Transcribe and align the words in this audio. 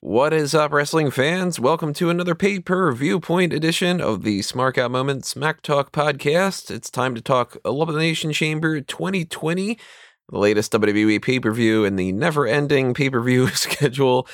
What 0.00 0.32
is 0.32 0.54
up, 0.54 0.72
wrestling 0.72 1.10
fans? 1.10 1.58
Welcome 1.58 1.92
to 1.94 2.10
another 2.10 2.34
pay 2.34 2.58
per 2.60 2.92
viewpoint 2.92 3.52
edition 3.52 4.00
of 4.00 4.22
the 4.22 4.40
Smark 4.40 4.76
Out 4.76 4.90
Moment 4.90 5.24
Smack 5.24 5.62
Talk 5.62 5.92
podcast. 5.92 6.70
It's 6.70 6.90
time 6.90 7.14
to 7.14 7.20
talk 7.20 7.56
Elimination 7.64 8.32
Chamber 8.32 8.80
2020, 8.80 9.78
the 10.28 10.38
latest 10.38 10.72
WWE 10.72 11.22
pay 11.22 11.40
per 11.40 11.52
view 11.52 11.84
in 11.84 11.96
the 11.96 12.12
never 12.12 12.46
ending 12.46 12.94
pay 12.94 13.10
per 13.10 13.20
view 13.20 13.48
schedule. 13.54 14.26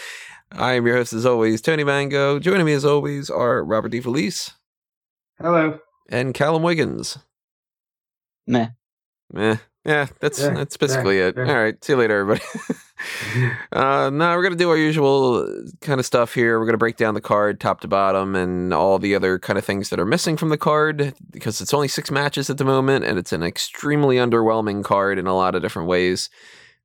I 0.52 0.72
am 0.72 0.86
your 0.86 0.96
host, 0.96 1.12
as 1.12 1.26
always, 1.26 1.60
Tony 1.60 1.84
Mango. 1.84 2.38
Joining 2.38 2.64
me, 2.66 2.72
as 2.72 2.84
always, 2.84 3.28
are 3.30 3.62
Robert 3.62 3.92
DeFelice 3.92 4.52
Hello. 5.38 5.78
and 6.08 6.32
Callum 6.34 6.62
Wiggins. 6.62 7.18
Meh. 8.46 8.68
Eh, 9.36 9.56
yeah, 9.88 10.06
that's 10.20 10.38
Yeah, 10.40 10.50
that's 10.50 10.76
basically 10.76 11.18
yeah, 11.18 11.28
it. 11.28 11.34
yeah. 11.36 11.48
All 11.48 11.62
right, 11.62 11.84
see 11.84 11.92
you 11.94 11.98
later, 11.98 12.20
everybody. 12.20 12.44
uh, 13.72 14.10
now 14.10 14.36
we're 14.36 14.42
gonna 14.42 14.56
do 14.56 14.70
our 14.70 14.76
usual 14.76 15.64
kind 15.80 15.98
of 16.00 16.06
stuff 16.06 16.34
here. 16.34 16.58
We're 16.58 16.66
gonna 16.66 16.78
break 16.78 16.96
down 16.96 17.14
the 17.14 17.20
card 17.20 17.60
top 17.60 17.80
to 17.80 17.88
bottom 17.88 18.34
and 18.34 18.72
all 18.74 18.98
the 18.98 19.14
other 19.14 19.38
kind 19.38 19.58
of 19.58 19.64
things 19.64 19.90
that 19.90 19.98
are 19.98 20.06
missing 20.06 20.36
from 20.36 20.50
the 20.50 20.58
card 20.58 21.14
because 21.30 21.60
it's 21.60 21.74
only 21.74 21.88
six 21.88 22.10
matches 22.10 22.50
at 22.50 22.58
the 22.58 22.64
moment 22.64 23.04
and 23.04 23.18
it's 23.18 23.32
an 23.32 23.42
extremely 23.42 24.16
underwhelming 24.16 24.84
card 24.84 25.18
in 25.18 25.26
a 25.26 25.34
lot 25.34 25.54
of 25.54 25.62
different 25.62 25.88
ways. 25.88 26.30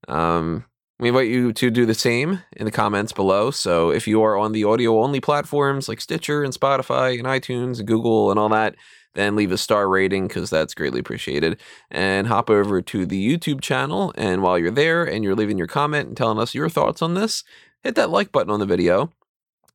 Um, 0.08 0.66
we 1.00 1.10
invite 1.10 1.28
you 1.28 1.52
to 1.54 1.70
do 1.70 1.86
the 1.86 1.96
same 1.96 2.42
in 2.56 2.66
the 2.66 2.72
comments 2.72 3.12
below. 3.12 3.52
So 3.52 3.90
if 3.90 4.08
you 4.08 4.22
are 4.24 4.38
on 4.38 4.52
the 4.54 4.64
audio 4.64 5.02
only 5.04 5.20
platforms 5.20 5.90
like 5.90 6.00
Stitcher 6.00 6.44
and 6.44 6.54
Spotify 6.54 7.18
and 7.18 7.28
iTunes 7.28 7.80
and 7.80 7.88
Google 7.88 8.32
and 8.32 8.40
all 8.40 8.50
that, 8.50 8.76
then 9.16 9.36
leave 9.36 9.52
a 9.52 9.58
star 9.58 9.88
rating 9.88 10.28
because 10.28 10.50
that's 10.50 10.74
greatly 10.74 11.00
appreciated. 11.00 11.60
And 11.92 12.28
hop 12.28 12.50
over 12.50 12.82
to 12.82 13.06
the 13.06 13.38
YouTube 13.38 13.62
channel. 13.62 14.14
And 14.16 14.42
while 14.42 14.58
you're 14.58 14.72
there 14.72 15.04
and 15.04 15.24
you're 15.24 15.36
leaving 15.36 15.58
your 15.58 15.68
comment 15.68 16.08
and 16.08 16.18
telling 16.18 16.40
us 16.40 16.56
your 16.56 16.70
thoughts 16.70 17.02
on 17.02 17.14
this, 17.14 17.44
hit 17.82 17.96
that 17.96 18.10
like 18.10 18.32
button 18.32 18.52
on 18.52 18.60
the 18.60 18.66
video 18.66 19.12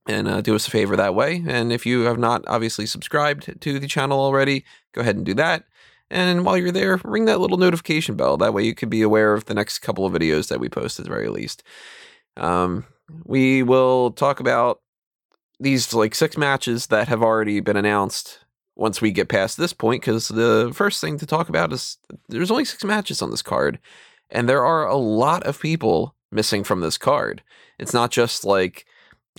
and 0.07 0.27
uh, 0.27 0.41
do 0.41 0.55
us 0.55 0.67
a 0.67 0.71
favor 0.71 0.97
that 0.97 1.15
way. 1.15 1.45
And 1.47 1.73
if 1.73 1.85
you 1.85 2.03
have 2.03 2.19
not 2.19 2.43
obviously 2.47 2.87
subscribed 2.87 3.61
to 3.61 3.79
the 3.79 3.87
channel 3.87 4.19
already, 4.19 4.65
go 4.93 5.03
ahead 5.03 5.17
and 5.17 5.25
do 5.25 5.35
that. 5.35 5.65
And 6.11 6.45
while 6.45 6.57
you're 6.57 6.73
there, 6.73 6.99
ring 7.05 7.27
that 7.27 7.41
little 7.41 7.59
notification 7.59 8.17
bell. 8.17 8.39
That 8.39 8.55
way 8.55 8.63
you 8.65 8.75
can 8.75 8.89
be 8.89 9.03
aware 9.03 9.35
of 9.35 9.45
the 9.45 9.55
next 9.55 9.81
couple 9.81 10.07
of 10.07 10.13
videos 10.13 10.49
that 10.49 10.61
we 10.61 10.69
post 10.71 10.99
at 10.99 11.05
the 11.05 11.11
very 11.11 11.29
least. 11.29 11.63
Um, 12.37 12.87
we 13.25 13.63
will 13.63 14.13
talk 14.13 14.41
about 14.41 14.81
these 15.61 15.93
like 15.93 16.15
six 16.15 16.39
matches 16.39 16.87
that 16.87 17.09
have 17.09 17.23
already 17.23 17.61
been 17.61 17.77
announced 17.77 18.39
once 18.79 19.01
we 19.01 19.11
get 19.11 19.29
past 19.29 19.57
this 19.59 19.73
point 19.73 20.01
because 20.01 20.29
the 20.29 20.71
first 20.73 21.01
thing 21.01 21.19
to 21.19 21.27
talk 21.27 21.49
about 21.49 21.73
is 21.73 21.99
there's 22.29 22.51
only 22.51 22.65
six 22.65 22.85
matches 22.85 23.21
on 23.21 23.31
this 23.31 23.43
card 23.43 23.79
and 24.31 24.49
there 24.49 24.65
are 24.65 24.87
a 24.87 24.97
lot 24.97 25.43
of 25.43 25.61
people 25.61 26.15
missing 26.31 26.63
from 26.63 26.81
this 26.81 26.97
card. 26.97 27.43
It's 27.79 27.93
not 27.93 28.11
just 28.11 28.45
like 28.45 28.87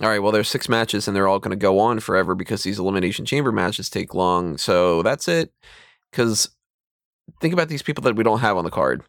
all 0.02 0.08
right 0.08 0.22
well 0.22 0.32
there's 0.32 0.48
six 0.48 0.68
matches 0.68 1.08
and 1.08 1.16
they're 1.16 1.28
all 1.28 1.38
going 1.38 1.50
to 1.50 1.56
go 1.56 1.78
on 1.78 2.00
forever 2.00 2.34
because 2.34 2.62
these 2.62 2.78
elimination 2.78 3.24
chamber 3.24 3.50
matches 3.50 3.90
take 3.90 4.14
long 4.14 4.58
so 4.58 5.02
that's 5.02 5.26
it. 5.26 5.52
Because 6.10 6.50
think 7.40 7.54
about 7.54 7.68
these 7.68 7.82
people 7.82 8.02
that 8.02 8.16
we 8.16 8.24
don't 8.24 8.40
have 8.40 8.56
on 8.56 8.64
the 8.64 8.70
card. 8.70 9.02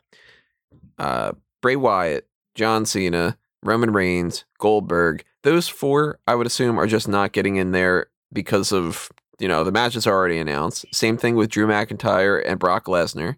Uh 0.98 1.34
bray 1.62 1.76
wyatt 1.76 2.28
john 2.56 2.86
cena 2.86 3.38
roman 3.64 3.92
reigns 3.94 4.46
goldberg 4.58 5.24
those 5.44 5.68
four 5.68 6.20
i 6.28 6.34
would 6.34 6.48
assume 6.48 6.80
are 6.80 6.88
just 6.88 7.08
not 7.08 7.32
getting 7.34 7.58
in 7.58 7.72
there 7.72 8.08
because 8.34 8.72
of 8.72 9.12
you 9.42 9.48
know 9.48 9.64
the 9.64 9.72
matches 9.72 10.06
are 10.06 10.14
already 10.14 10.38
announced. 10.38 10.86
Same 10.94 11.18
thing 11.18 11.36
with 11.36 11.50
drew 11.50 11.66
mcintyre 11.66 12.44
and 12.46 12.60
brock 12.60 12.86
lesnar. 12.86 13.38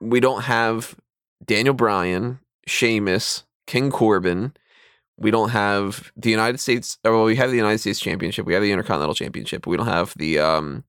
We 0.00 0.18
don't 0.18 0.42
have 0.42 0.96
daniel 1.44 1.74
bryan 1.74 2.40
Sheamus, 2.66 3.44
king 3.66 3.90
corbin. 3.90 4.54
We 5.18 5.30
don't 5.30 5.50
have 5.50 6.10
the 6.16 6.30
united 6.30 6.58
states 6.58 6.96
well 7.04 7.24
we 7.24 7.36
have 7.36 7.50
the 7.50 7.56
united 7.56 7.78
states 7.78 8.00
championship. 8.00 8.46
We 8.46 8.54
have 8.54 8.62
the 8.62 8.72
intercontinental 8.72 9.14
championship. 9.14 9.66
We 9.66 9.76
don't 9.76 9.86
have 9.86 10.14
the 10.16 10.38
um 10.38 10.84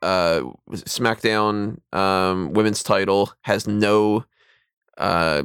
uh 0.00 0.40
smackdown 0.70 1.78
um 1.92 2.54
women's 2.54 2.82
title 2.82 3.32
has 3.42 3.66
no 3.66 4.24
uh 4.96 5.42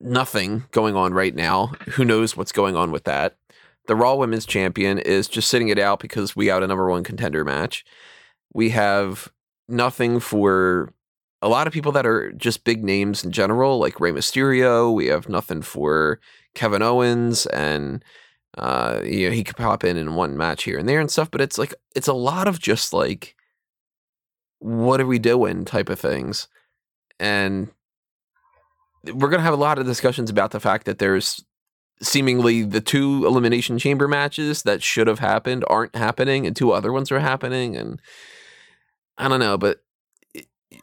nothing 0.00 0.64
going 0.70 0.96
on 0.96 1.12
right 1.12 1.34
now. 1.34 1.66
Who 1.90 2.06
knows 2.06 2.36
what's 2.36 2.52
going 2.52 2.74
on 2.74 2.90
with 2.90 3.04
that 3.04 3.36
the 3.86 3.96
Raw 3.96 4.14
Women's 4.14 4.46
Champion 4.46 4.98
is 4.98 5.28
just 5.28 5.48
sitting 5.48 5.68
it 5.68 5.78
out 5.78 6.00
because 6.00 6.36
we 6.36 6.46
got 6.46 6.62
a 6.62 6.66
number 6.66 6.88
one 6.88 7.04
contender 7.04 7.44
match. 7.44 7.84
We 8.54 8.70
have 8.70 9.30
nothing 9.68 10.20
for 10.20 10.92
a 11.40 11.48
lot 11.48 11.66
of 11.66 11.72
people 11.72 11.92
that 11.92 12.06
are 12.06 12.32
just 12.32 12.64
big 12.64 12.84
names 12.84 13.24
in 13.24 13.32
general, 13.32 13.78
like 13.78 14.00
Rey 14.00 14.12
Mysterio. 14.12 14.94
We 14.94 15.06
have 15.06 15.28
nothing 15.28 15.62
for 15.62 16.20
Kevin 16.54 16.82
Owens, 16.82 17.46
and 17.46 18.04
uh, 18.56 19.00
you 19.04 19.28
know 19.28 19.34
he 19.34 19.42
could 19.42 19.56
pop 19.56 19.82
in 19.82 19.96
in 19.96 20.14
one 20.14 20.36
match 20.36 20.62
here 20.62 20.78
and 20.78 20.88
there 20.88 21.00
and 21.00 21.10
stuff. 21.10 21.30
But 21.30 21.40
it's 21.40 21.58
like 21.58 21.74
it's 21.96 22.08
a 22.08 22.12
lot 22.12 22.46
of 22.46 22.60
just 22.60 22.92
like, 22.92 23.34
what 24.60 25.00
are 25.00 25.06
we 25.06 25.18
doing 25.18 25.64
type 25.64 25.88
of 25.88 25.98
things, 25.98 26.46
and 27.18 27.70
we're 29.12 29.28
gonna 29.28 29.42
have 29.42 29.54
a 29.54 29.56
lot 29.56 29.78
of 29.78 29.86
discussions 29.86 30.30
about 30.30 30.52
the 30.52 30.60
fact 30.60 30.86
that 30.86 30.98
there's 30.98 31.44
seemingly 32.02 32.62
the 32.62 32.80
two 32.80 33.24
elimination 33.26 33.78
chamber 33.78 34.08
matches 34.08 34.62
that 34.64 34.82
should 34.82 35.06
have 35.06 35.20
happened 35.20 35.64
aren't 35.68 35.94
happening 35.94 36.46
and 36.46 36.56
two 36.56 36.72
other 36.72 36.92
ones 36.92 37.12
are 37.12 37.20
happening 37.20 37.76
and 37.76 38.00
i 39.18 39.28
don't 39.28 39.40
know 39.40 39.56
but 39.56 39.82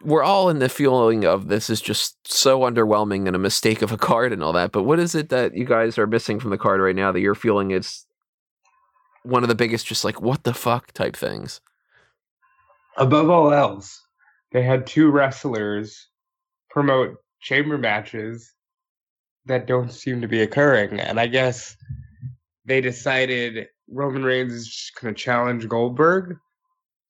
we're 0.04 0.24
all 0.24 0.50
in 0.50 0.60
the 0.60 0.70
feeling 0.70 1.26
of 1.26 1.48
this 1.48 1.70
is 1.70 1.82
just 1.82 2.16
so 2.32 2.62
underwhelming 2.62 3.28
and 3.28 3.36
a 3.36 3.40
mistake 3.40 3.82
of 3.82 3.92
a 3.92 3.98
card 4.10 4.32
and 4.32 4.42
all 4.42 4.54
that 4.54 4.72
but 4.72 4.84
what 4.84 5.00
is 5.00 5.14
it 5.14 5.30
that 5.30 5.56
you 5.56 5.66
guys 5.66 5.98
are 5.98 6.08
missing 6.08 6.40
from 6.40 6.52
the 6.52 6.58
card 6.58 6.80
right 6.80 6.96
now 6.96 7.12
that 7.12 7.20
you're 7.20 7.36
feeling 7.36 7.72
is 7.72 8.06
one 9.24 9.44
of 9.44 9.50
the 9.50 9.56
biggest 9.56 9.86
just 9.86 10.04
like 10.04 10.22
what 10.22 10.44
the 10.44 10.54
fuck 10.54 10.92
type 10.94 11.16
things? 11.16 11.62
Above 12.98 13.30
all 13.30 13.54
else, 13.54 14.06
they 14.52 14.64
had 14.64 14.86
two 14.86 15.10
wrestlers 15.10 16.08
promote 16.70 17.18
chamber 17.42 17.78
matches 17.78 18.54
that 19.46 19.68
don't 19.68 19.92
seem 19.92 20.22
to 20.22 20.28
be 20.28 20.42
occurring. 20.42 21.00
And 21.00 21.20
I 21.20 21.28
guess 21.28 21.76
they 22.66 22.82
decided 22.82 23.68
Roman 23.90 24.24
Reigns 24.24 24.54
is 24.54 24.68
just 24.68 24.96
going 25.00 25.14
to 25.14 25.20
challenge 25.20 25.68
Goldberg. 25.68 26.38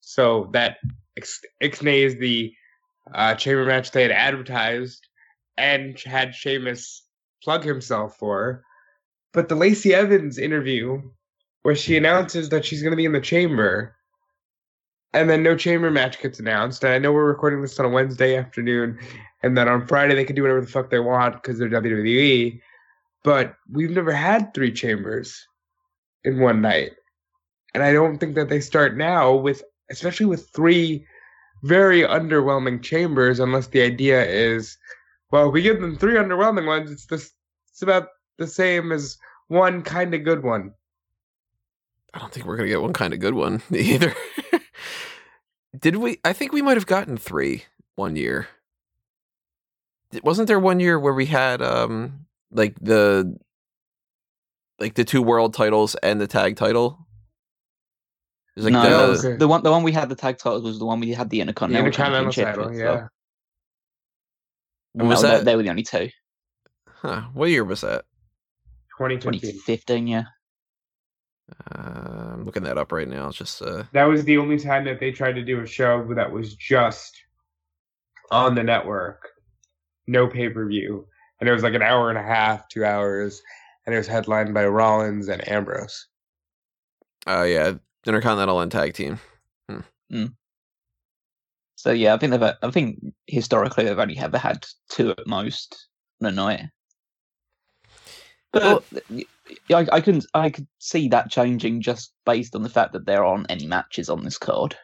So 0.00 0.50
that 0.52 0.78
ex- 1.16 1.40
ixnays 1.62 2.18
the 2.18 2.52
uh, 3.14 3.34
chamber 3.34 3.64
match 3.64 3.90
they 3.90 4.02
had 4.02 4.10
advertised 4.10 5.06
and 5.56 5.98
had 6.00 6.34
Sheamus 6.34 7.04
plug 7.42 7.64
himself 7.64 8.16
for. 8.16 8.62
But 9.32 9.48
the 9.48 9.54
Lacey 9.54 9.94
Evans 9.94 10.38
interview, 10.38 11.02
where 11.62 11.76
she 11.76 11.96
announces 11.96 12.48
that 12.48 12.64
she's 12.64 12.82
going 12.82 12.92
to 12.92 12.96
be 12.96 13.04
in 13.04 13.12
the 13.12 13.20
chamber, 13.20 13.94
and 15.12 15.28
then 15.28 15.42
no 15.42 15.56
chamber 15.56 15.90
match 15.90 16.20
gets 16.20 16.38
announced. 16.38 16.84
And 16.84 16.92
I 16.92 16.98
know 16.98 17.12
we're 17.12 17.24
recording 17.24 17.62
this 17.62 17.78
on 17.78 17.86
a 17.86 17.90
Wednesday 17.90 18.36
afternoon, 18.36 18.98
and 19.42 19.56
then 19.56 19.68
on 19.68 19.86
Friday 19.86 20.14
they 20.14 20.24
can 20.24 20.36
do 20.36 20.42
whatever 20.42 20.60
the 20.60 20.66
fuck 20.66 20.90
they 20.90 21.00
want 21.00 21.34
because 21.34 21.58
they're 21.58 21.68
WWE. 21.68 22.60
But 23.22 23.54
we've 23.70 23.90
never 23.90 24.12
had 24.12 24.54
three 24.54 24.72
chambers 24.72 25.46
in 26.24 26.40
one 26.40 26.60
night, 26.60 26.92
and 27.74 27.82
I 27.82 27.92
don't 27.92 28.18
think 28.18 28.34
that 28.34 28.48
they 28.48 28.60
start 28.60 28.96
now 28.96 29.34
with, 29.34 29.62
especially 29.90 30.26
with 30.26 30.48
three 30.50 31.04
very 31.62 32.02
underwhelming 32.02 32.82
chambers, 32.82 33.38
unless 33.38 33.66
the 33.66 33.82
idea 33.82 34.24
is, 34.24 34.78
well, 35.30 35.48
if 35.48 35.52
we 35.52 35.62
give 35.62 35.80
them 35.80 35.96
three 35.96 36.14
underwhelming 36.14 36.66
ones. 36.66 36.90
It's 36.90 37.06
this, 37.06 37.32
it's 37.70 37.82
about 37.82 38.08
the 38.38 38.46
same 38.46 38.92
as 38.92 39.18
one 39.48 39.82
kind 39.82 40.14
of 40.14 40.24
good 40.24 40.42
one. 40.42 40.72
i 42.14 42.18
don't 42.18 42.32
think 42.32 42.46
we're 42.46 42.56
gonna 42.56 42.68
get 42.68 42.80
one 42.80 42.92
kind 42.92 43.12
of 43.12 43.20
good 43.20 43.34
one 43.34 43.60
either 43.70 44.14
did 45.78 45.96
we 45.96 46.18
i 46.24 46.32
think 46.32 46.52
we 46.52 46.62
might 46.62 46.76
have 46.76 46.86
gotten 46.86 47.16
three 47.16 47.64
one 47.96 48.16
year 48.16 48.48
wasn't 50.22 50.48
there 50.48 50.58
one 50.58 50.80
year 50.80 50.98
where 50.98 51.14
we 51.14 51.26
had 51.26 51.62
um 51.62 52.26
like 52.50 52.74
the 52.80 53.38
like 54.78 54.94
the 54.94 55.04
two 55.04 55.22
world 55.22 55.54
titles 55.54 55.94
and 55.96 56.20
the 56.20 56.26
tag 56.26 56.56
title 56.56 57.06
like 58.56 58.72
no, 58.72 58.82
the, 58.82 58.88
that 58.88 59.08
was 59.08 59.24
it. 59.24 59.38
the 59.38 59.48
one 59.48 59.62
the 59.62 59.70
one 59.70 59.82
we 59.84 59.92
had 59.92 60.08
the 60.08 60.16
tag 60.16 60.36
titles 60.38 60.64
was 60.64 60.78
the 60.78 60.84
one 60.84 61.00
we 61.00 61.10
had 61.12 61.30
the 61.30 61.40
Intercontinental, 61.40 61.86
Intercontinental 61.86 62.32
Championship. 62.32 62.72
title, 62.72 62.78
yeah. 62.78 63.06
so- 64.98 65.04
was 65.06 65.22
no, 65.22 65.28
they- 65.28 65.36
that 65.36 65.44
They, 65.44 65.56
were 65.56 65.62
the 65.62 65.70
only 65.70 65.82
two. 65.84 66.10
huh, 66.86 67.22
what 67.32 67.48
year 67.48 67.64
was 67.64 67.82
that 67.82 68.04
2015. 68.98 69.52
2015, 69.52 70.06
yeah. 70.08 70.24
Uh, 71.74 72.30
i'm 72.32 72.44
looking 72.44 72.62
that 72.62 72.78
up 72.78 72.92
right 72.92 73.08
now 73.08 73.28
it's 73.28 73.36
just 73.38 73.62
uh 73.62 73.82
That 73.92 74.04
was 74.04 74.24
the 74.24 74.38
only 74.38 74.58
time 74.58 74.84
that 74.84 75.00
they 75.00 75.10
tried 75.12 75.34
to 75.34 75.42
do 75.44 75.60
a 75.60 75.66
show 75.66 76.06
that 76.14 76.30
was 76.30 76.54
just 76.54 77.20
on 78.30 78.54
the 78.54 78.62
network, 78.62 79.28
no 80.06 80.28
pay 80.28 80.48
per 80.48 80.66
view, 80.66 81.06
and 81.40 81.48
it 81.48 81.52
was 81.52 81.62
like 81.64 81.74
an 81.74 81.82
hour 81.82 82.10
and 82.10 82.18
a 82.18 82.22
half, 82.22 82.68
two 82.68 82.84
hours, 82.84 83.42
and 83.86 83.94
it 83.94 83.98
was 83.98 84.06
headlined 84.06 84.54
by 84.54 84.64
Rollins 84.66 85.28
and 85.28 85.46
Ambrose. 85.48 86.06
oh 87.26 87.42
yeah 87.42 87.72
intercontinental 88.06 88.60
and 88.60 88.70
tag 88.72 88.94
team 88.94 89.18
So 91.76 91.92
yeah, 91.92 92.12
I 92.14 92.18
think 92.18 92.32
they've. 92.32 92.42
I 92.42 92.70
think 92.70 92.98
historically 93.26 93.84
they've 93.84 93.98
only 93.98 94.18
ever 94.18 94.36
had 94.36 94.66
two 94.90 95.12
at 95.12 95.26
most 95.26 95.88
on 96.20 96.28
a 96.28 96.30
night. 96.32 96.66
But 98.52 98.62
Well- 98.62 98.84
y- 99.08 99.24
I, 99.70 99.86
I 99.92 100.00
can 100.00 100.22
I 100.34 100.50
could 100.50 100.66
see 100.78 101.08
that 101.08 101.30
changing 101.30 101.80
just 101.80 102.12
based 102.24 102.54
on 102.54 102.62
the 102.62 102.68
fact 102.68 102.92
that 102.92 103.06
there 103.06 103.24
aren't 103.24 103.50
any 103.50 103.66
matches 103.66 104.08
on 104.08 104.24
this 104.24 104.38
card. 104.38 104.76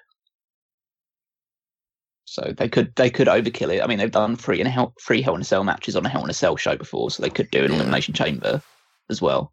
So 2.25 2.53
they 2.57 2.69
could 2.69 2.95
they 2.97 3.09
could 3.09 3.29
overkill 3.29 3.75
it. 3.75 3.83
I 3.83 3.87
mean, 3.87 3.99
they've 3.99 4.11
done 4.11 4.37
three 4.37 4.61
and 4.61 4.69
hell, 4.69 4.95
three 5.01 5.23
Hell 5.23 5.37
in 5.37 5.41
a 5.41 5.45
Cell 5.45 5.65
matches 5.65 5.97
on 5.97 6.05
a 6.05 6.09
Hell 6.09 6.25
in 6.25 6.31
a 6.31 6.35
Cell 6.35 6.57
show 6.57 6.77
before, 6.77 7.11
so 7.11 7.23
they 7.23 7.31
could 7.31 7.51
do 7.51 7.65
an 7.65 7.71
Yeah. 7.71 7.77
Elimination 7.77 8.15
Chamber 8.15 8.61
as 9.09 9.23
well. 9.23 9.53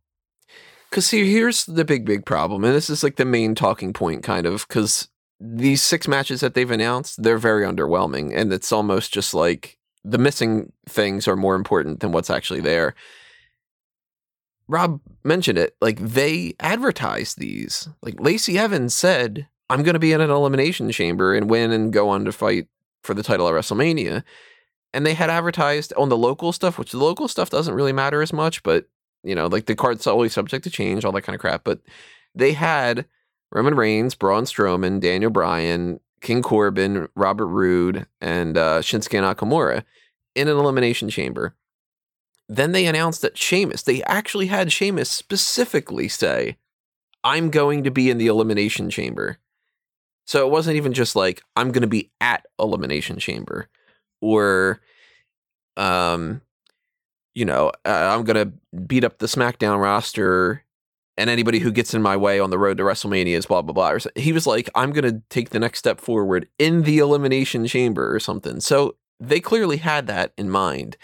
Because 0.89 1.05
see, 1.05 1.31
here's 1.31 1.65
the 1.65 1.85
big, 1.85 2.05
big 2.05 2.25
problem, 2.25 2.63
and 2.63 2.73
this 2.73 2.89
is 2.89 3.03
like 3.03 3.15
the 3.15 3.25
main 3.25 3.55
talking 3.55 3.93
point, 3.93 4.23
kind 4.23 4.45
of, 4.45 4.67
because 4.67 5.07
these 5.39 5.81
six 5.81 6.07
matches 6.07 6.41
that 6.41 6.53
they've 6.53 6.69
announced, 6.69 7.23
they're 7.23 7.37
very 7.37 7.65
underwhelming, 7.65 8.31
and 8.35 8.53
it's 8.53 8.71
almost 8.71 9.13
just 9.13 9.33
like 9.33 9.77
the 10.03 10.17
missing 10.17 10.71
things 10.87 11.27
are 11.27 11.35
more 11.35 11.55
important 11.55 11.99
than 11.99 12.11
what's 12.11 12.29
actually 12.29 12.61
there. 12.61 12.93
Rob 14.67 14.99
mentioned 15.23 15.57
it, 15.57 15.75
like 15.81 15.99
they 15.99 16.55
advertised 16.59 17.37
these. 17.37 17.89
Like 18.01 18.19
Lacey 18.19 18.57
Evans 18.57 18.93
said, 18.93 19.47
"I'm 19.69 19.83
going 19.83 19.93
to 19.93 19.99
be 19.99 20.13
in 20.13 20.21
an 20.21 20.29
elimination 20.29 20.91
chamber 20.91 21.33
and 21.33 21.49
win 21.49 21.71
and 21.71 21.93
go 21.93 22.09
on 22.09 22.25
to 22.25 22.31
fight 22.31 22.67
for 23.03 23.13
the 23.13 23.23
title 23.23 23.47
at 23.47 23.53
WrestleMania." 23.53 24.23
And 24.93 25.05
they 25.05 25.15
had 25.15 25.29
advertised 25.29 25.91
on 25.97 26.09
the 26.09 26.17
local 26.17 26.51
stuff, 26.51 26.77
which 26.77 26.91
the 26.91 26.99
local 26.99 27.27
stuff 27.27 27.49
doesn't 27.49 27.73
really 27.73 27.93
matter 27.93 28.21
as 28.21 28.31
much, 28.31 28.61
but 28.63 28.85
you 29.23 29.35
know, 29.35 29.47
like 29.47 29.65
the 29.65 29.75
card's 29.75 30.05
always 30.05 30.33
subject 30.33 30.63
to 30.65 30.69
change, 30.69 31.03
all 31.03 31.11
that 31.13 31.23
kind 31.23 31.33
of 31.35 31.41
crap. 31.41 31.63
But 31.63 31.79
they 32.35 32.53
had 32.53 33.05
Roman 33.51 33.75
Reigns, 33.75 34.15
Braun 34.15 34.45
Strowman, 34.45 34.99
Daniel 34.99 35.31
Bryan, 35.31 35.99
King 36.21 36.41
Corbin, 36.41 37.07
Robert 37.15 37.47
Roode, 37.47 38.05
and 38.21 38.57
uh, 38.57 38.79
Shinsuke 38.79 39.21
Nakamura 39.21 39.83
in 40.35 40.47
an 40.47 40.57
elimination 40.57 41.09
chamber. 41.09 41.55
Then 42.55 42.71
they 42.71 42.85
announced 42.85 43.23
that 43.23 43.37
Sheamus, 43.37 43.81
they 43.81 44.03
actually 44.03 44.45
had 44.45 44.71
Sheamus 44.71 45.09
specifically 45.09 46.07
say, 46.07 46.57
I'm 47.23 47.49
going 47.49 47.83
to 47.83 47.89
be 47.89 48.11
in 48.11 48.19
the 48.19 48.27
elimination 48.27 48.91
chamber. 48.91 49.39
So 50.27 50.45
it 50.45 50.51
wasn't 50.51 50.77
even 50.77 50.93
just 50.93 51.15
like, 51.15 51.41
I'm 51.55 51.71
going 51.71 51.81
to 51.81 51.87
be 51.87 52.11
at 52.21 52.45
elimination 52.59 53.17
chamber 53.17 53.69
or, 54.21 54.81
um, 55.77 56.41
you 57.33 57.43
know, 57.43 57.71
uh, 57.85 58.15
I'm 58.15 58.23
going 58.23 58.47
to 58.47 58.77
beat 58.77 59.03
up 59.03 59.17
the 59.17 59.25
SmackDown 59.25 59.81
roster 59.81 60.63
and 61.17 61.31
anybody 61.31 61.57
who 61.57 61.71
gets 61.71 61.95
in 61.95 62.03
my 62.03 62.15
way 62.15 62.39
on 62.39 62.51
the 62.51 62.59
road 62.59 62.77
to 62.77 62.83
WrestleMania 62.83 63.35
is 63.35 63.47
blah, 63.47 63.63
blah, 63.63 63.73
blah. 63.73 63.97
He 64.15 64.31
was 64.31 64.45
like, 64.45 64.69
I'm 64.75 64.91
going 64.91 65.11
to 65.11 65.23
take 65.31 65.49
the 65.49 65.59
next 65.59 65.79
step 65.79 65.99
forward 65.99 66.47
in 66.59 66.83
the 66.83 66.99
elimination 66.99 67.65
chamber 67.65 68.13
or 68.13 68.19
something. 68.19 68.59
So 68.59 68.95
they 69.19 69.39
clearly 69.39 69.77
had 69.77 70.05
that 70.05 70.33
in 70.37 70.51
mind. 70.51 70.97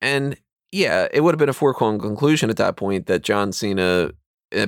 And 0.00 0.38
yeah, 0.72 1.08
it 1.12 1.20
would 1.20 1.34
have 1.34 1.38
been 1.38 1.48
a 1.48 1.54
foregone 1.54 1.98
conclusion 1.98 2.50
at 2.50 2.56
that 2.58 2.76
point 2.76 3.06
that 3.06 3.22
John 3.22 3.52
Cena, 3.52 4.10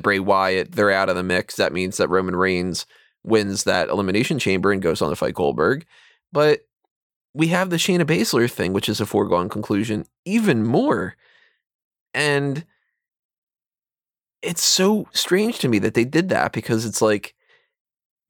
Bray 0.00 0.19
Wyatt, 0.19 0.73
they're 0.73 0.91
out 0.91 1.08
of 1.08 1.17
the 1.17 1.23
mix. 1.23 1.56
That 1.56 1.73
means 1.73 1.97
that 1.99 2.08
Roman 2.08 2.37
Reigns 2.37 2.87
wins 3.23 3.64
that 3.64 3.88
elimination 3.88 4.38
chamber 4.38 4.73
and 4.73 4.81
goes 4.81 5.02
on 5.02 5.11
to 5.11 5.17
fight 5.17 5.35
Goldberg. 5.35 5.87
But 6.32 6.61
we 7.35 7.49
have 7.49 7.70
the 7.70 7.76
Shayna 7.76 8.05
Baszler 8.05 8.50
thing, 8.50 8.73
which 8.73 8.88
is 8.88 9.00
a 9.00 9.06
foregone 9.06 9.49
conclusion, 9.49 10.06
even 10.25 10.64
more. 10.64 11.17
And 12.14 12.64
it's 14.43 14.62
so 14.62 15.06
strange 15.12 15.58
to 15.58 15.69
me 15.69 15.79
that 15.81 15.94
they 15.94 16.05
did 16.05 16.31
that 16.31 16.52
because 16.52 16.87
it's 16.87 17.02
like 17.02 17.35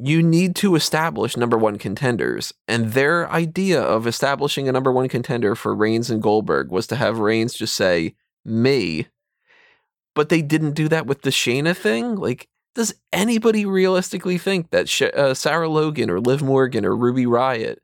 you 0.03 0.23
need 0.23 0.57
to 0.57 0.75
establish 0.77 1.37
number 1.37 1.59
one 1.59 1.77
contenders. 1.77 2.53
And 2.67 2.93
their 2.93 3.31
idea 3.31 3.83
of 3.83 4.07
establishing 4.07 4.69
a 4.69 4.73
number 4.73 4.91
one 4.91 5.09
contender 5.09 5.55
for 5.55 5.75
Reigns 5.75 6.11
and 6.11 6.23
Goldberg 6.23 6.71
was 6.71 6.87
to 6.89 6.97
have 6.97 7.19
Reigns 7.19 7.55
just 7.55 7.75
say, 7.75 8.15
me. 8.45 9.09
But 10.15 10.29
they 10.29 10.43
didn't 10.43 10.73
do 10.73 10.89
that 10.89 11.07
with 11.07 11.23
the 11.23 11.31
Shayna 11.31 11.77
thing. 11.77 12.17
Like, 12.17 12.49
does 12.75 12.95
anybody 13.13 13.67
realistically 13.67 14.39
think 14.39 14.71
that 14.71 14.89
Sh- 14.89 15.03
uh, 15.03 15.35
Sarah 15.35 15.69
Logan 15.69 16.11
or 16.11 16.21
Liv 16.21 16.43
Morgan 16.43 16.85
or 16.85 16.97
Ruby 16.97 17.27
Riot, 17.27 17.83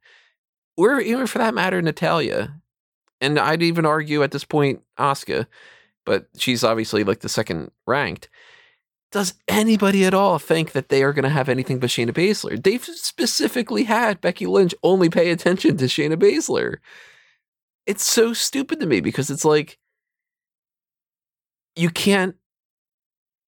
or 0.76 1.00
even 1.00 1.26
for 1.26 1.38
that 1.38 1.54
matter, 1.54 1.82
Natalya, 1.82 2.54
and 3.20 3.38
I'd 3.38 3.62
even 3.62 3.86
argue 3.86 4.22
at 4.22 4.30
this 4.30 4.44
point, 4.44 4.82
Asuka, 4.98 5.46
but 6.04 6.28
she's 6.36 6.64
obviously 6.64 7.04
like 7.04 7.20
the 7.20 7.28
second 7.28 7.70
ranked. 7.86 8.28
Does 9.16 9.32
anybody 9.48 10.04
at 10.04 10.12
all 10.12 10.38
think 10.38 10.72
that 10.72 10.90
they 10.90 11.02
are 11.02 11.14
going 11.14 11.22
to 11.22 11.30
have 11.30 11.48
anything 11.48 11.78
but 11.78 11.88
Shayna 11.88 12.10
Baszler? 12.10 12.62
They've 12.62 12.84
specifically 12.84 13.84
had 13.84 14.20
Becky 14.20 14.44
Lynch 14.44 14.74
only 14.82 15.08
pay 15.08 15.30
attention 15.30 15.78
to 15.78 15.86
Shayna 15.86 16.16
Baszler. 16.16 16.80
It's 17.86 18.04
so 18.04 18.34
stupid 18.34 18.78
to 18.78 18.84
me 18.84 19.00
because 19.00 19.30
it's 19.30 19.46
like 19.46 19.78
you 21.76 21.88
can't 21.88 22.34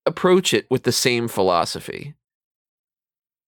approach 0.06 0.54
it 0.54 0.66
with 0.70 0.84
the 0.84 0.90
same 0.90 1.28
philosophy. 1.28 2.14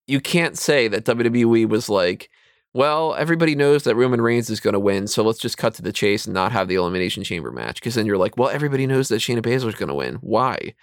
You 0.06 0.20
can't 0.20 0.58
say 0.58 0.88
that 0.88 1.06
WWE 1.06 1.66
was 1.70 1.88
like, 1.88 2.28
well, 2.74 3.14
everybody 3.14 3.54
knows 3.54 3.84
that 3.84 3.96
Roman 3.96 4.20
Reigns 4.20 4.50
is 4.50 4.60
going 4.60 4.74
to 4.74 4.78
win, 4.78 5.06
so 5.06 5.22
let's 5.22 5.40
just 5.40 5.56
cut 5.56 5.72
to 5.76 5.82
the 5.82 5.90
chase 5.90 6.26
and 6.26 6.34
not 6.34 6.52
have 6.52 6.68
the 6.68 6.74
Elimination 6.74 7.24
Chamber 7.24 7.50
match. 7.50 7.76
Because 7.80 7.94
then 7.94 8.04
you're 8.04 8.18
like, 8.18 8.36
well, 8.36 8.50
everybody 8.50 8.86
knows 8.86 9.08
that 9.08 9.22
Shayna 9.22 9.40
Baszler 9.40 9.68
is 9.68 9.74
going 9.74 9.88
to 9.88 9.94
win. 9.94 10.16
Why? 10.16 10.74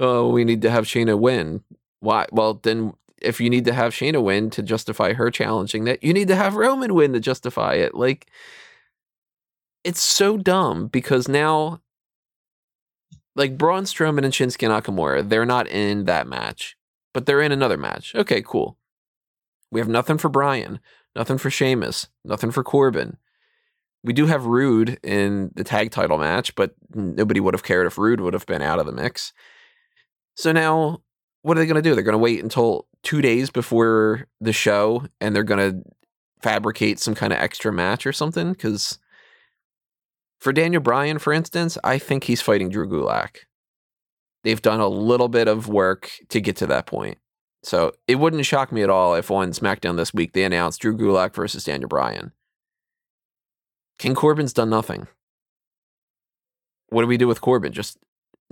Oh, 0.00 0.28
we 0.28 0.44
need 0.44 0.62
to 0.62 0.70
have 0.70 0.84
Shayna 0.84 1.18
win. 1.18 1.62
Why? 2.00 2.26
Well, 2.32 2.54
then 2.62 2.94
if 3.22 3.40
you 3.40 3.48
need 3.48 3.64
to 3.66 3.72
have 3.72 3.92
Shayna 3.92 4.22
win 4.22 4.50
to 4.50 4.62
justify 4.62 5.12
her 5.14 5.30
challenging 5.30 5.84
that, 5.84 6.02
you 6.02 6.12
need 6.12 6.28
to 6.28 6.36
have 6.36 6.56
Roman 6.56 6.94
win 6.94 7.12
to 7.12 7.20
justify 7.20 7.74
it. 7.74 7.94
Like, 7.94 8.26
it's 9.84 10.02
so 10.02 10.36
dumb 10.36 10.88
because 10.88 11.28
now, 11.28 11.80
like 13.36 13.58
Braun 13.58 13.84
Strowman 13.84 14.24
and 14.24 14.32
Shinsuke 14.32 14.68
Nakamura, 14.68 15.28
they're 15.28 15.46
not 15.46 15.68
in 15.68 16.04
that 16.04 16.26
match, 16.26 16.76
but 17.12 17.26
they're 17.26 17.40
in 17.40 17.52
another 17.52 17.76
match. 17.76 18.14
Okay, 18.14 18.42
cool. 18.42 18.78
We 19.70 19.80
have 19.80 19.88
nothing 19.88 20.18
for 20.18 20.28
Bryan, 20.28 20.80
nothing 21.16 21.38
for 21.38 21.50
Sheamus, 21.50 22.08
nothing 22.24 22.50
for 22.50 22.62
Corbin. 22.62 23.16
We 24.02 24.12
do 24.12 24.26
have 24.26 24.46
Roode 24.46 24.98
in 25.02 25.50
the 25.54 25.64
tag 25.64 25.90
title 25.90 26.18
match, 26.18 26.54
but 26.54 26.74
nobody 26.94 27.40
would 27.40 27.54
have 27.54 27.62
cared 27.62 27.86
if 27.86 27.96
Roode 27.98 28.20
would 28.20 28.34
have 28.34 28.46
been 28.46 28.62
out 28.62 28.78
of 28.78 28.86
the 28.86 28.92
mix. 28.92 29.32
So 30.34 30.52
now, 30.52 31.00
what 31.42 31.56
are 31.56 31.60
they 31.60 31.66
going 31.66 31.82
to 31.82 31.88
do? 31.88 31.94
They're 31.94 32.04
going 32.04 32.12
to 32.12 32.18
wait 32.18 32.42
until 32.42 32.86
two 33.02 33.20
days 33.20 33.50
before 33.50 34.26
the 34.40 34.52
show 34.52 35.06
and 35.20 35.34
they're 35.34 35.42
going 35.42 35.72
to 35.72 35.82
fabricate 36.42 36.98
some 36.98 37.14
kind 37.14 37.32
of 37.32 37.38
extra 37.38 37.72
match 37.72 38.06
or 38.06 38.12
something? 38.12 38.52
Because 38.52 38.98
for 40.40 40.52
Daniel 40.52 40.82
Bryan, 40.82 41.18
for 41.18 41.32
instance, 41.32 41.78
I 41.84 41.98
think 41.98 42.24
he's 42.24 42.42
fighting 42.42 42.68
Drew 42.68 42.88
Gulak. 42.88 43.36
They've 44.42 44.60
done 44.60 44.80
a 44.80 44.88
little 44.88 45.28
bit 45.28 45.48
of 45.48 45.68
work 45.68 46.10
to 46.28 46.40
get 46.40 46.56
to 46.56 46.66
that 46.66 46.86
point. 46.86 47.18
So 47.62 47.92
it 48.06 48.16
wouldn't 48.16 48.44
shock 48.44 48.72
me 48.72 48.82
at 48.82 48.90
all 48.90 49.14
if 49.14 49.30
on 49.30 49.52
SmackDown 49.52 49.96
this 49.96 50.12
week 50.12 50.34
they 50.34 50.44
announced 50.44 50.82
Drew 50.82 50.96
Gulak 50.96 51.34
versus 51.34 51.64
Daniel 51.64 51.88
Bryan. 51.88 52.32
King 53.98 54.14
Corbin's 54.14 54.52
done 54.52 54.68
nothing. 54.68 55.06
What 56.88 57.02
do 57.02 57.08
we 57.08 57.16
do 57.16 57.26
with 57.26 57.40
Corbin? 57.40 57.72
Just 57.72 57.96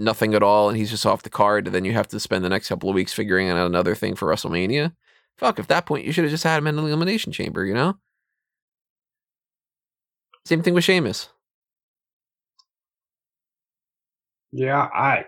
nothing 0.03 0.35
at 0.35 0.43
all, 0.43 0.69
and 0.69 0.77
he's 0.77 0.91
just 0.91 1.07
off 1.07 1.23
the 1.23 1.31
card, 1.31 1.67
and 1.67 1.75
then 1.75 1.85
you 1.85 1.93
have 1.93 2.09
to 2.09 2.21
spend 2.21 2.45
the 2.45 2.49
next 2.49 2.69
couple 2.69 2.89
of 2.89 2.95
weeks 2.95 3.13
figuring 3.13 3.49
out 3.49 3.67
another 3.67 3.95
thing 3.95 4.15
for 4.15 4.29
WrestleMania? 4.29 4.93
Fuck, 5.39 5.59
at 5.59 5.69
that 5.69 5.87
point, 5.87 6.05
you 6.05 6.13
should 6.13 6.25
have 6.25 6.31
just 6.31 6.45
had 6.45 6.59
him 6.59 6.67
in 6.67 6.77
the 6.77 6.83
Elimination 6.83 7.33
Chamber, 7.33 7.65
you 7.65 7.75
know? 7.75 7.97
Same 10.45 10.63
thing 10.63 10.75
with 10.75 10.85
Sheamus. 10.85 11.29
Yeah, 14.53 14.89
I. 14.95 15.25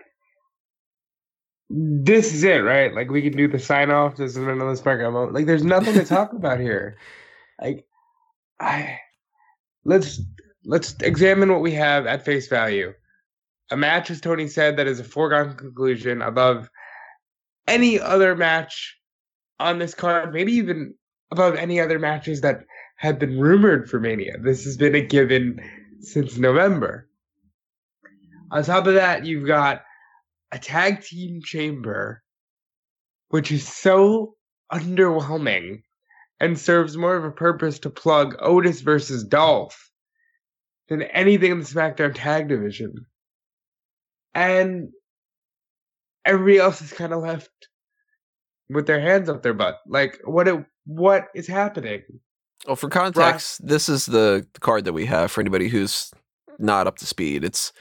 This 1.69 2.33
is 2.33 2.43
it, 2.43 2.57
right? 2.57 2.93
Like 2.93 3.09
we 3.09 3.23
can 3.23 3.35
do 3.35 3.47
the 3.47 3.57
sign 3.57 3.89
off. 3.89 4.17
This 4.17 4.31
is 4.31 4.37
another 4.37 4.73
SmackDown 4.73 5.13
moment. 5.13 5.33
Like, 5.33 5.47
there's 5.47 5.63
nothing 5.63 5.95
to 5.95 6.05
talk 6.05 6.33
about 6.33 6.59
here. 6.59 6.97
Like, 7.59 7.87
I 8.59 8.99
let's 9.83 10.21
let's 10.65 10.95
examine 11.01 11.51
what 11.51 11.61
we 11.61 11.71
have 11.71 12.05
at 12.05 12.25
face 12.25 12.47
value. 12.47 12.93
A 13.71 13.77
match, 13.77 14.11
as 14.11 14.21
Tony 14.21 14.47
said, 14.47 14.77
that 14.77 14.87
is 14.87 14.99
a 14.99 15.03
foregone 15.03 15.55
conclusion 15.55 16.21
above 16.21 16.69
any 17.67 17.99
other 17.99 18.35
match 18.35 18.97
on 19.59 19.79
this 19.79 19.95
card, 19.95 20.33
maybe 20.33 20.53
even 20.53 20.93
above 21.31 21.55
any 21.55 21.79
other 21.79 21.97
matches 21.97 22.41
that 22.41 22.65
have 22.97 23.17
been 23.17 23.39
rumored 23.39 23.89
for 23.89 23.99
Mania. 23.99 24.37
This 24.41 24.65
has 24.65 24.77
been 24.77 24.95
a 24.95 25.01
given 25.01 25.59
since 25.99 26.37
November. 26.37 27.09
On 28.51 28.63
top 28.63 28.85
of 28.85 28.93
that, 28.93 29.25
you've 29.25 29.47
got 29.47 29.81
a 30.51 30.59
tag 30.59 31.01
team 31.01 31.41
chamber, 31.43 32.23
which 33.29 33.51
is 33.51 33.67
so 33.67 34.35
underwhelming 34.71 35.81
and 36.39 36.59
serves 36.59 36.95
more 36.95 37.15
of 37.15 37.23
a 37.23 37.31
purpose 37.31 37.79
to 37.79 37.89
plug 37.89 38.35
Otis 38.39 38.81
versus 38.81 39.23
Dolph 39.23 39.89
than 40.87 41.01
anything 41.01 41.51
in 41.51 41.59
the 41.59 41.65
SmackDown 41.65 42.13
tag 42.13 42.47
division. 42.47 43.07
And 44.35 44.89
everybody 46.25 46.59
else 46.59 46.81
is 46.81 46.93
kind 46.93 47.13
of 47.13 47.23
left 47.23 47.49
with 48.69 48.85
their 48.85 48.99
hands 48.99 49.29
up 49.29 49.41
their 49.41 49.53
butt. 49.53 49.79
Like, 49.87 50.19
what 50.25 50.47
it, 50.47 50.63
what 50.85 51.29
is 51.33 51.47
happening? 51.47 52.03
Well, 52.67 52.75
for 52.75 52.89
context, 52.89 53.65
this 53.65 53.89
is 53.89 54.05
the 54.05 54.45
card 54.59 54.85
that 54.85 54.93
we 54.93 55.05
have 55.05 55.31
for 55.31 55.41
anybody 55.41 55.69
who's 55.69 56.11
not 56.59 56.87
up 56.87 56.97
to 56.97 57.05
speed. 57.05 57.43
It's 57.43 57.73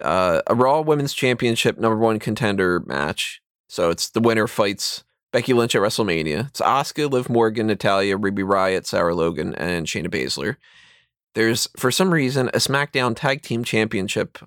uh, 0.00 0.42
a 0.46 0.54
Raw 0.54 0.80
Women's 0.80 1.14
Championship 1.14 1.78
number 1.78 1.98
one 1.98 2.18
contender 2.18 2.80
match. 2.80 3.40
So 3.68 3.90
it's 3.90 4.10
the 4.10 4.20
winner 4.20 4.46
fights 4.46 5.04
Becky 5.32 5.54
Lynch 5.54 5.74
at 5.74 5.82
WrestleMania. 5.82 6.48
It's 6.48 6.60
Asuka, 6.60 7.10
Liv 7.10 7.28
Morgan, 7.28 7.66
Natalya, 7.66 8.16
Ruby 8.16 8.42
Riot, 8.42 8.86
Sarah 8.86 9.14
Logan, 9.14 9.54
and 9.54 9.86
Shayna 9.86 10.08
Baszler. 10.08 10.56
There's, 11.34 11.68
for 11.76 11.90
some 11.90 12.12
reason, 12.12 12.48
a 12.48 12.58
SmackDown 12.58 13.16
Tag 13.16 13.42
Team 13.42 13.64
Championship 13.64 14.38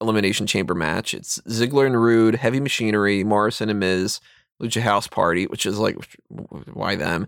Elimination 0.00 0.46
Chamber 0.46 0.74
match. 0.74 1.14
It's 1.14 1.38
Ziggler 1.48 1.86
and 1.86 2.00
Roode, 2.00 2.36
Heavy 2.36 2.60
Machinery, 2.60 3.24
Morrison 3.24 3.68
and 3.68 3.80
Miz, 3.80 4.20
Lucha 4.62 4.80
House 4.80 5.06
Party, 5.06 5.46
which 5.46 5.66
is 5.66 5.78
like, 5.78 5.96
why 6.28 6.96
them? 6.96 7.26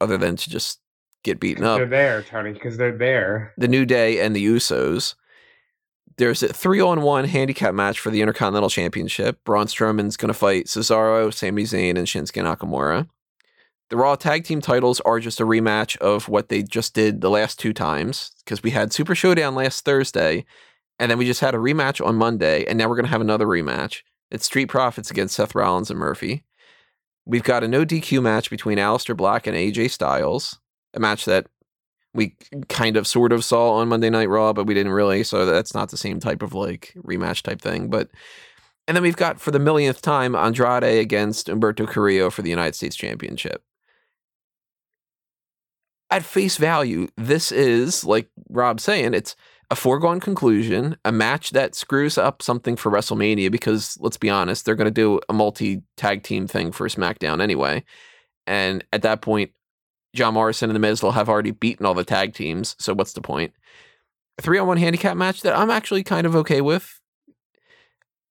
Other 0.00 0.18
than 0.18 0.36
to 0.36 0.50
just 0.50 0.80
get 1.24 1.40
beaten 1.40 1.64
up. 1.64 1.78
They're 1.78 1.86
there, 1.86 2.22
Tony, 2.22 2.52
because 2.52 2.76
they're 2.76 2.96
there. 2.96 3.52
The 3.56 3.68
New 3.68 3.84
Day 3.84 4.20
and 4.20 4.34
the 4.34 4.46
Usos. 4.46 5.14
There's 6.16 6.42
a 6.42 6.48
three 6.48 6.80
on 6.80 7.02
one 7.02 7.26
handicap 7.26 7.74
match 7.74 8.00
for 8.00 8.10
the 8.10 8.20
Intercontinental 8.22 8.70
Championship. 8.70 9.42
Braun 9.44 9.66
Strowman's 9.66 10.16
going 10.16 10.28
to 10.28 10.34
fight 10.34 10.66
Cesaro, 10.66 11.32
Sami 11.32 11.62
Zayn, 11.62 11.96
and 11.96 12.06
Shinsuke 12.06 12.42
Nakamura. 12.42 13.08
The 13.90 13.96
Raw 13.96 14.16
Tag 14.16 14.44
Team 14.44 14.60
titles 14.60 15.00
are 15.00 15.20
just 15.20 15.40
a 15.40 15.44
rematch 15.44 15.96
of 15.98 16.28
what 16.28 16.48
they 16.48 16.62
just 16.62 16.92
did 16.92 17.20
the 17.20 17.30
last 17.30 17.58
two 17.58 17.72
times 17.72 18.32
because 18.44 18.62
we 18.62 18.70
had 18.72 18.92
Super 18.92 19.14
Showdown 19.14 19.54
last 19.54 19.84
Thursday, 19.84 20.44
and 20.98 21.10
then 21.10 21.18
we 21.18 21.26
just 21.26 21.40
had 21.40 21.54
a 21.54 21.58
rematch 21.58 22.04
on 22.04 22.16
Monday, 22.16 22.64
and 22.64 22.78
now 22.78 22.88
we're 22.88 22.96
going 22.96 23.06
to 23.06 23.10
have 23.10 23.20
another 23.20 23.46
rematch. 23.46 24.02
It's 24.30 24.46
Street 24.46 24.66
Profits 24.66 25.10
against 25.10 25.34
Seth 25.36 25.54
Rollins 25.54 25.90
and 25.90 25.98
Murphy. 25.98 26.44
We've 27.24 27.42
got 27.42 27.64
a 27.64 27.68
no 27.68 27.84
DQ 27.84 28.22
match 28.22 28.50
between 28.50 28.78
Aleister 28.78 29.16
Black 29.16 29.46
and 29.46 29.56
AJ 29.56 29.90
Styles, 29.90 30.58
a 30.94 31.00
match 31.00 31.24
that 31.26 31.46
we 32.14 32.36
kind 32.68 32.96
of 32.96 33.06
sort 33.06 33.32
of 33.32 33.44
saw 33.44 33.74
on 33.74 33.88
Monday 33.88 34.10
Night 34.10 34.28
Raw, 34.28 34.52
but 34.52 34.66
we 34.66 34.74
didn't 34.74 34.92
really. 34.92 35.22
So 35.22 35.46
that's 35.46 35.74
not 35.74 35.90
the 35.90 35.96
same 35.96 36.20
type 36.20 36.42
of 36.42 36.54
like 36.54 36.94
rematch 36.96 37.42
type 37.42 37.60
thing. 37.60 37.90
But 37.90 38.08
and 38.86 38.96
then 38.96 39.02
we've 39.02 39.16
got 39.16 39.40
for 39.40 39.50
the 39.50 39.58
millionth 39.58 40.00
time 40.00 40.34
Andrade 40.34 40.82
against 40.82 41.48
Humberto 41.48 41.86
Carrillo 41.86 42.30
for 42.30 42.42
the 42.42 42.50
United 42.50 42.74
States 42.74 42.96
Championship. 42.96 43.62
At 46.10 46.22
face 46.22 46.56
value, 46.56 47.08
this 47.18 47.52
is 47.52 48.02
like 48.02 48.30
Rob 48.48 48.80
saying, 48.80 49.12
it's 49.12 49.36
a 49.70 49.76
foregone 49.76 50.20
conclusion, 50.20 50.96
a 51.04 51.12
match 51.12 51.50
that 51.50 51.74
screws 51.74 52.16
up 52.16 52.40
something 52.40 52.74
for 52.74 52.90
WrestleMania 52.90 53.50
because 53.50 53.98
let's 54.00 54.16
be 54.16 54.30
honest, 54.30 54.64
they're 54.64 54.74
going 54.74 54.86
to 54.86 54.90
do 54.90 55.20
a 55.28 55.32
multi 55.32 55.82
tag 55.96 56.22
team 56.22 56.46
thing 56.46 56.72
for 56.72 56.88
SmackDown 56.88 57.42
anyway. 57.42 57.84
And 58.46 58.82
at 58.92 59.02
that 59.02 59.20
point, 59.20 59.52
John 60.14 60.34
Morrison 60.34 60.70
and 60.70 60.74
The 60.74 60.80
Miz 60.80 61.02
will 61.02 61.12
have 61.12 61.28
already 61.28 61.50
beaten 61.50 61.84
all 61.84 61.94
the 61.94 62.04
tag 62.04 62.32
teams. 62.32 62.76
So 62.78 62.94
what's 62.94 63.12
the 63.12 63.20
point? 63.20 63.52
A 64.38 64.42
three 64.42 64.58
on 64.58 64.66
one 64.66 64.78
handicap 64.78 65.16
match 65.16 65.42
that 65.42 65.56
I'm 65.56 65.70
actually 65.70 66.02
kind 66.02 66.26
of 66.26 66.34
okay 66.36 66.62
with. 66.62 66.98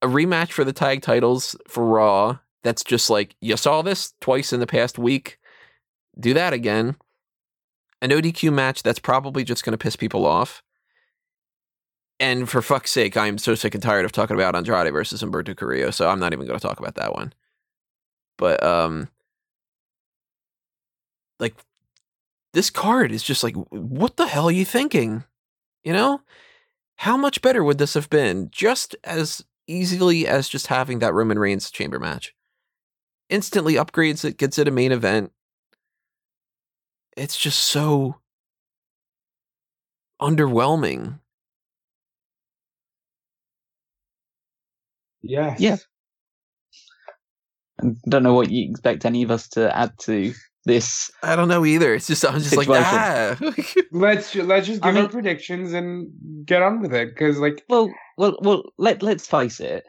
A 0.02 0.08
rematch 0.08 0.52
for 0.52 0.64
the 0.64 0.74
tag 0.74 1.04
titles 1.04 1.56
for 1.68 1.86
Raw. 1.86 2.40
That's 2.64 2.84
just 2.84 3.10
like, 3.10 3.36
you 3.42 3.56
saw 3.58 3.84
this 3.84 4.14
twice 4.22 4.52
in 4.52 4.60
the 4.60 4.68
past 4.68 4.98
week. 4.98 5.38
Do 6.20 6.34
that 6.34 6.54
again. 6.54 6.96
An 8.02 8.10
ODQ 8.10 8.52
match 8.52 8.82
that's 8.82 9.00
probably 9.00 9.44
just 9.44 9.64
going 9.64 9.72
to 9.72 9.78
piss 9.78 9.96
people 9.96 10.26
off. 10.26 10.64
And 12.20 12.50
for 12.50 12.62
fuck's 12.62 12.92
sake, 12.92 13.16
I'm 13.16 13.38
so 13.38 13.54
sick 13.54 13.76
and 13.76 13.84
tired 13.84 14.06
of 14.06 14.12
talking 14.12 14.36
about 14.36 14.56
Andrade 14.56 14.92
versus 14.92 15.22
Humberto 15.22 15.56
Carrillo, 15.56 15.92
so 15.92 16.10
I'm 16.10 16.20
not 16.20 16.34
even 16.34 16.48
going 16.48 16.60
to 16.60 16.68
talk 16.68 16.80
about 16.80 16.96
that 16.96 17.14
one. 17.14 17.34
But 18.38 18.64
um, 18.64 19.10
like 21.40 21.56
this 22.54 22.70
card 22.70 23.12
is 23.12 23.22
just 23.22 23.44
like, 23.44 23.56
what 23.70 24.18
the 24.18 24.28
hell 24.28 24.48
are 24.48 24.52
you 24.52 24.66
thinking? 24.66 25.26
You 25.84 25.94
know, 25.94 26.22
how 26.96 27.18
much 27.18 27.42
better 27.42 27.64
would 27.64 27.78
this 27.78 27.94
have 27.94 28.10
been? 28.10 28.50
Just 28.52 28.96
as 29.04 29.46
easily 29.68 30.28
as 30.28 30.50
just 30.50 30.68
having 30.68 31.00
that 31.00 31.14
Roman 31.14 31.38
Reigns 31.38 31.70
chamber 31.70 32.00
match. 32.00 32.34
Instantly 33.30 33.74
upgrades 33.74 34.26
it, 34.26 34.38
gets 34.38 34.58
it 34.58 34.68
a 34.68 34.72
main 34.72 34.92
event. 34.92 35.32
It's 37.16 37.38
just 37.38 37.60
so 37.60 38.16
underwhelming. 40.22 41.20
Yes. 45.22 45.60
Yeah. 45.60 45.78
I 47.82 47.86
don't 48.10 48.24
know 48.24 48.34
what 48.34 48.50
you 48.50 48.70
expect 48.70 49.06
any 49.06 49.24
of 49.24 49.32
us 49.32 49.48
to 49.50 49.76
add 49.78 49.92
to 50.00 50.34
this. 50.66 51.12
I 51.22 51.36
don't 51.36 51.48
know 51.48 51.66
either. 51.66 51.94
It's 51.94 52.08
just 52.08 52.26
I'm 52.26 52.40
just 52.40 52.50
Situation. 52.50 52.72
like 52.74 52.84
ah. 52.86 53.38
Let's 53.92 54.34
let's 54.36 54.68
just 54.68 54.84
I 54.84 54.88
give 54.90 54.96
mean- 54.96 55.04
our 55.06 55.10
predictions 55.10 55.74
and 55.74 56.10
get 56.46 56.62
on 56.64 56.82
with 56.82 56.94
it. 56.94 57.10
Because 57.10 57.38
like, 57.40 57.64
Well, 57.70 57.94
well, 58.18 58.38
well. 58.42 58.64
Let 58.78 59.04
Let's 59.04 59.28
face 59.28 59.60
it. 59.60 59.84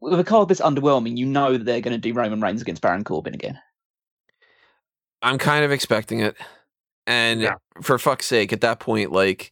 With 0.00 0.20
a 0.20 0.24
card 0.24 0.48
this 0.48 0.60
underwhelming, 0.60 1.16
you 1.16 1.24
know 1.24 1.52
that 1.56 1.64
they're 1.64 1.80
going 1.80 1.98
to 1.98 1.98
do 1.98 2.12
Roman 2.12 2.40
Reigns 2.42 2.60
against 2.60 2.82
Baron 2.82 3.04
Corbin 3.04 3.32
again. 3.34 3.58
I'm 5.22 5.38
kind 5.38 5.64
of 5.64 5.72
expecting 5.72 6.20
it. 6.20 6.36
And 7.06 7.40
Yeah. 7.40 7.54
for 7.80 7.98
fuck's 7.98 8.26
sake, 8.26 8.52
at 8.52 8.60
that 8.60 8.80
point, 8.80 9.12
like, 9.12 9.50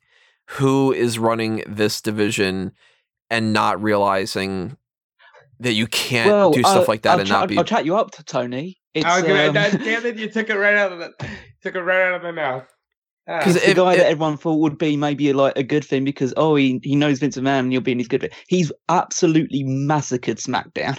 who 0.50 0.92
is 0.92 1.18
running 1.18 1.64
this 1.66 2.02
division 2.02 2.72
and 3.32 3.52
not 3.52 3.82
realizing 3.82 4.76
that 5.58 5.72
you 5.72 5.86
can't 5.86 6.28
well, 6.30 6.50
do 6.52 6.60
stuff 6.62 6.86
like 6.88 7.02
that 7.02 7.12
I'll 7.14 7.18
and 7.20 7.28
chat- 7.28 7.38
not 7.40 7.48
be 7.48 7.58
I'll 7.58 7.64
chat 7.64 7.84
you 7.84 7.96
up 7.96 8.10
to 8.12 8.22
Tony. 8.24 8.78
It's 8.94 9.06
I 9.06 9.16
was 9.20 9.22
gonna, 9.28 9.48
um, 9.48 9.54
that- 9.54 9.80
damn 9.82 10.04
it, 10.06 10.16
you 10.18 10.28
took 10.28 10.50
it 10.50 10.56
right 10.56 10.74
out 10.74 10.92
of 10.92 10.98
the 10.98 11.12
took 11.62 11.74
it 11.74 11.80
right 11.80 12.02
out 12.02 12.14
of 12.14 12.22
my 12.22 12.30
mouth. 12.32 12.64
Ah. 13.28 13.40
'Cause 13.40 13.54
the 13.54 13.60
guy 13.74 13.92
if- 13.92 13.98
that 13.98 14.06
everyone 14.06 14.36
thought 14.36 14.56
would 14.58 14.76
be 14.76 14.96
maybe 14.96 15.32
like 15.32 15.56
a 15.56 15.62
good 15.62 15.84
thing 15.84 16.04
because 16.04 16.34
oh 16.36 16.56
he 16.56 16.80
he 16.82 16.94
knows 16.96 17.20
Vince 17.20 17.36
McMahon 17.38 17.60
and 17.60 17.72
he'll 17.72 17.80
be 17.80 17.92
in 17.92 17.98
his 17.98 18.08
good 18.08 18.20
bit. 18.20 18.34
He's 18.48 18.70
absolutely 18.88 19.62
massacred 19.64 20.38
SmackDown. 20.38 20.98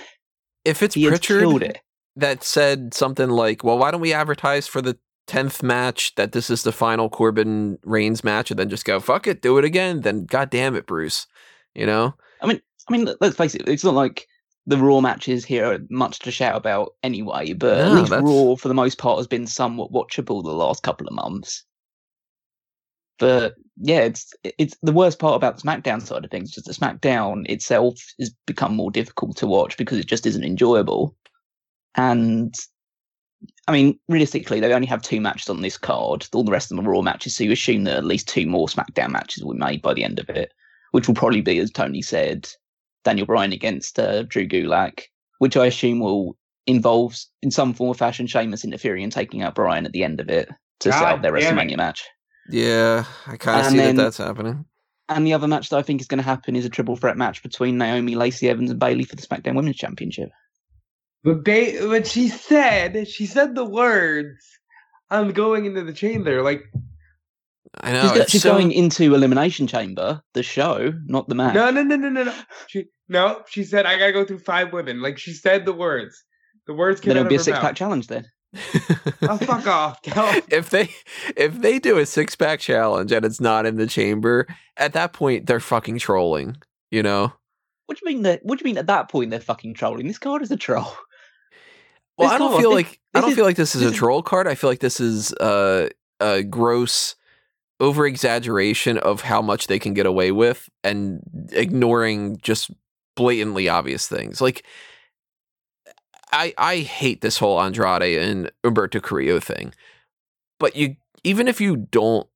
if 0.66 0.82
it's 0.82 0.96
He 0.96 1.04
has 1.04 1.20
Prichard 1.20 1.62
it. 1.64 1.80
that 2.16 2.44
said 2.44 2.94
something 2.94 3.30
like, 3.30 3.64
"Well, 3.66 3.78
why 3.78 3.92
don't 3.92 4.00
we 4.02 4.14
advertise 4.14 4.66
for 4.66 4.82
the 4.82 4.98
tenth 5.28 5.62
match 5.62 6.16
that 6.16 6.32
this 6.32 6.50
is 6.50 6.64
the 6.64 6.72
final 6.72 7.10
Corbin 7.10 7.78
Reigns 7.84 8.24
match, 8.24 8.50
and 8.50 8.58
then 8.58 8.70
just 8.70 8.86
go 8.86 9.00
fuck 9.02 9.28
it, 9.28 9.42
do 9.42 9.58
it 9.58 9.66
again?" 9.66 10.02
Then, 10.02 10.26
god 10.26 10.50
damn 10.50 10.76
it, 10.76 10.86
Bruce, 10.88 11.28
you 11.76 11.86
know. 11.86 12.16
I 12.44 12.48
mean, 12.48 12.62
I 12.90 12.92
mean, 12.92 13.10
let's 13.22 13.38
face 13.38 13.56
it. 13.56 13.68
It's 13.68 13.84
not 13.84 13.94
like 13.94 14.28
the 14.66 14.78
Raw 14.78 15.02
matches 15.02 15.44
here 15.46 15.66
are 15.72 15.80
much 15.90 16.20
to 16.20 16.32
shout 16.32 16.56
about 16.56 16.96
anyway. 17.04 17.54
But 17.54 17.80
at 17.80 17.92
least 17.94 18.10
that's- 18.10 18.30
Raw, 18.30 18.56
for 18.56 18.68
the 18.68 18.74
most 18.74 18.98
part, 18.98 19.18
has 19.18 19.28
been 19.28 19.48
somewhat 19.48 19.92
watchable 19.92 20.44
the 20.44 20.52
last 20.52 20.84
couple 20.84 21.08
of 21.08 21.14
months. 21.14 21.64
But 23.20 23.56
yeah, 23.78 24.02
it's 24.02 24.34
it's 24.44 24.76
the 24.82 24.92
worst 24.92 25.20
part 25.20 25.36
about 25.36 25.56
the 25.58 25.62
SmackDown 25.62 26.02
side 26.02 26.26
of 26.26 26.32
things. 26.32 26.52
Just 26.52 26.68
the 26.68 26.74
SmackDown 26.74 27.50
itself 27.50 27.96
has 28.20 28.34
become 28.46 28.76
more 28.76 28.92
difficult 28.92 29.38
to 29.38 29.48
watch 29.48 29.78
because 29.78 29.98
it 29.98 30.08
just 30.08 30.26
isn't 30.26 30.44
enjoyable. 30.44 31.16
And 31.96 32.54
I 33.68 33.72
mean, 33.72 34.00
realistically, 34.10 34.60
they 34.60 34.74
only 34.74 34.88
have 34.88 35.02
two 35.02 35.22
matches 35.22 35.50
on 35.50 35.62
this 35.62 35.78
card. 35.78 36.28
All 36.34 36.44
the 36.44 36.52
rest 36.52 36.72
of 36.72 36.78
them 36.78 36.88
are 36.88 36.92
Raw 36.92 37.02
matches, 37.02 37.36
so 37.36 37.44
you 37.44 37.52
assume 37.52 37.84
that 37.86 37.98
at 37.98 38.06
least 38.06 38.28
two 38.28 38.48
more 38.48 38.68
SmackDown 38.68 39.12
matches 39.12 39.44
will 39.44 39.54
be 39.54 39.60
made 39.60 39.82
by 39.82 39.94
the 39.94 40.04
end 40.04 40.20
of 40.20 40.30
it, 40.30 40.52
which 40.94 41.08
will 41.08 41.16
probably 41.16 41.42
be, 41.42 41.60
as 41.60 41.70
Tony 41.70 42.02
said, 42.02 42.48
Daniel 43.04 43.28
Bryan 43.28 43.52
against 43.52 44.00
uh, 44.00 44.24
Drew 44.24 44.48
Gulak, 44.48 45.02
which 45.40 45.58
I 45.58 45.66
assume 45.66 46.00
will 46.00 46.38
involve, 46.66 47.18
in 47.42 47.52
some 47.52 47.74
form 47.74 47.90
or 47.90 47.96
fashion, 47.96 48.26
Sheamus 48.28 48.64
interfering 48.64 49.04
and 49.04 49.12
taking 49.12 49.42
out 49.42 49.56
Bryan 49.56 49.86
at 49.86 49.92
the 49.92 50.04
end 50.04 50.20
of 50.22 50.30
it 50.30 50.50
to 50.80 50.92
set 50.92 51.04
up 51.04 51.22
their 51.22 51.32
damn 51.38 51.58
it. 51.60 51.62
WrestleMania 51.72 51.78
match. 51.78 52.04
Yeah, 52.50 53.06
I 53.28 53.38
kind 53.38 53.60
of 53.60 53.66
And 53.66 53.72
see 53.74 53.78
then- 53.78 53.96
that 53.98 54.04
that's 54.04 54.18
happening. 54.18 54.66
And 55.10 55.28
the 55.28 55.34
other 55.34 55.50
match 55.50 55.70
that 55.70 55.78
I 55.78 55.82
think 55.82 56.00
is 56.00 56.08
going 56.08 56.20
to 56.20 56.24
happen 56.24 56.56
is 56.56 56.64
a 56.66 56.70
triple 56.70 56.96
threat 56.96 57.18
match 57.18 57.44
between 57.44 57.78
Naomi, 57.78 58.16
Lacey 58.16 58.48
Evans, 58.48 58.72
and 58.72 58.80
Bayley 58.80 59.04
for 59.04 59.18
the 59.18 59.22
SmackDown 59.22 59.56
Women's 59.56 59.76
Championship. 59.76 60.30
But 61.26 61.44
ba- 61.44 61.88
but 61.88 62.08
she 62.08 62.30
said 62.30 63.08
she 63.08 63.26
said 63.26 63.54
the 63.56 63.66
words. 63.66 64.46
I'm 65.10 65.32
going 65.32 65.66
into 65.66 65.84
the 65.84 65.92
chamber. 65.94 66.42
Like 66.42 66.64
I 67.82 67.92
know. 67.92 68.02
she's 68.04 68.12
go- 68.12 68.26
she's 68.26 68.42
so- 68.44 68.52
going 68.52 68.72
into 68.72 69.14
Elimination 69.16 69.68
Chamber, 69.68 70.22
the 70.34 70.44
show, 70.44 70.94
not 71.06 71.28
the 71.28 71.36
match. 71.36 71.56
no 71.56 71.70
no 71.72 71.82
no 71.84 71.96
no 71.96 72.10
no 72.10 72.24
no. 72.26 72.34
She 72.68 72.86
no. 73.10 73.42
She 73.50 73.64
said 73.64 73.86
I 73.86 73.98
gotta 73.98 74.12
go 74.14 74.26
through 74.26 74.40
five 74.40 74.72
women. 74.74 75.02
Like 75.02 75.18
she 75.18 75.34
said 75.34 75.66
the 75.66 75.74
words. 75.74 76.24
The 76.68 76.74
words 76.74 77.02
came 77.02 77.10
then 77.10 77.18
it'll 77.18 77.30
be 77.30 77.36
a 77.36 77.40
six 77.40 77.58
pack 77.60 77.76
challenge 77.76 78.08
then. 78.08 78.26
Oh 79.24 79.38
fuck 79.38 79.66
off. 79.68 80.02
Tell- 80.04 80.42
if 80.52 80.70
they 80.70 80.90
if 81.36 81.60
they 81.62 81.80
do 81.80 81.98
a 81.98 82.06
six 82.06 82.36
pack 82.36 82.60
challenge 82.60 83.12
and 83.12 83.26
it's 83.26 83.42
not 83.42 83.66
in 83.66 83.78
the 83.78 83.88
chamber, 83.88 84.48
at 84.78 84.94
that 84.94 85.14
point 85.14 85.46
they're 85.48 85.60
fucking 85.60 85.98
trolling. 86.00 86.58
You 86.92 87.02
know. 87.04 87.34
What 87.88 87.98
do 87.98 88.02
you 88.08 88.14
mean 88.16 88.24
that? 88.24 88.42
What 88.44 88.60
do 88.60 88.64
you 88.64 88.70
mean 88.70 88.78
at 88.78 88.88
that 88.88 89.10
point 89.10 89.32
they're 89.32 89.40
fucking 89.40 89.74
trolling? 89.74 90.08
This 90.08 90.20
card 90.20 90.42
is 90.44 90.52
a 90.52 90.58
troll. 90.58 90.94
Well, 92.18 92.30
This 92.30 92.36
I 92.36 92.38
don't 92.38 92.50
card- 92.52 92.62
feel 92.62 92.70
this- 92.72 92.76
like 92.76 93.00
I 93.16 93.22
don't 93.22 93.30
is- 93.32 93.36
feel 93.36 93.46
like 93.46 93.56
this 93.58 93.74
is 93.76 93.82
this 93.82 93.90
a 93.90 93.94
is- 93.94 93.98
troll 93.98 94.22
card. 94.22 94.48
I 94.48 94.56
feel 94.56 94.70
like 94.70 94.80
this 94.80 95.00
is 95.00 95.34
uh, 95.34 95.90
a 96.20 96.44
gross 96.44 97.16
over 97.80 98.06
exaggeration 98.06 98.98
of 99.00 99.22
how 99.22 99.42
much 99.42 99.68
they 99.68 99.80
can 99.80 99.94
get 99.94 100.06
away 100.06 100.32
with 100.32 100.70
and 100.84 101.22
ignoring 101.52 102.38
just 102.42 102.72
blatantly 103.16 103.68
obvious 103.70 104.08
things. 104.08 104.42
Like 104.42 104.64
I 106.32 106.54
I 106.58 106.78
hate 106.80 107.22
this 107.22 107.38
whole 107.38 107.62
Andrade 107.62 108.20
and 108.20 108.52
Humberto 108.64 109.02
Carrillo 109.02 109.40
thing. 109.40 109.74
But 110.60 110.76
you 110.76 110.96
even 111.24 111.48
if 111.48 111.62
you 111.62 111.76
don't 111.78 112.28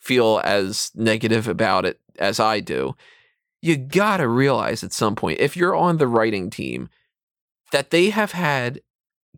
feel 0.00 0.40
as 0.44 0.90
negative 0.94 1.46
about 1.46 1.84
it 1.84 2.00
as 2.18 2.40
I 2.40 2.60
do, 2.60 2.96
you 3.62 3.76
gotta 3.76 4.28
realize 4.28 4.82
at 4.82 4.92
some 4.92 5.14
point, 5.14 5.40
if 5.40 5.56
you're 5.56 5.76
on 5.76 5.98
the 5.98 6.08
writing 6.08 6.50
team, 6.50 6.88
that 7.72 7.90
they 7.90 8.10
have 8.10 8.32
had 8.32 8.80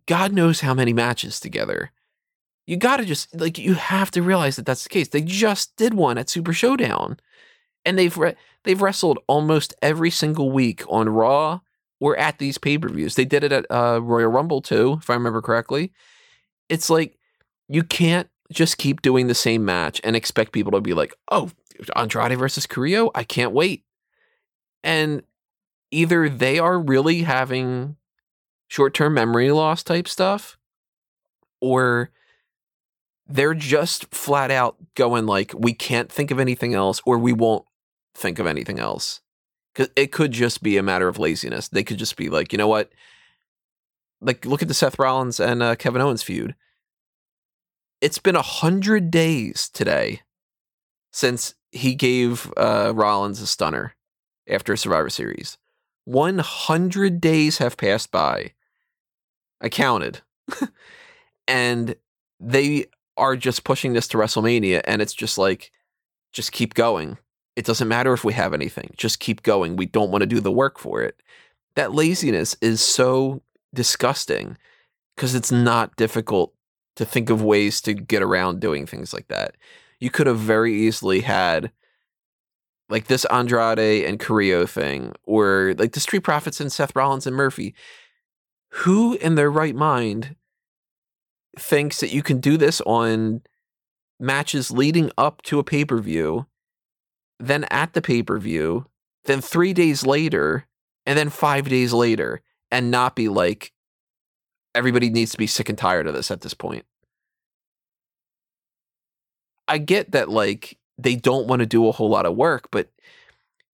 God 0.07 0.33
knows 0.33 0.61
how 0.61 0.75
many 0.75 0.93
matches 0.93 1.39
together. 1.39 1.93
You 2.73 2.79
gotta 2.79 3.05
just, 3.05 3.39
like, 3.39 3.59
you 3.59 3.75
have 3.75 4.11
to 4.13 4.23
realize 4.23 4.57
that 4.57 4.65
that's 4.65 4.85
the 4.85 4.89
case. 4.89 5.09
They 5.09 5.21
just 5.21 5.77
did 5.77 5.93
one 5.93 6.17
at 6.17 6.31
Super 6.31 6.55
Showdown. 6.55 7.19
And 7.85 7.99
they've 7.99 8.17
re- 8.17 8.35
they've 8.65 8.81
wrestled 8.81 9.19
almost 9.27 9.75
every 9.83 10.09
single 10.09 10.51
week 10.51 10.83
on 10.89 11.11
Raw 11.11 11.61
or 12.01 12.17
at 12.17 12.39
these 12.39 12.57
pay 12.57 12.79
per 12.79 12.89
views. 12.89 13.15
They 13.15 13.27
did 13.27 13.45
it 13.45 13.53
at 13.53 13.67
uh, 13.71 14.01
Royal 14.03 14.31
Rumble 14.31 14.63
too, 14.63 14.97
if 15.03 15.11
I 15.11 15.13
remember 15.13 15.43
correctly. 15.43 15.93
It's 16.71 16.89
like 16.89 17.19
you 17.69 17.83
can't 17.83 18.31
just 18.51 18.79
keep 18.79 19.03
doing 19.03 19.27
the 19.27 19.35
same 19.35 19.67
match 19.67 20.01
and 20.03 20.17
expect 20.17 20.53
people 20.53 20.73
to 20.73 20.81
be 20.81 20.95
like, 20.95 21.13
"Oh, 21.31 21.51
Andrade 21.95 22.39
versus 22.39 22.67
Carrillo, 22.67 23.11
I 23.15 23.25
can't 23.25 23.53
wait." 23.53 23.85
And 24.83 25.25
either 25.91 26.31
they 26.31 26.59
are 26.59 26.81
really 26.81 27.21
having 27.25 27.97
short-term 28.69 29.13
memory 29.13 29.53
loss 29.53 29.83
type 29.83 30.09
stuff 30.09 30.57
or 31.61 32.11
they're 33.27 33.55
just 33.55 34.13
flat 34.15 34.51
out 34.51 34.77
going 34.95 35.27
like 35.27 35.53
we 35.57 35.73
can't 35.73 36.11
think 36.11 36.31
of 36.31 36.39
anything 36.39 36.75
else 36.75 37.01
or 37.07 37.19
we 37.19 37.33
won't 37.33 37.65
think 38.15 38.39
of 38.39 38.47
anything 38.47 38.79
else 38.79 39.21
cuz 39.75 39.89
it 39.97 40.13
could 40.13 40.33
just 40.33 40.63
be 40.63 40.77
a 40.77 40.83
matter 40.83 41.09
of 41.09 41.19
laziness. 41.19 41.69
They 41.69 41.85
could 41.85 41.99
just 41.99 42.17
be 42.17 42.29
like, 42.29 42.53
"You 42.53 42.59
know 42.59 42.69
what? 42.69 42.91
Like 44.21 44.45
look 44.45 44.63
at 44.63 44.69
the 44.69 44.75
Seth 44.75 44.99
Rollins 44.99 45.41
and 45.41 45.63
uh, 45.63 45.77
Kevin 45.77 46.03
Owens 46.03 46.23
feud 46.23 46.55
it's 48.03 48.19
been 48.19 48.37
a 48.37 48.43
hundred 48.43 49.11
days 49.11 49.71
today 49.73 50.23
since 51.13 51.55
he 51.71 51.95
gave 51.95 52.53
uh, 52.57 52.93
Rollins 52.95 53.41
a 53.41 53.47
stunner 53.47 53.95
after 54.49 54.73
a 54.73 54.79
Survivor 54.79 55.09
Series. 55.09 55.57
One 56.05 56.41
hundred 56.41 57.21
days 57.21 57.59
have 57.59 57.77
passed 57.77 58.11
by. 58.11 58.53
I 59.61 59.69
counted, 59.69 60.23
and 61.49 61.95
they 62.41 62.87
are 63.17 63.37
just 63.37 63.65
pushing 63.65 63.93
this 63.93 64.09
to 64.09 64.19
WrestleMania, 64.19 64.83
and 64.85 65.03
it's 65.03 65.15
just 65.15 65.39
like, 65.39 65.71
just 66.33 66.53
keep 66.53 66.75
going. 66.75 67.19
It 67.57 67.67
doesn't 67.67 67.89
matter 67.89 68.13
if 68.13 68.25
we 68.25 68.33
have 68.33 68.55
anything. 68.55 68.95
Just 68.97 69.21
keep 69.21 69.43
going. 69.43 69.77
We 69.77 69.87
don't 69.87 70.11
want 70.11 70.23
to 70.23 70.27
do 70.27 70.41
the 70.41 70.53
work 70.53 70.79
for 70.79 71.03
it. 71.03 71.23
That 71.75 71.93
laziness 71.93 72.57
is 72.61 72.81
so 72.81 73.43
disgusting 73.75 74.57
because 75.15 75.35
it's 75.35 75.53
not 75.53 75.97
difficult 75.97 76.55
to 76.97 77.05
think 77.05 77.31
of 77.31 77.43
ways 77.43 77.81
to 77.83 77.95
get 77.95 78.23
around 78.23 78.61
doing 78.61 78.87
things 78.87 79.13
like 79.13 79.29
that. 79.29 79.57
You 80.01 80.11
could 80.11 80.27
have 80.27 80.39
very 80.39 80.75
easily 80.75 81.21
had 81.21 81.71
like 82.89 83.07
this 83.07 83.25
Andrade 83.27 84.05
and 84.05 84.21
Carrillo 84.21 84.67
thing, 84.67 85.13
or 85.25 85.75
like 85.79 85.93
the 85.93 86.01
Street 86.01 86.25
Profits 86.25 86.61
and 86.61 86.71
Seth 86.71 86.95
Rollins 86.95 87.27
and 87.27 87.35
Murphy. 87.35 87.75
Who 88.71 89.15
in 89.15 89.35
their 89.35 89.51
right 89.51 89.75
mind 89.75 90.37
thinks 91.59 92.01
that 92.01 92.13
you 92.13 92.23
can 92.23 92.41
do 92.41 92.57
this 92.57 92.81
on 92.83 93.43
matches 94.19 94.71
leading 94.71 95.11
up 95.19 95.43
to 95.43 95.59
a 95.59 95.65
pay 95.65 95.85
per 95.85 96.01
view, 96.01 96.47
then 97.39 97.65
at 97.65 97.93
the 97.93 98.03
pay 98.03 98.23
per 98.23 98.39
view, 98.39 98.87
then 99.25 99.41
three 99.41 99.73
days 99.73 100.07
later, 100.07 100.67
and 101.07 101.19
then 101.19 101.29
five 101.29 101.69
days 101.69 101.93
later, 101.93 102.41
and 102.71 102.91
not 102.91 103.17
be 103.17 103.29
like, 103.29 103.73
everybody 104.75 105.11
needs 105.11 105.33
to 105.33 105.39
be 105.39 105.47
sick 105.47 105.69
and 105.69 105.79
tired 105.79 106.07
of 106.07 106.15
this 106.15 106.31
at 106.31 106.41
this 106.41 106.55
point. 106.55 106.85
I 109.69 109.79
get 109.79 110.13
that 110.13 110.29
like 110.29 110.79
they 110.99 111.17
don't 111.17 111.47
want 111.47 111.61
to 111.61 111.67
do 111.67 111.87
a 111.89 111.93
whole 111.93 112.09
lot 112.09 112.27
of 112.27 112.37
work, 112.37 112.69
but 112.71 112.89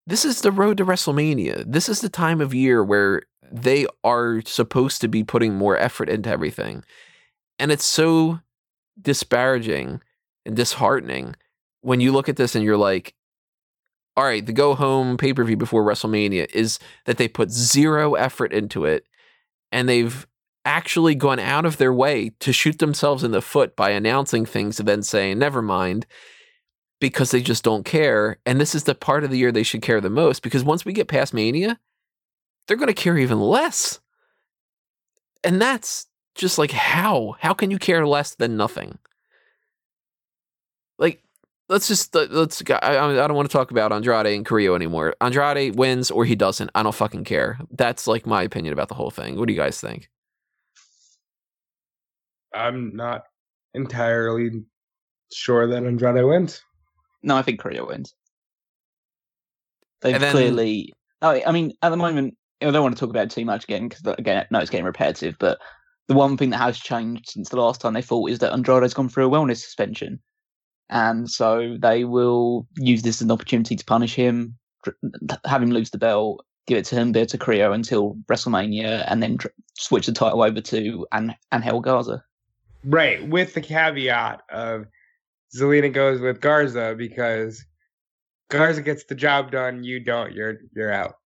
this 0.06 0.24
is 0.24 0.40
the 0.40 0.52
road 0.52 0.78
to 0.78 0.86
WrestleMania. 0.86 1.64
This 1.66 1.88
is 1.88 2.00
the 2.00 2.08
time 2.08 2.40
of 2.40 2.54
year 2.54 2.82
where 2.82 3.22
they 3.50 3.86
are 4.04 4.42
supposed 4.44 5.00
to 5.00 5.08
be 5.08 5.24
putting 5.24 5.54
more 5.54 5.76
effort 5.76 6.08
into 6.08 6.30
everything. 6.30 6.84
And 7.58 7.72
it's 7.72 7.84
so 7.84 8.40
disparaging 9.00 10.00
and 10.46 10.56
disheartening 10.56 11.34
when 11.80 12.00
you 12.00 12.12
look 12.12 12.28
at 12.28 12.36
this 12.36 12.54
and 12.54 12.64
you're 12.64 12.76
like, 12.76 13.14
all 14.16 14.24
right, 14.24 14.44
the 14.44 14.52
go 14.52 14.74
home 14.74 15.16
pay 15.16 15.32
per 15.32 15.44
view 15.44 15.56
before 15.56 15.84
WrestleMania 15.84 16.48
is 16.52 16.78
that 17.04 17.18
they 17.18 17.28
put 17.28 17.50
zero 17.50 18.14
effort 18.14 18.52
into 18.52 18.84
it 18.84 19.04
and 19.70 19.88
they've 19.88 20.26
actually 20.64 21.14
gone 21.14 21.38
out 21.38 21.64
of 21.64 21.76
their 21.76 21.92
way 21.92 22.32
to 22.40 22.52
shoot 22.52 22.78
themselves 22.78 23.22
in 23.22 23.30
the 23.30 23.40
foot 23.40 23.76
by 23.76 23.90
announcing 23.90 24.44
things 24.44 24.80
and 24.80 24.88
then 24.88 25.02
saying, 25.02 25.38
never 25.38 25.62
mind, 25.62 26.04
because 27.00 27.30
they 27.30 27.40
just 27.40 27.62
don't 27.62 27.84
care. 27.84 28.38
And 28.44 28.60
this 28.60 28.74
is 28.74 28.84
the 28.84 28.94
part 28.94 29.22
of 29.22 29.30
the 29.30 29.38
year 29.38 29.52
they 29.52 29.62
should 29.62 29.82
care 29.82 30.00
the 30.00 30.10
most 30.10 30.42
because 30.42 30.64
once 30.64 30.84
we 30.84 30.92
get 30.92 31.06
past 31.08 31.32
Mania, 31.32 31.78
they're 32.66 32.76
going 32.76 32.88
to 32.88 32.92
care 32.92 33.16
even 33.16 33.40
less. 33.40 34.00
And 35.44 35.62
that's 35.62 36.07
just 36.38 36.58
like, 36.58 36.70
how? 36.70 37.36
How 37.40 37.52
can 37.52 37.70
you 37.70 37.78
care 37.78 38.06
less 38.06 38.34
than 38.34 38.56
nothing? 38.56 38.98
Like, 40.98 41.22
let's 41.68 41.88
just 41.88 42.14
let's 42.14 42.62
I, 42.70 42.98
I 42.98 43.26
don't 43.26 43.34
want 43.34 43.48
to 43.50 43.52
talk 43.52 43.70
about 43.70 43.92
Andrade 43.92 44.26
and 44.26 44.46
Carrillo 44.46 44.74
anymore. 44.74 45.14
Andrade 45.20 45.76
wins 45.76 46.10
or 46.10 46.24
he 46.24 46.34
doesn't. 46.34 46.70
I 46.74 46.82
don't 46.82 46.94
fucking 46.94 47.24
care. 47.24 47.58
That's 47.70 48.06
like 48.06 48.26
my 48.26 48.42
opinion 48.42 48.72
about 48.72 48.88
the 48.88 48.94
whole 48.94 49.10
thing. 49.10 49.38
What 49.38 49.48
do 49.48 49.52
you 49.52 49.58
guys 49.58 49.80
think? 49.80 50.08
I'm 52.54 52.96
not 52.96 53.24
entirely 53.74 54.64
sure 55.32 55.68
that 55.68 55.84
Andrade 55.84 56.24
wins. 56.24 56.62
No, 57.22 57.36
I 57.36 57.42
think 57.42 57.60
Carrillo 57.60 57.88
wins. 57.88 58.14
They've 60.00 60.18
then- 60.18 60.32
clearly. 60.32 60.94
Oh, 61.20 61.40
I 61.44 61.50
mean, 61.50 61.72
at 61.82 61.88
the 61.90 61.96
moment, 61.96 62.36
I 62.62 62.70
don't 62.70 62.82
want 62.82 62.96
to 62.96 63.00
talk 63.00 63.10
about 63.10 63.24
it 63.24 63.30
too 63.30 63.44
much 63.44 63.64
again 63.64 63.88
because 63.88 64.14
again, 64.18 64.46
no, 64.52 64.60
it's 64.60 64.70
getting 64.70 64.86
repetitive. 64.86 65.34
But 65.40 65.58
the 66.08 66.14
one 66.14 66.36
thing 66.36 66.50
that 66.50 66.58
has 66.58 66.78
changed 66.78 67.28
since 67.30 67.50
the 67.50 67.56
last 67.60 67.80
time 67.80 67.94
they 67.94 68.02
fought 68.02 68.30
is 68.30 68.38
that 68.40 68.52
Andrade's 68.52 68.94
gone 68.94 69.08
through 69.08 69.26
a 69.26 69.30
wellness 69.30 69.58
suspension, 69.58 70.20
and 70.90 71.30
so 71.30 71.76
they 71.80 72.04
will 72.04 72.66
use 72.76 73.02
this 73.02 73.16
as 73.16 73.22
an 73.22 73.30
opportunity 73.30 73.76
to 73.76 73.84
punish 73.84 74.14
him, 74.14 74.56
have 75.46 75.62
him 75.62 75.70
lose 75.70 75.90
the 75.90 75.98
belt, 75.98 76.44
give 76.66 76.78
it 76.78 76.84
to 76.86 76.94
him, 76.96 77.12
give 77.12 77.24
it 77.24 77.28
to 77.30 77.38
Carrillo 77.38 77.72
until 77.72 78.16
WrestleMania, 78.26 79.04
and 79.08 79.22
then 79.22 79.36
dr- 79.36 79.54
switch 79.78 80.06
the 80.06 80.12
title 80.12 80.42
over 80.42 80.60
to 80.60 81.06
An- 81.12 81.36
Angel 81.52 81.80
Garza. 81.80 82.24
Right, 82.84 83.26
with 83.28 83.54
the 83.54 83.60
caveat 83.60 84.42
of 84.50 84.86
Zelina 85.54 85.92
goes 85.92 86.20
with 86.20 86.40
Garza 86.40 86.94
because 86.96 87.64
Garza 88.50 88.80
gets 88.82 89.04
the 89.04 89.14
job 89.14 89.50
done, 89.50 89.84
you 89.84 90.00
don't, 90.00 90.32
you're 90.32 90.58
you're 90.74 90.92
out. 90.92 91.16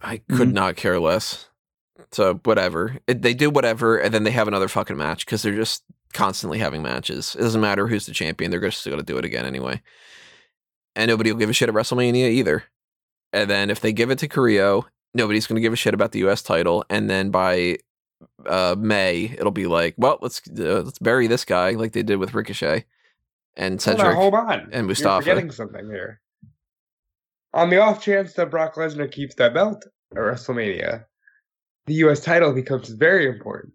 I 0.00 0.16
could 0.18 0.48
Mhm. 0.48 0.54
not 0.54 0.76
care 0.76 0.98
less. 0.98 1.48
So 2.10 2.34
whatever 2.44 2.98
it, 3.06 3.22
they 3.22 3.34
do, 3.34 3.50
whatever, 3.50 3.98
and 3.98 4.12
then 4.12 4.24
they 4.24 4.30
have 4.30 4.48
another 4.48 4.68
fucking 4.68 4.96
match 4.96 5.24
because 5.26 5.42
they're 5.42 5.54
just 5.54 5.82
constantly 6.12 6.58
having 6.58 6.82
matches. 6.82 7.34
It 7.38 7.42
doesn't 7.42 7.60
matter 7.60 7.86
who's 7.86 8.06
the 8.06 8.12
champion; 8.12 8.50
they're 8.50 8.60
just 8.60 8.84
going 8.84 8.98
to 8.98 9.04
do 9.04 9.18
it 9.18 9.24
again 9.24 9.44
anyway. 9.44 9.80
And 10.96 11.08
nobody 11.08 11.32
will 11.32 11.38
give 11.38 11.50
a 11.50 11.54
shit 11.54 11.68
at 11.68 11.74
WrestleMania 11.74 12.30
either. 12.30 12.64
And 13.32 13.48
then 13.48 13.70
if 13.70 13.80
they 13.80 13.92
give 13.92 14.10
it 14.10 14.18
to 14.18 14.28
Carrillo, 14.28 14.86
nobody's 15.14 15.46
going 15.46 15.56
to 15.56 15.62
give 15.62 15.72
a 15.72 15.76
shit 15.76 15.94
about 15.94 16.12
the 16.12 16.18
U.S. 16.20 16.42
title. 16.42 16.84
And 16.90 17.08
then 17.08 17.30
by 17.30 17.78
uh, 18.46 18.74
May, 18.78 19.34
it'll 19.38 19.50
be 19.52 19.66
like, 19.66 19.94
well, 19.96 20.18
let's 20.20 20.42
uh, 20.50 20.82
let's 20.82 20.98
bury 20.98 21.26
this 21.28 21.44
guy 21.44 21.70
like 21.72 21.92
they 21.92 22.02
did 22.02 22.16
with 22.18 22.34
Ricochet 22.34 22.84
and 23.56 23.72
Hold 23.82 23.98
Cedric. 23.98 24.06
on, 24.06 24.14
hold 24.16 24.34
on. 24.34 24.60
and 24.64 24.72
You're 24.72 24.82
Mustafa. 24.84 25.22
forgetting 25.22 25.50
something 25.50 25.86
here. 25.86 26.20
On 27.54 27.68
the 27.70 27.78
off 27.78 28.02
chance 28.02 28.32
that 28.34 28.50
Brock 28.50 28.74
Lesnar 28.76 29.10
keeps 29.10 29.34
that 29.36 29.52
belt 29.54 29.84
at 30.12 30.18
WrestleMania, 30.18 31.04
the 31.86 31.94
U.S. 31.94 32.20
title 32.20 32.52
becomes 32.52 32.90
very 32.90 33.26
important. 33.28 33.74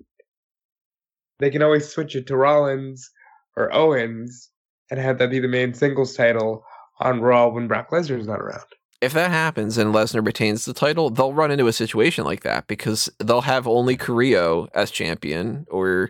They 1.40 1.50
can 1.50 1.62
always 1.62 1.88
switch 1.88 2.16
it 2.16 2.28
to 2.28 2.38
Rollins 2.38 3.10
or 3.56 3.74
Owens 3.74 4.50
and 4.90 5.00
have 5.00 5.18
that 5.20 5.30
be 5.30 5.40
the 5.40 5.48
main 5.48 5.74
singles 5.74 6.16
title 6.16 6.64
on 7.00 7.22
Raw 7.22 7.50
when 7.50 7.68
Brock 7.68 7.90
Lesnar's 7.92 8.26
not 8.28 8.40
around. 8.40 8.64
if 9.02 9.14
that 9.14 9.30
happens 9.30 9.78
and 9.78 9.94
Lesnar 9.94 10.26
retains 10.26 10.66
the 10.66 10.74
title, 10.74 11.10
they'll 11.10 11.34
run 11.34 11.52
into 11.52 11.68
a 11.68 11.74
situation 11.74 12.24
like 12.24 12.42
that 12.44 12.68
because 12.68 13.10
they'll 13.20 13.42
have 13.42 13.68
only 13.68 13.96
Carrillo 13.96 14.68
as 14.74 14.90
champion 14.90 15.66
or 15.70 16.10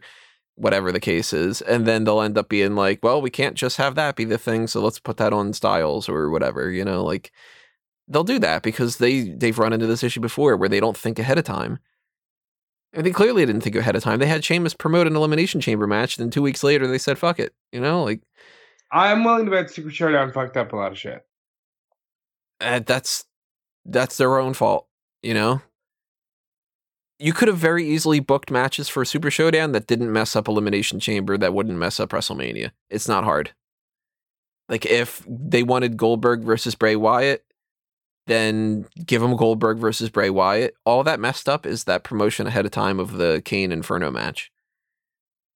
whatever 0.56 0.92
the 0.92 1.00
case 1.00 1.34
is, 1.34 1.62
and 1.62 1.86
then 1.86 2.04
they'll 2.04 2.22
end 2.22 2.38
up 2.38 2.50
being 2.50 2.76
like, 2.76 3.00
well, 3.04 3.22
we 3.22 3.30
can't 3.30 3.56
just 3.56 3.78
have 3.78 3.96
that 3.96 4.16
be 4.16 4.26
the 4.26 4.38
thing, 4.38 4.68
so 4.68 4.82
let's 4.82 5.00
put 5.00 5.18
that 5.18 5.34
on 5.34 5.54
Styles 5.54 6.08
or 6.10 6.30
whatever, 6.32 6.72
you 6.72 6.84
know, 6.86 7.04
like 7.04 7.32
they'll 8.08 8.24
do 8.24 8.40
that 8.40 8.64
because 8.64 8.98
they 8.98 9.30
they've 9.32 9.60
run 9.60 9.74
into 9.74 9.86
this 9.86 10.04
issue 10.04 10.22
before 10.22 10.56
where 10.56 10.70
they 10.70 10.80
don't 10.80 10.98
think 10.98 11.20
ahead 11.20 11.38
of 11.38 11.44
time. 11.44 11.80
And 12.93 13.06
they 13.06 13.12
clearly 13.12 13.45
didn't 13.45 13.62
think 13.62 13.76
ahead 13.76 13.95
of 13.95 14.04
time. 14.04 14.19
They 14.19 14.28
had 14.28 14.43
Sheamus 14.43 14.73
promote 14.73 15.08
an 15.08 15.15
elimination 15.15 15.62
chamber 15.62 15.88
match, 15.88 16.17
then 16.17 16.30
two 16.32 16.41
weeks 16.41 16.63
later 16.63 16.88
they 16.88 16.97
said, 16.97 17.17
"Fuck 17.19 17.39
it," 17.39 17.54
you 17.71 17.80
know, 17.82 18.04
like 18.04 18.21
I'm 18.91 19.23
willing 19.23 19.45
to 19.45 19.52
bet 19.52 19.69
Super 19.69 19.91
Showdown 19.91 20.32
fucked 20.32 20.58
up 20.58 20.73
a 20.73 20.76
lot 20.78 20.91
of 20.91 20.97
shit. 20.97 21.26
uh, 22.62 22.80
that's 22.86 23.26
that's 23.86 24.17
their 24.17 24.38
own 24.39 24.54
fault, 24.54 24.88
you 25.21 25.34
know. 25.34 25.62
you 27.19 27.34
could 27.34 27.47
have 27.47 27.58
very 27.58 27.88
easily 27.88 28.19
booked 28.19 28.52
matches 28.52 28.88
for 28.89 29.04
Super 29.06 29.32
Showdown 29.32 29.71
that 29.71 29.88
didn't 29.88 30.12
mess 30.13 30.36
up 30.36 30.47
Elimination 30.47 31.00
Chamber, 31.00 31.38
that 31.38 31.54
wouldn't 31.54 31.78
mess 31.78 32.00
up 32.00 32.10
WrestleMania. 32.10 32.71
It's 32.89 33.08
not 33.08 33.23
hard. 33.23 33.52
Like 34.69 34.86
if 34.86 35.23
they 35.28 35.63
wanted 35.63 35.97
Goldberg 35.97 36.43
versus 36.43 36.76
Bray 36.76 36.95
Wyatt, 36.95 37.43
then 38.28 38.86
give 39.06 39.22
them 39.22 39.36
Goldberg 39.36 39.78
versus 39.78 40.10
Bray 40.10 40.30
Wyatt. 40.30 40.76
All 40.86 41.04
that 41.04 41.20
messed 41.20 41.50
up 41.50 41.66
is 41.66 41.86
that 41.86 42.04
promotion 42.04 42.48
ahead 42.48 42.66
of 42.66 42.72
time 42.72 43.00
of 43.00 43.13
the 43.13 43.42
Kane 43.44 43.72
Inferno 43.72 44.12
match. 44.12 44.52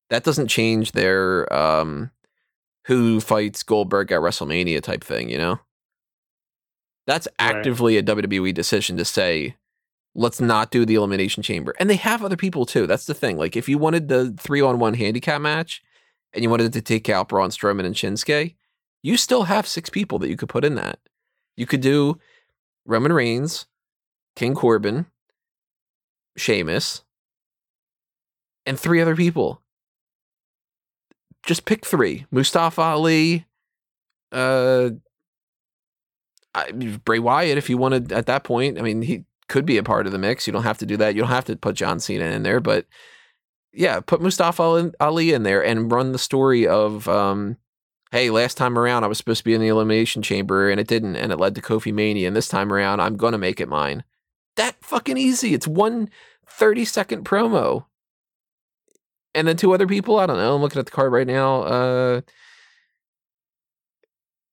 That 0.09 0.23
doesn't 0.23 0.47
change 0.47 0.93
their 0.93 1.51
um, 1.53 2.11
who 2.87 3.21
fights 3.21 3.63
Goldberg 3.63 4.11
at 4.11 4.19
WrestleMania 4.19 4.81
type 4.81 5.03
thing, 5.03 5.29
you 5.29 5.37
know? 5.37 5.59
That's 7.07 7.27
Right. 7.39 7.55
actively 7.55 7.97
a 7.97 8.03
WWE 8.03 8.53
decision 8.53 8.97
to 8.97 9.05
say, 9.05 9.55
let's 10.15 10.39
not 10.41 10.71
do 10.71 10.85
the 10.85 10.95
Elimination 10.95 11.43
Chamber. 11.43 11.73
And 11.79 11.89
they 11.89 11.95
have 11.95 12.23
other 12.23 12.35
people 12.37 12.65
too. 12.65 12.87
That's 12.87 13.05
the 13.05 13.13
thing. 13.13 13.37
Like, 13.37 13.55
if 13.55 13.67
you 13.69 13.77
wanted 13.77 14.07
the 14.07 14.33
three 14.39 14.61
on 14.61 14.79
one 14.79 14.93
handicap 14.93 15.41
match 15.41 15.81
and 16.33 16.43
you 16.43 16.49
wanted 16.49 16.73
to 16.73 16.81
take 16.81 17.09
out 17.09 17.29
Braun 17.29 17.49
Strowman 17.49 17.85
and 17.85 17.95
Shinsuke, 17.95 18.55
you 19.03 19.17
still 19.17 19.43
have 19.43 19.67
six 19.67 19.89
people 19.89 20.19
that 20.19 20.29
you 20.29 20.37
could 20.37 20.49
put 20.49 20.63
in 20.65 20.75
that. 20.75 20.99
You 21.57 21.65
could 21.65 21.81
do 21.81 22.17
Roman 22.85 23.13
Reigns, 23.13 23.65
King 24.35 24.55
Corbin, 24.55 25.05
Sheamus, 26.37 27.03
and 28.65 28.79
three 28.79 29.01
other 29.01 29.15
people. 29.15 29.61
Just 31.45 31.65
pick 31.65 31.85
three: 31.85 32.25
Mustafa 32.31 32.81
Ali, 32.81 33.45
uh, 34.31 34.91
I, 36.53 36.71
Bray 36.71 37.19
Wyatt. 37.19 37.57
If 37.57 37.69
you 37.69 37.77
wanted 37.77 38.11
at 38.11 38.27
that 38.27 38.43
point, 38.43 38.77
I 38.77 38.81
mean, 38.81 39.01
he 39.01 39.25
could 39.47 39.65
be 39.65 39.77
a 39.77 39.83
part 39.83 40.05
of 40.05 40.11
the 40.11 40.17
mix. 40.17 40.47
You 40.47 40.53
don't 40.53 40.63
have 40.63 40.77
to 40.79 40.85
do 40.85 40.97
that. 40.97 41.15
You 41.15 41.21
don't 41.21 41.29
have 41.29 41.45
to 41.45 41.55
put 41.55 41.75
John 41.75 41.99
Cena 41.99 42.25
in 42.25 42.43
there, 42.43 42.59
but 42.59 42.85
yeah, 43.73 43.99
put 43.99 44.21
Mustafa 44.21 44.91
Ali 44.99 45.33
in 45.33 45.43
there 45.43 45.63
and 45.63 45.91
run 45.91 46.11
the 46.11 46.19
story 46.19 46.67
of, 46.67 47.07
um, 47.07 47.57
hey, 48.11 48.29
last 48.29 48.57
time 48.57 48.77
around 48.77 49.03
I 49.03 49.07
was 49.07 49.17
supposed 49.17 49.39
to 49.39 49.43
be 49.45 49.53
in 49.53 49.61
the 49.61 49.69
Elimination 49.69 50.21
Chamber 50.21 50.69
and 50.69 50.79
it 50.79 50.87
didn't, 50.87 51.15
and 51.15 51.31
it 51.31 51.37
led 51.37 51.55
to 51.55 51.61
Kofi 51.61 51.93
Mania. 51.93 52.27
And 52.27 52.35
this 52.35 52.47
time 52.47 52.71
around 52.71 52.99
I'm 52.99 53.15
gonna 53.17 53.37
make 53.37 53.59
it 53.59 53.69
mine. 53.69 54.03
That 54.57 54.75
fucking 54.83 55.17
easy. 55.17 55.53
It's 55.53 55.67
one 55.67 56.09
30 56.45 56.85
second 56.85 57.25
promo. 57.25 57.85
And 59.33 59.47
then 59.47 59.55
two 59.55 59.73
other 59.73 59.87
people, 59.87 60.19
I 60.19 60.25
don't 60.25 60.37
know. 60.37 60.55
I'm 60.55 60.61
looking 60.61 60.79
at 60.79 60.85
the 60.85 60.91
card 60.91 61.13
right 61.13 61.27
now. 61.27 61.61
Uh 61.63 62.21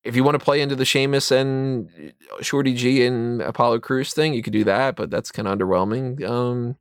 if 0.05 0.17
you 0.17 0.25
want 0.25 0.39
to 0.39 0.45
play 0.45 0.63
into 0.63 0.77
the 0.77 0.85
Sheamus 0.87 1.31
and 1.31 2.15
Shorty 2.41 2.73
G 2.73 3.05
and 3.05 3.43
Apollo 3.43 3.81
Crews 3.81 4.15
thing, 4.15 4.33
you 4.33 4.43
could 4.43 4.53
do 4.53 4.65
that, 4.65 4.97
but 4.97 5.11
that's 5.11 5.33
kind 5.33 5.49
of 5.49 5.59
underwhelming. 5.59 6.25
Um 6.25 6.77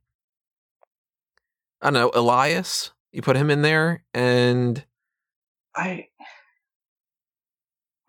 I 1.82 1.86
don't 1.90 1.94
know, 1.94 2.10
Elias, 2.14 2.92
you 3.12 3.20
put 3.22 3.36
him 3.36 3.50
in 3.50 3.62
there 3.62 4.04
and 4.14 4.84
I, 5.74 6.08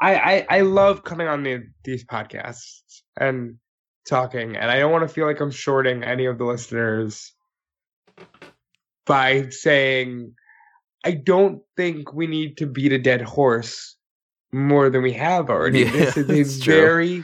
I, 0.01 0.15
I, 0.15 0.45
I 0.49 0.61
love 0.61 1.03
coming 1.03 1.27
on 1.27 1.43
the, 1.43 1.63
these 1.83 2.05
podcasts 2.05 3.01
and 3.17 3.55
talking, 4.07 4.55
and 4.55 4.71
I 4.71 4.79
don't 4.79 4.91
want 4.91 5.07
to 5.07 5.13
feel 5.13 5.25
like 5.25 5.39
I'm 5.39 5.51
shorting 5.51 6.03
any 6.03 6.25
of 6.25 6.37
the 6.37 6.45
listeners 6.45 7.33
by 9.05 9.49
saying 9.49 10.33
I 11.03 11.11
don't 11.11 11.61
think 11.75 12.13
we 12.13 12.27
need 12.27 12.57
to 12.57 12.65
beat 12.65 12.91
a 12.91 12.99
dead 12.99 13.21
horse 13.21 13.95
more 14.51 14.89
than 14.89 15.01
we 15.01 15.13
have 15.13 15.49
already. 15.49 15.83
Yeah, 15.83 15.91
this 15.91 16.17
is 16.17 16.61
a 16.61 16.63
very, 16.65 17.23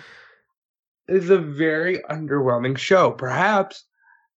this 1.08 1.24
is 1.24 1.30
a 1.30 1.38
very 1.38 2.00
underwhelming 2.10 2.78
show. 2.78 3.12
Perhaps 3.12 3.86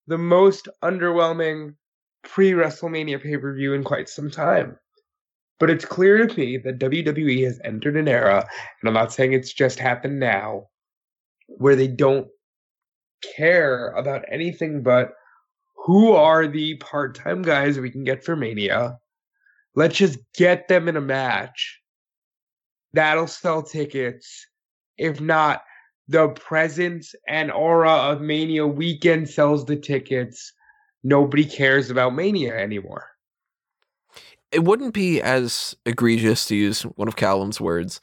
the 0.08 0.18
most 0.18 0.68
underwhelming 0.84 1.76
pre 2.24 2.52
WrestleMania 2.52 3.22
pay 3.22 3.38
per 3.38 3.54
view 3.54 3.74
in 3.74 3.84
quite 3.84 4.10
some 4.10 4.32
time. 4.32 4.78
But 5.60 5.70
it's 5.70 5.86
clear 5.86 6.28
to 6.28 6.40
me 6.40 6.58
that 6.58 6.80
WWE 6.80 7.44
has 7.46 7.60
entered 7.64 7.98
an 7.98 8.08
era, 8.08 8.48
and 8.82 8.88
I'm 8.88 8.94
not 8.94 9.12
saying 9.12 9.34
it's 9.34 9.54
just 9.54 9.80
happened 9.80 10.20
now, 10.20 10.68
where 11.48 11.76
they 11.76 11.88
don't 11.88 12.28
care 13.36 13.90
about 13.92 14.26
anything 14.32 14.84
but 14.84 15.14
who 15.76 16.12
are 16.12 16.48
the 16.48 16.76
part 16.76 17.16
time 17.16 17.42
guys 17.42 17.80
we 17.80 17.90
can 17.90 18.04
get 18.04 18.24
for 18.24 18.36
Mania. 18.36 19.00
Let's 19.74 19.98
just 19.98 20.20
get 20.36 20.68
them 20.68 20.88
in 20.88 20.98
a 20.98 21.02
match. 21.02 21.82
That'll 22.94 23.28
sell 23.28 23.64
tickets. 23.64 24.46
If 24.98 25.22
not, 25.22 25.64
the 26.08 26.30
presence 26.30 27.14
and 27.28 27.52
aura 27.52 27.92
of 27.92 28.22
Mania 28.22 28.66
weekend 28.66 29.30
sells 29.30 29.66
the 29.66 29.76
tickets. 29.76 30.54
Nobody 31.04 31.46
cares 31.46 31.90
about 31.90 32.16
Mania 32.16 32.58
anymore. 32.58 33.06
It 34.52 34.64
wouldn't 34.64 34.94
be 34.94 35.22
as 35.22 35.76
egregious 35.86 36.46
to 36.46 36.56
use 36.56 36.84
one 36.84 37.08
of 37.08 37.16
Callum's 37.16 37.60
words 37.62 38.00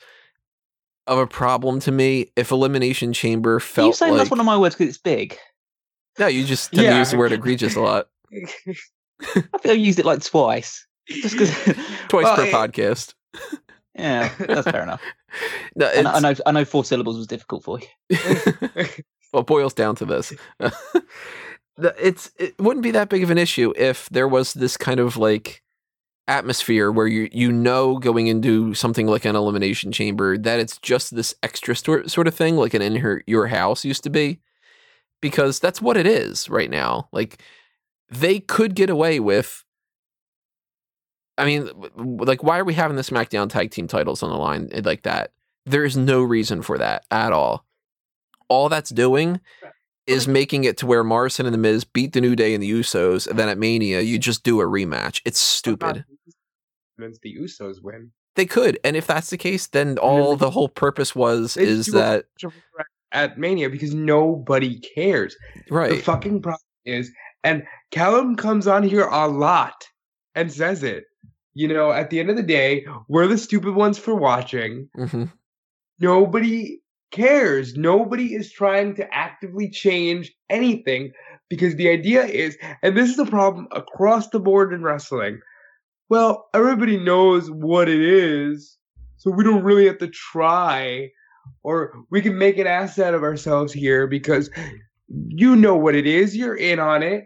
of 1.06 1.18
a 1.18 1.26
problem 1.26 1.80
to 1.80 1.92
me 1.92 2.30
if 2.36 2.50
Elimination 2.50 3.12
Chamber 3.12 3.56
Are 3.56 3.60
felt 3.60 3.86
you 3.88 3.92
saying 3.94 4.12
like 4.12 4.18
that's 4.18 4.30
one 4.30 4.40
of 4.40 4.46
my 4.46 4.56
words 4.58 4.74
because 4.74 4.88
it's 4.94 4.98
big? 5.02 5.38
no, 6.18 6.26
you 6.26 6.44
just 6.44 6.70
tend 6.72 6.78
to 6.86 6.92
Yeah. 6.92 6.98
use 6.98 7.10
the 7.10 7.16
word 7.18 7.32
egregious 7.32 7.76
a 7.76 7.80
lot, 7.80 8.06
I 8.32 8.38
think 9.34 9.66
I've 9.66 9.76
used 9.78 9.98
it 9.98 10.04
like 10.06 10.22
twice. 10.22 10.86
Just 11.08 11.34
because, 11.34 11.50
twice 12.08 12.24
Well, 12.24 12.36
per 12.36 12.44
it- 12.44 12.52
podcast. 12.52 13.14
yeah, 13.94 14.30
that's 14.38 14.70
fair 14.70 14.82
enough. 14.82 15.02
No, 15.76 15.88
I 15.88 16.02
know, 16.02 16.10
I 16.10 16.20
know, 16.20 16.34
I 16.46 16.52
know 16.52 16.64
four 16.64 16.84
syllables 16.84 17.16
was 17.18 17.26
difficult 17.26 17.64
for 17.64 17.78
you. 17.80 17.86
well, 19.32 19.40
it 19.42 19.46
boils 19.46 19.74
down 19.74 19.96
to 19.96 20.04
this. 20.04 20.32
It's 21.76 22.30
it 22.38 22.54
wouldn't 22.60 22.84
be 22.84 22.92
that 22.92 23.08
big 23.08 23.24
of 23.24 23.30
an 23.30 23.38
issue 23.38 23.72
if 23.76 24.08
there 24.10 24.28
was 24.28 24.54
this 24.54 24.76
kind 24.76 25.00
of 25.00 25.16
like 25.16 25.60
atmosphere 26.26 26.90
where 26.90 27.06
you 27.06 27.28
you 27.32 27.52
know 27.52 27.98
going 27.98 28.28
into 28.28 28.72
something 28.74 29.06
like 29.06 29.24
an 29.24 29.36
elimination 29.36 29.92
chamber 29.92 30.38
that 30.38 30.58
it's 30.58 30.78
just 30.78 31.14
this 31.14 31.34
extra 31.42 31.76
stor- 31.76 32.08
sort 32.08 32.26
of 32.26 32.34
thing 32.34 32.56
like 32.56 32.72
an 32.72 32.80
in 32.80 32.96
her 32.96 33.22
your 33.26 33.46
house 33.48 33.84
used 33.84 34.02
to 34.04 34.10
be. 34.10 34.40
Because 35.20 35.58
that's 35.58 35.80
what 35.80 35.96
it 35.96 36.06
is 36.06 36.50
right 36.50 36.70
now. 36.70 37.08
Like 37.12 37.42
they 38.10 38.40
could 38.40 38.74
get 38.74 38.90
away 38.90 39.20
with 39.20 39.64
I 41.36 41.44
mean 41.44 41.70
like 41.96 42.42
why 42.42 42.58
are 42.58 42.64
we 42.64 42.74
having 42.74 42.96
the 42.96 43.02
SmackDown 43.02 43.48
tag 43.48 43.70
team 43.70 43.88
titles 43.88 44.22
on 44.22 44.30
the 44.30 44.36
line 44.36 44.68
eh, 44.72 44.82
like 44.84 45.02
that? 45.02 45.32
There 45.66 45.84
is 45.84 45.96
no 45.96 46.22
reason 46.22 46.62
for 46.62 46.78
that 46.78 47.04
at 47.10 47.32
all. 47.32 47.64
All 48.48 48.68
that's 48.68 48.90
doing 48.90 49.40
is 50.06 50.28
making 50.28 50.64
it 50.64 50.76
to 50.78 50.86
where 50.86 51.02
Morrison 51.02 51.46
and 51.46 51.54
the 51.54 51.58
Miz 51.58 51.84
beat 51.84 52.12
the 52.12 52.20
New 52.20 52.36
Day 52.36 52.52
and 52.52 52.62
the 52.62 52.70
Usos, 52.70 53.26
and 53.26 53.38
then 53.38 53.48
at 53.48 53.56
Mania 53.56 54.00
you 54.02 54.18
just 54.18 54.42
do 54.44 54.60
a 54.60 54.64
rematch. 54.64 55.22
It's 55.24 55.40
stupid. 55.40 56.04
Means 56.98 57.18
the 57.22 57.36
Usos 57.36 57.82
win. 57.82 58.10
They 58.36 58.46
could, 58.46 58.78
and 58.84 58.96
if 58.96 59.06
that's 59.06 59.30
the 59.30 59.36
case, 59.36 59.66
then 59.68 59.96
all 59.98 60.36
the 60.36 60.50
whole 60.50 60.68
purpose 60.68 61.14
was 61.14 61.56
is 61.56 61.86
that 61.86 62.26
at 63.12 63.38
Mania 63.38 63.70
because 63.70 63.94
nobody 63.94 64.80
cares. 64.80 65.36
Right. 65.70 65.92
The 65.92 65.98
fucking 65.98 66.42
problem 66.42 66.60
is, 66.84 67.12
and 67.44 67.64
Callum 67.90 68.36
comes 68.36 68.66
on 68.66 68.82
here 68.82 69.06
a 69.06 69.28
lot 69.28 69.86
and 70.34 70.52
says 70.52 70.82
it. 70.82 71.04
You 71.54 71.68
know, 71.68 71.92
at 71.92 72.10
the 72.10 72.18
end 72.18 72.30
of 72.30 72.36
the 72.36 72.42
day, 72.42 72.84
we're 73.08 73.28
the 73.28 73.38
stupid 73.38 73.74
ones 73.74 73.98
for 73.98 74.14
watching. 74.14 74.88
hmm 74.96 75.24
Nobody 76.00 76.80
cares. 77.12 77.76
Nobody 77.76 78.34
is 78.34 78.52
trying 78.52 78.96
to 78.96 79.14
actively 79.14 79.70
change 79.70 80.32
anything 80.50 81.12
because 81.48 81.76
the 81.76 81.88
idea 81.88 82.24
is, 82.24 82.58
and 82.82 82.96
this 82.96 83.10
is 83.10 83.18
a 83.20 83.26
problem 83.26 83.68
across 83.70 84.28
the 84.30 84.40
board 84.40 84.72
in 84.72 84.82
wrestling. 84.82 85.38
Well, 86.08 86.48
everybody 86.54 86.98
knows 86.98 87.50
what 87.50 87.88
it 87.88 88.00
is, 88.00 88.76
so 89.16 89.30
we 89.30 89.42
don't 89.42 89.64
really 89.64 89.86
have 89.86 89.98
to 89.98 90.08
try, 90.08 91.10
or 91.62 91.94
we 92.10 92.20
can 92.20 92.36
make 92.36 92.58
an 92.58 92.66
ass 92.66 92.98
out 92.98 93.14
of 93.14 93.22
ourselves 93.22 93.72
here 93.72 94.06
because 94.06 94.50
you 95.08 95.56
know 95.56 95.76
what 95.76 95.94
it 95.94 96.06
is. 96.06 96.36
You're 96.36 96.56
in 96.56 96.78
on 96.78 97.02
it, 97.02 97.24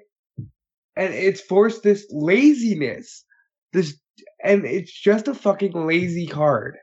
and 0.96 1.12
it's 1.12 1.40
forced 1.40 1.82
this 1.82 2.06
laziness, 2.10 3.24
this, 3.72 3.98
and 4.44 4.64
it's 4.64 4.92
just 4.92 5.28
a 5.28 5.34
fucking 5.34 5.72
lazy 5.86 6.26
card. 6.26 6.76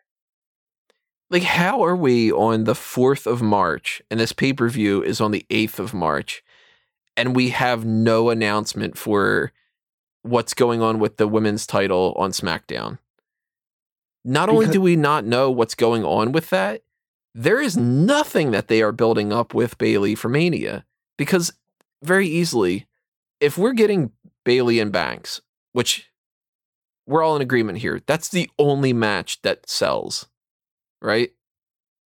Like, 1.29 1.43
how 1.43 1.81
are 1.83 1.95
we 1.95 2.31
on 2.31 2.65
the 2.65 2.75
fourth 2.75 3.25
of 3.25 3.41
March, 3.41 4.01
and 4.11 4.19
this 4.19 4.33
pay 4.33 4.53
per 4.53 4.67
view 4.69 5.01
is 5.01 5.21
on 5.21 5.31
the 5.31 5.45
eighth 5.49 5.79
of 5.79 5.93
March, 5.93 6.43
and 7.15 7.35
we 7.35 7.49
have 7.49 7.85
no 7.85 8.29
announcement 8.29 8.97
for 8.97 9.53
what's 10.25 10.53
going 10.53 10.81
on 10.81 10.99
with 10.99 11.17
the 11.17 11.27
women's 11.27 11.67
title 11.67 12.13
on 12.17 12.31
SmackDown? 12.31 12.97
Not 14.23 14.49
only 14.49 14.65
Because- 14.65 14.73
do 14.73 14.81
we 14.81 14.95
not 14.95 15.25
know 15.25 15.51
what's 15.51 15.75
going 15.75 16.03
on 16.03 16.31
with 16.31 16.49
that, 16.49 16.81
there 17.33 17.61
is 17.61 17.77
nothing 17.77 18.51
that 18.51 18.67
they 18.67 18.81
are 18.81 18.91
building 18.91 19.31
up 19.31 19.53
with 19.53 19.77
Bayley 19.77 20.15
for 20.15 20.29
Mania. 20.29 20.85
Because 21.17 21.53
very 22.01 22.27
easily, 22.27 22.87
if 23.39 23.57
we're 23.57 23.73
getting 23.73 24.11
Bayley 24.43 24.79
and 24.79 24.91
Banks, 24.91 25.41
which 25.73 26.09
we're 27.05 27.21
all 27.23 27.35
in 27.35 27.41
agreement 27.41 27.77
here, 27.79 28.01
that's 28.07 28.29
the 28.29 28.49
only 28.57 28.93
match 28.93 29.41
that 29.43 29.69
sells, 29.69 30.27
right? 31.01 31.31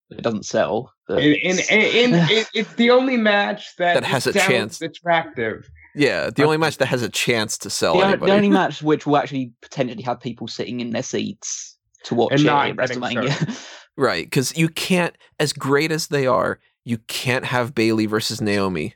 It 0.10 0.22
doesn't 0.24 0.46
sell. 0.46 0.94
but 1.08 1.20
In, 1.20 1.34
in, 1.36 1.60
it's- 1.60 1.70
in, 1.70 2.14
in, 2.16 2.46
it's 2.54 2.74
the 2.74 2.90
only 2.92 3.16
match 3.18 3.76
that, 3.78 3.94
That 3.94 4.04
has 4.04 4.28
a 4.28 4.34
sounds 4.34 4.48
chance. 4.48 4.82
Attractive. 4.82 5.70
Yeah, 5.96 6.30
the 6.30 6.44
only 6.44 6.58
match 6.58 6.78
that 6.78 6.88
has 6.88 7.02
a 7.02 7.10
chance 7.10 7.58
to 7.60 7.70
sell 7.70 7.98
The, 7.98 8.06
anybody. 8.06 8.32
the 8.32 8.36
only 8.38 8.50
match 8.62 8.82
which 8.82 9.06
will 9.06 9.18
actually 9.18 9.52
potentially 9.62 10.04
have 10.04 10.20
people 10.20 10.48
sitting 10.48 10.80
in 10.80 10.92
their 10.92 11.04
seats 11.04 11.78
to 12.04 12.16
watch 12.16 12.32
And 12.32 12.42
it 12.42 12.48
at 12.48 12.76
getting 12.76 13.02
WrestleMania. 13.02 13.68
Right, 13.98 14.24
because 14.26 14.56
you 14.56 14.70
can't, 14.70 15.14
as 15.42 15.52
great 15.52 15.92
as 15.92 16.08
they 16.08 16.26
are, 16.26 16.60
you 16.86 17.00
can't 17.10 17.44
have 17.44 17.76
Bayley 17.76 18.06
versus 18.06 18.40
Naomi. 18.40 18.96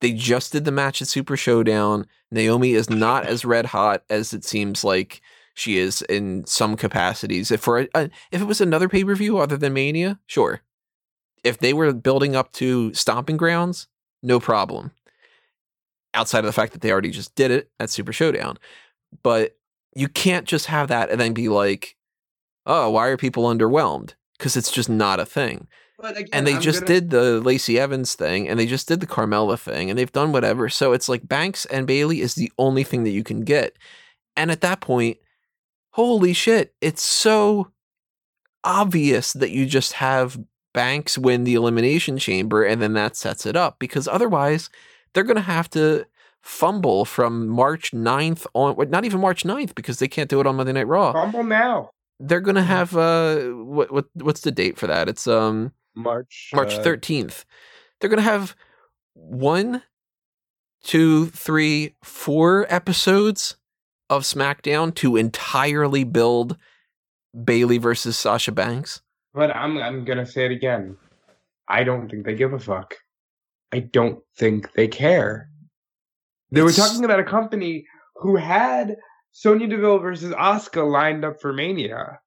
They 0.00 0.12
just 0.12 0.52
did 0.52 0.64
the 0.64 0.72
match 0.72 1.02
at 1.02 1.08
Super 1.08 1.36
Showdown. 1.36 2.06
Naomi 2.30 2.72
is 2.72 2.88
not 2.88 3.26
as 3.26 3.44
red 3.44 3.66
hot 3.66 4.04
as 4.08 4.32
it 4.32 4.42
seems 4.44 4.84
like 4.84 5.20
she 5.52 5.76
is 5.76 6.00
in 6.02 6.46
some 6.46 6.76
capacities. 6.78 7.50
If 7.50 7.60
for 7.60 7.80
a, 7.80 7.88
a, 7.94 8.10
if 8.30 8.40
it 8.40 8.46
was 8.46 8.62
another 8.62 8.88
pay 8.88 9.04
per 9.04 9.14
view 9.14 9.36
other 9.36 9.58
than 9.58 9.74
Mania, 9.74 10.18
sure. 10.26 10.62
If 11.44 11.58
they 11.58 11.74
were 11.74 11.92
building 11.92 12.34
up 12.34 12.52
to 12.52 12.94
Stomping 12.94 13.36
Grounds, 13.36 13.86
no 14.22 14.40
problem. 14.40 14.92
Outside 16.14 16.40
of 16.40 16.44
the 16.46 16.52
fact 16.52 16.72
that 16.72 16.82
they 16.82 16.92
already 16.92 17.10
just 17.10 17.34
did 17.34 17.50
it 17.50 17.70
at 17.80 17.90
Super 17.90 18.12
Showdown, 18.12 18.58
but 19.22 19.56
you 19.94 20.08
can't 20.08 20.46
just 20.46 20.66
have 20.66 20.88
that 20.88 21.10
and 21.10 21.20
then 21.20 21.32
be 21.32 21.48
like, 21.48 21.96
"Oh, 22.66 22.90
why 22.90 23.08
are 23.08 23.16
people 23.16 23.44
underwhelmed?" 23.44 24.14
Because 24.38 24.56
it's 24.56 24.70
just 24.70 24.88
not 24.88 25.20
a 25.20 25.26
thing 25.26 25.68
again, 26.16 26.28
and 26.32 26.46
they 26.46 26.54
I'm 26.54 26.60
just 26.60 26.80
gonna- 26.80 27.00
did 27.00 27.10
the 27.10 27.40
Lacey 27.40 27.78
Evans 27.78 28.14
thing, 28.14 28.48
and 28.48 28.58
they 28.58 28.66
just 28.66 28.88
did 28.88 29.00
the 29.00 29.06
Carmella 29.06 29.58
thing, 29.58 29.88
and 29.88 29.98
they've 29.98 30.10
done 30.12 30.32
whatever. 30.32 30.68
So 30.68 30.92
it's 30.92 31.08
like 31.08 31.28
Banks 31.28 31.64
and 31.66 31.86
Bayley 31.86 32.20
is 32.20 32.34
the 32.34 32.50
only 32.58 32.84
thing 32.84 33.04
that 33.04 33.10
you 33.10 33.22
can 33.22 33.42
get. 33.42 33.76
And 34.36 34.50
at 34.50 34.60
that 34.62 34.80
point, 34.80 35.18
holy 35.90 36.32
shit, 36.32 36.74
it's 36.80 37.02
so 37.02 37.70
obvious 38.64 39.32
that 39.32 39.50
you 39.50 39.66
just 39.66 39.94
have 39.94 40.38
Banks 40.74 41.18
win 41.18 41.44
the 41.44 41.54
Elimination 41.54 42.18
Chamber, 42.18 42.64
and 42.64 42.80
then 42.82 42.94
that 42.94 43.16
sets 43.16 43.46
it 43.46 43.56
up. 43.56 43.78
Because 43.78 44.08
otherwise, 44.08 44.70
they're 45.14 45.24
going 45.24 45.36
to 45.36 45.42
have 45.42 45.68
to 45.70 46.06
fumble 46.42 47.04
from 47.04 47.48
March 47.48 47.92
9th 47.92 48.46
on, 48.54 48.90
not 48.90 49.04
even 49.04 49.20
March 49.20 49.44
9th, 49.44 49.74
because 49.74 49.98
they 49.98 50.08
can't 50.08 50.28
do 50.28 50.40
it 50.40 50.46
on 50.46 50.56
Monday 50.56 50.72
Night 50.72 50.88
Raw. 50.88 51.12
Fumble 51.12 51.44
now. 51.44 51.90
They're 52.18 52.40
going 52.40 52.56
to 52.56 52.62
have, 52.62 52.96
uh, 52.96 53.40
what, 53.50 53.92
what, 53.92 54.06
what's 54.14 54.42
the 54.42 54.52
date 54.52 54.78
for 54.78 54.86
that? 54.86 55.08
It's, 55.08 55.26
um, 55.26 55.72
March. 55.94 56.50
March 56.54 56.74
uh, 56.74 56.82
13th. 56.82 57.44
They're 58.00 58.10
going 58.10 58.18
to 58.18 58.22
have 58.22 58.56
one, 59.14 59.82
two, 60.82 61.26
three, 61.26 61.94
four 62.02 62.66
episodes 62.68 63.56
of 64.08 64.22
SmackDown 64.22 64.94
to 64.96 65.16
entirely 65.16 66.04
build 66.04 66.56
Bayley 67.44 67.78
versus 67.78 68.16
Sasha 68.16 68.52
Banks. 68.52 69.00
But 69.34 69.54
I'm 69.56 69.78
I'm 69.78 70.04
gonna 70.04 70.26
say 70.26 70.44
it 70.44 70.50
again. 70.52 70.96
I 71.66 71.84
don't 71.84 72.10
think 72.10 72.26
they 72.26 72.34
give 72.34 72.52
a 72.52 72.58
fuck. 72.58 72.94
I 73.72 73.80
don't 73.80 74.22
think 74.36 74.72
they 74.74 74.86
care. 74.86 75.48
They 76.50 76.62
were 76.62 76.72
talking 76.72 77.04
about 77.04 77.20
a 77.20 77.24
company 77.24 77.86
who 78.16 78.36
had 78.36 78.96
Sonya 79.32 79.66
Deville 79.66 79.98
versus 79.98 80.32
Asuka 80.34 80.88
lined 80.88 81.24
up 81.24 81.40
for 81.40 81.52
Mania, 81.54 82.20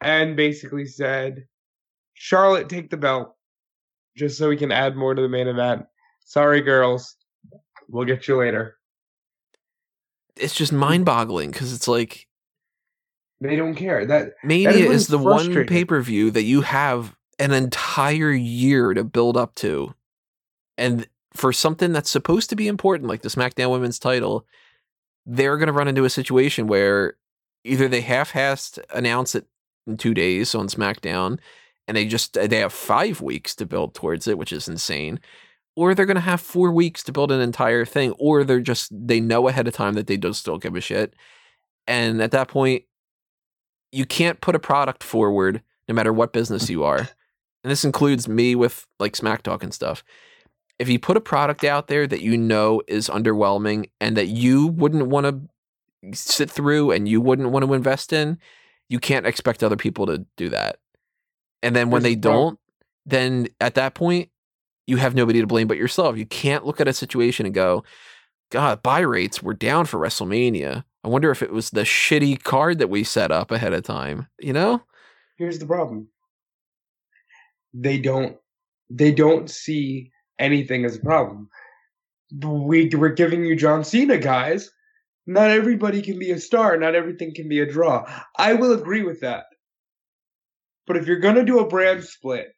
and 0.00 0.36
basically 0.36 0.84
said, 0.86 1.46
"Charlotte, 2.14 2.68
take 2.68 2.90
the 2.90 2.96
belt, 2.96 3.36
just 4.16 4.36
so 4.36 4.48
we 4.48 4.56
can 4.56 4.72
add 4.72 4.96
more 4.96 5.14
to 5.14 5.22
the 5.22 5.28
main 5.28 5.46
event." 5.46 5.86
Sorry, 6.20 6.60
girls. 6.60 7.16
We'll 7.88 8.04
get 8.04 8.26
you 8.26 8.36
later. 8.36 8.76
It's 10.36 10.54
just 10.54 10.72
mind 10.72 11.04
boggling 11.04 11.50
because 11.50 11.72
it's 11.72 11.88
like 11.88 12.26
They 13.40 13.54
don't 13.54 13.76
care. 13.76 14.04
That 14.04 14.32
Mania 14.42 14.70
is 14.70 15.02
is 15.02 15.06
the 15.06 15.18
one 15.18 15.66
pay 15.66 15.84
per 15.84 16.00
view 16.00 16.32
that 16.32 16.42
you 16.42 16.62
have 16.62 17.14
an 17.38 17.52
entire 17.52 18.32
year 18.32 18.92
to 18.94 19.04
build 19.04 19.36
up 19.36 19.54
to. 19.56 19.94
And 20.78 21.06
for 21.34 21.52
something 21.52 21.92
that's 21.92 22.08
supposed 22.08 22.48
to 22.50 22.56
be 22.56 22.68
important, 22.68 23.08
like 23.08 23.20
the 23.20 23.28
SmackDown 23.28 23.70
Women's 23.70 23.98
title, 23.98 24.46
they're 25.26 25.58
going 25.58 25.66
to 25.66 25.72
run 25.72 25.88
into 25.88 26.04
a 26.04 26.10
situation 26.10 26.66
where 26.66 27.16
either 27.64 27.88
they 27.88 28.00
half 28.00 28.32
assed 28.32 28.78
announce 28.94 29.34
it 29.34 29.46
in 29.86 29.98
two 29.98 30.14
days 30.14 30.54
on 30.54 30.68
SmackDown 30.68 31.38
and 31.88 31.96
they 31.96 32.06
just 32.06 32.36
uh, 32.38 32.46
they 32.46 32.58
have 32.58 32.72
five 32.72 33.20
weeks 33.20 33.54
to 33.56 33.66
build 33.66 33.94
towards 33.94 34.28
it, 34.28 34.38
which 34.38 34.52
is 34.52 34.68
insane. 34.68 35.18
Or 35.74 35.94
they're 35.94 36.06
gonna 36.06 36.20
have 36.20 36.40
four 36.40 36.70
weeks 36.70 37.02
to 37.04 37.12
build 37.12 37.32
an 37.32 37.40
entire 37.40 37.84
thing, 37.84 38.12
or 38.12 38.44
they're 38.44 38.60
just 38.60 38.92
they 38.92 39.20
know 39.20 39.48
ahead 39.48 39.66
of 39.66 39.74
time 39.74 39.94
that 39.94 40.06
they 40.06 40.18
just 40.18 40.44
don't 40.44 40.62
give 40.62 40.76
a 40.76 40.80
shit. 40.80 41.14
And 41.86 42.22
at 42.22 42.32
that 42.32 42.48
point, 42.48 42.84
you 43.90 44.04
can't 44.04 44.40
put 44.40 44.54
a 44.54 44.60
product 44.60 45.02
forward 45.02 45.62
no 45.88 45.94
matter 45.94 46.12
what 46.12 46.34
business 46.34 46.68
you 46.70 46.84
are. 46.84 47.08
And 47.64 47.70
this 47.72 47.84
includes 47.84 48.28
me 48.28 48.54
with 48.54 48.86
like 49.00 49.16
Smack 49.16 49.42
Talk 49.42 49.64
and 49.64 49.74
stuff. 49.74 50.04
If 50.78 50.88
you 50.88 50.98
put 50.98 51.16
a 51.16 51.20
product 51.20 51.64
out 51.64 51.88
there 51.88 52.06
that 52.06 52.20
you 52.20 52.36
know 52.36 52.82
is 52.86 53.08
underwhelming 53.08 53.90
and 54.00 54.16
that 54.16 54.28
you 54.28 54.68
wouldn't 54.68 55.08
want 55.08 55.26
to 55.26 56.16
sit 56.16 56.50
through 56.50 56.92
and 56.92 57.08
you 57.08 57.20
wouldn't 57.20 57.50
want 57.50 57.64
to 57.64 57.74
invest 57.74 58.12
in, 58.12 58.38
you 58.88 58.98
can't 58.98 59.26
expect 59.26 59.62
other 59.62 59.76
people 59.76 60.06
to 60.06 60.24
do 60.36 60.48
that. 60.50 60.78
And 61.62 61.74
then 61.74 61.90
when 61.90 62.02
Here's 62.02 62.14
they 62.14 62.20
don't, 62.20 62.58
then 63.06 63.48
at 63.60 63.74
that 63.74 63.94
point, 63.94 64.30
you 64.86 64.96
have 64.96 65.14
nobody 65.14 65.40
to 65.40 65.46
blame 65.46 65.66
but 65.66 65.76
yourself. 65.76 66.16
You 66.16 66.26
can't 66.26 66.64
look 66.64 66.80
at 66.80 66.88
a 66.88 66.92
situation 66.92 67.44
and 67.44 67.54
go, 67.54 67.84
God, 68.50 68.82
buy 68.82 69.00
rates 69.00 69.42
were 69.42 69.54
down 69.54 69.84
for 69.86 69.98
WrestleMania. 69.98 70.84
I 71.04 71.08
wonder 71.08 71.30
if 71.30 71.42
it 71.42 71.52
was 71.52 71.70
the 71.70 71.82
shitty 71.82 72.42
card 72.42 72.78
that 72.78 72.88
we 72.88 73.04
set 73.04 73.30
up 73.30 73.50
ahead 73.50 73.72
of 73.72 73.82
time. 73.82 74.28
You 74.38 74.52
know? 74.52 74.82
here's 75.38 75.58
the 75.58 75.66
problem 75.66 76.08
they 77.72 77.98
don't 77.98 78.36
they 78.90 79.12
don't 79.12 79.48
see 79.48 80.10
anything 80.38 80.84
is 80.84 80.96
a 80.96 81.00
problem. 81.00 81.48
We, 82.42 82.88
we're 82.88 83.10
giving 83.10 83.44
you 83.44 83.56
john 83.56 83.84
cena 83.84 84.18
guys. 84.18 84.70
Not 85.26 85.50
everybody 85.50 86.00
can 86.02 86.18
be 86.18 86.30
a 86.30 86.38
star. 86.38 86.76
Not 86.78 86.94
everything 86.94 87.34
can 87.34 87.48
be 87.48 87.60
a 87.60 87.70
draw. 87.70 88.10
I 88.36 88.54
will 88.54 88.72
agree 88.72 89.02
with 89.02 89.20
that. 89.20 89.44
But 90.86 90.96
if 90.96 91.06
you're 91.06 91.20
going 91.20 91.34
to 91.34 91.44
do 91.44 91.60
a 91.60 91.68
brand 91.68 92.04
split 92.04 92.48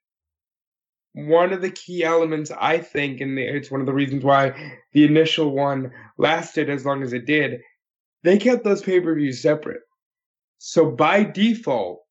one 1.13 1.53
of 1.53 1.61
the 1.61 1.73
key 1.73 2.05
elements 2.05 2.53
i 2.61 2.79
think 2.79 3.21
and 3.21 3.37
it's 3.37 3.69
one 3.69 3.81
of 3.81 3.87
the 3.87 3.93
reasons 3.93 4.23
why 4.23 4.79
the 4.93 5.05
initial 5.05 5.51
one 5.51 5.91
lasted 6.19 6.71
as 6.71 6.87
long 6.87 7.03
as 7.03 7.13
it 7.13 7.27
did 7.27 7.59
they 8.23 8.39
kept 8.39 8.65
those 8.65 8.83
pay-per-views 8.83 9.41
separate. 9.41 9.83
So 10.59 10.91
by 10.91 11.25
default 11.25 12.03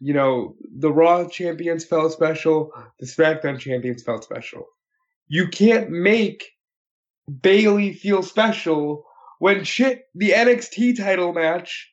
you 0.00 0.12
know, 0.12 0.56
the 0.76 0.92
Raw 0.92 1.28
champions 1.28 1.84
felt 1.84 2.12
special, 2.12 2.72
the 2.98 3.06
SmackDown 3.06 3.58
champions 3.58 4.02
felt 4.02 4.24
special. 4.24 4.66
You 5.28 5.48
can't 5.48 5.90
make 5.90 6.52
Bayley 7.42 7.94
feel 7.94 8.22
special 8.22 9.04
when 9.38 9.64
shit, 9.64 10.04
the 10.14 10.30
NXT 10.30 10.96
title 10.96 11.32
match 11.32 11.90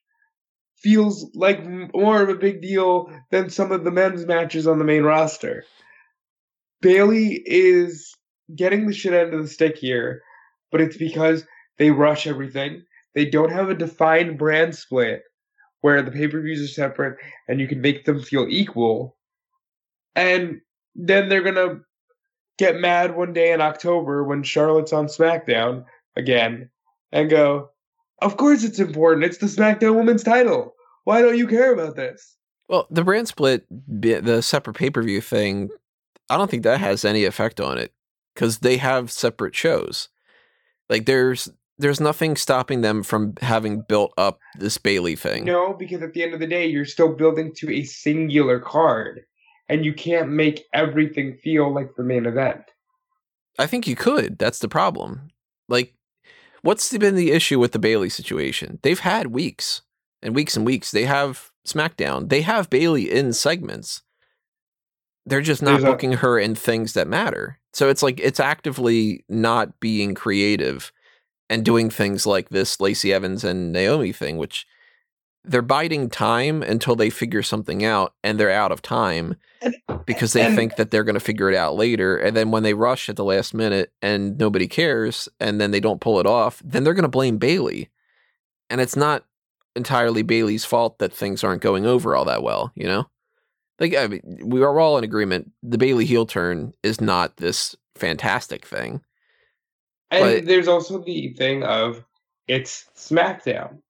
feels 0.78 1.30
like 1.36 1.64
more 1.94 2.22
of 2.22 2.30
a 2.30 2.36
big 2.36 2.62
deal 2.62 3.12
than 3.30 3.50
some 3.50 3.72
of 3.72 3.84
the 3.84 3.92
men's 3.92 4.26
matches 4.26 4.68
on 4.68 4.80
the 4.80 4.86
main 4.86 5.04
roster. 5.04 5.64
Bayley 6.82 7.42
is 7.46 8.16
getting 8.56 8.88
the 8.88 8.94
shit 8.94 9.14
end 9.14 9.34
of 9.34 9.42
the 9.42 9.48
stick 9.48 9.78
here, 9.78 10.22
but 10.72 10.82
it's 10.82 10.98
because 10.98 11.46
they 11.78 11.92
rush 11.92 12.26
everything. 12.26 12.84
They 13.14 13.26
don't 13.26 13.52
have 13.52 13.70
a 13.70 13.76
defined 13.76 14.38
brand 14.38 14.76
split 14.76 15.24
where 15.82 16.02
the 16.02 16.12
pay 16.12 16.28
per 16.28 16.42
views 16.42 16.62
are 16.62 16.74
separate 16.74 17.18
and 17.48 17.60
you 17.60 17.68
can 17.68 17.82
make 17.82 18.06
them 18.06 18.22
feel 18.22 18.48
equal. 18.50 19.18
And 20.16 20.62
then 20.96 21.30
they're 21.30 21.44
gonna 21.44 21.82
get 22.58 22.80
mad 22.80 23.16
one 23.16 23.34
day 23.34 23.52
in 23.52 23.62
October 23.62 24.24
when 24.24 24.44
Charlotte's 24.44 24.94
on 24.94 25.08
SmackDown 25.08 25.86
again 26.16 26.70
and 27.12 27.30
go, 27.30 27.70
Of 28.22 28.38
course 28.38 28.64
it's 28.64 28.80
important. 28.80 29.26
It's 29.26 29.40
the 29.40 29.48
SmackDown 29.48 29.96
Women's 29.96 30.24
title. 30.24 30.76
Why 31.04 31.22
don't 31.22 31.38
you 31.38 31.48
care 31.48 31.74
about 31.74 31.96
this? 31.96 32.38
Well, 32.70 32.88
the 32.90 33.04
brand 33.04 33.28
split, 33.28 33.66
the 33.70 34.42
separate 34.42 34.76
pay 34.76 34.90
per 34.90 35.02
view 35.02 35.22
thing, 35.22 35.70
I 36.30 36.38
don't 36.38 36.50
think 36.50 36.64
that 36.64 36.80
has 36.80 37.04
any 37.04 37.26
effect 37.26 37.60
on 37.60 37.78
it 37.78 37.94
because 38.34 38.60
they 38.60 38.78
have 38.78 39.12
separate 39.12 39.56
shows. 39.56 40.08
Like 40.90 41.06
there's 41.06 41.50
there's 41.82 42.00
nothing 42.00 42.36
stopping 42.36 42.82
them 42.82 43.04
from 43.04 43.34
having 43.42 43.82
built 43.82 44.14
up 44.18 44.40
this 44.58 44.78
Bayley 44.78 45.16
thing. 45.16 45.46
No, 45.46 45.74
because 45.74 46.02
at 46.02 46.14
the 46.14 46.24
end 46.24 46.34
of 46.34 46.40
the 46.40 46.48
day, 46.48 46.66
you're 46.68 46.86
still 46.86 47.14
building 47.16 47.54
to 47.58 47.72
a 47.72 47.84
singular 47.84 48.60
card. 48.60 49.22
And 49.70 49.86
you 49.86 49.94
can't 49.94 50.30
make 50.30 50.66
everything 50.74 51.38
feel 51.44 51.74
like 51.74 51.96
the 51.96 52.04
main 52.04 52.26
event. 52.26 52.62
I 53.58 53.68
think 53.68 53.88
you 53.88 53.96
could. 53.96 54.38
That's 54.38 54.60
the 54.60 54.68
problem. 54.68 55.30
Like, 55.70 55.94
what's 56.62 56.96
been 56.98 57.16
the 57.16 57.32
issue 57.32 57.58
with 57.60 57.72
the 57.72 57.80
Bayley 57.80 58.10
situation? 58.10 58.80
They've 58.84 59.00
had 59.00 59.28
weeks 59.28 59.82
and 60.22 60.36
weeks 60.36 60.58
and 60.58 60.66
weeks. 60.66 60.92
They 60.92 61.06
have 61.06 61.52
SmackDown. 61.66 62.28
They 62.30 62.42
have 62.42 62.70
Bayley 62.70 63.10
in 63.10 63.32
segments. 63.32 64.02
They're 65.26 65.42
just 65.42 65.62
not 65.62 65.72
There's 65.72 65.84
a- 65.84 65.88
booking 65.88 66.14
her 66.14 66.38
in 66.38 66.56
things 66.56 66.94
that 66.94 67.08
matter. 67.08 67.60
So 67.74 67.88
it's 67.88 68.04
like 68.04 68.20
it's 68.20 68.40
actively 68.42 69.24
not 69.30 69.80
being 69.80 70.14
creative 70.16 70.92
and 71.52 71.66
doing 71.66 71.90
things 71.90 72.26
like 72.26 72.50
this 72.50 72.80
Lacey 72.80 73.12
Evans 73.14 73.44
and 73.44 73.74
Naomi 73.74 74.14
thing, 74.14 74.38
which 74.38 74.66
they're 75.44 75.62
biding 75.62 76.10
time 76.10 76.64
until 76.64 76.96
they 76.96 77.10
figure 77.10 77.44
something 77.44 77.84
out 77.84 78.14
and 78.24 78.40
they're 78.40 78.50
out 78.52 78.72
of 78.72 78.82
time 78.82 79.36
And- 79.62 79.76
because 80.06 80.34
they 80.34 80.46
and- 80.46 80.56
think 80.56 80.78
that 80.78 80.92
they're 80.92 81.04
going 81.04 81.16
to 81.16 81.20
figure 81.20 81.50
it 81.52 81.56
out 81.58 81.76
later 81.76 82.16
and 82.18 82.38
then 82.38 82.52
when 82.52 82.64
they 82.64 82.74
rush 82.74 83.10
at 83.10 83.16
the 83.18 83.24
last 83.26 83.54
minute 83.54 83.92
and 84.02 84.38
nobody 84.38 84.68
cares 84.68 85.28
and 85.40 85.60
then 85.60 85.72
they 85.72 85.80
don't 85.80 86.00
pull 86.00 86.20
it 86.20 86.26
off 86.28 86.62
then 86.64 86.84
they're 86.84 86.94
going 86.94 87.04
to 87.04 87.10
blame 87.10 87.38
Bayley. 87.38 87.90
And 88.70 88.80
it's 88.80 88.96
not 88.96 89.26
entirely 89.76 90.22
Bayley's 90.22 90.64
fault 90.64 91.00
that 91.00 91.12
things 91.14 91.44
aren't 91.44 91.62
going 91.62 91.86
over 91.86 92.16
all 92.16 92.26
that 92.26 92.44
well 92.44 92.72
you 92.76 92.86
know? 92.86 93.10
Like 93.80 93.96
I 93.96 94.08
mean, 94.08 94.40
we 94.44 94.62
are 94.62 94.80
all 94.80 94.98
in 95.00 95.04
agreement 95.04 95.52
the 95.64 95.78
Bayley 95.80 96.06
heel 96.06 96.26
turn 96.28 96.74
is 96.84 97.02
not 97.02 97.38
this 97.38 97.76
fantastic 97.96 98.64
thing 98.66 99.02
And 100.12 100.24
But- 100.24 100.46
there's 100.46 100.68
also 100.68 101.00
the 101.00 101.34
thing 101.34 101.64
of 101.64 102.04
it's 102.48 102.90
SmackDown. 102.96 103.82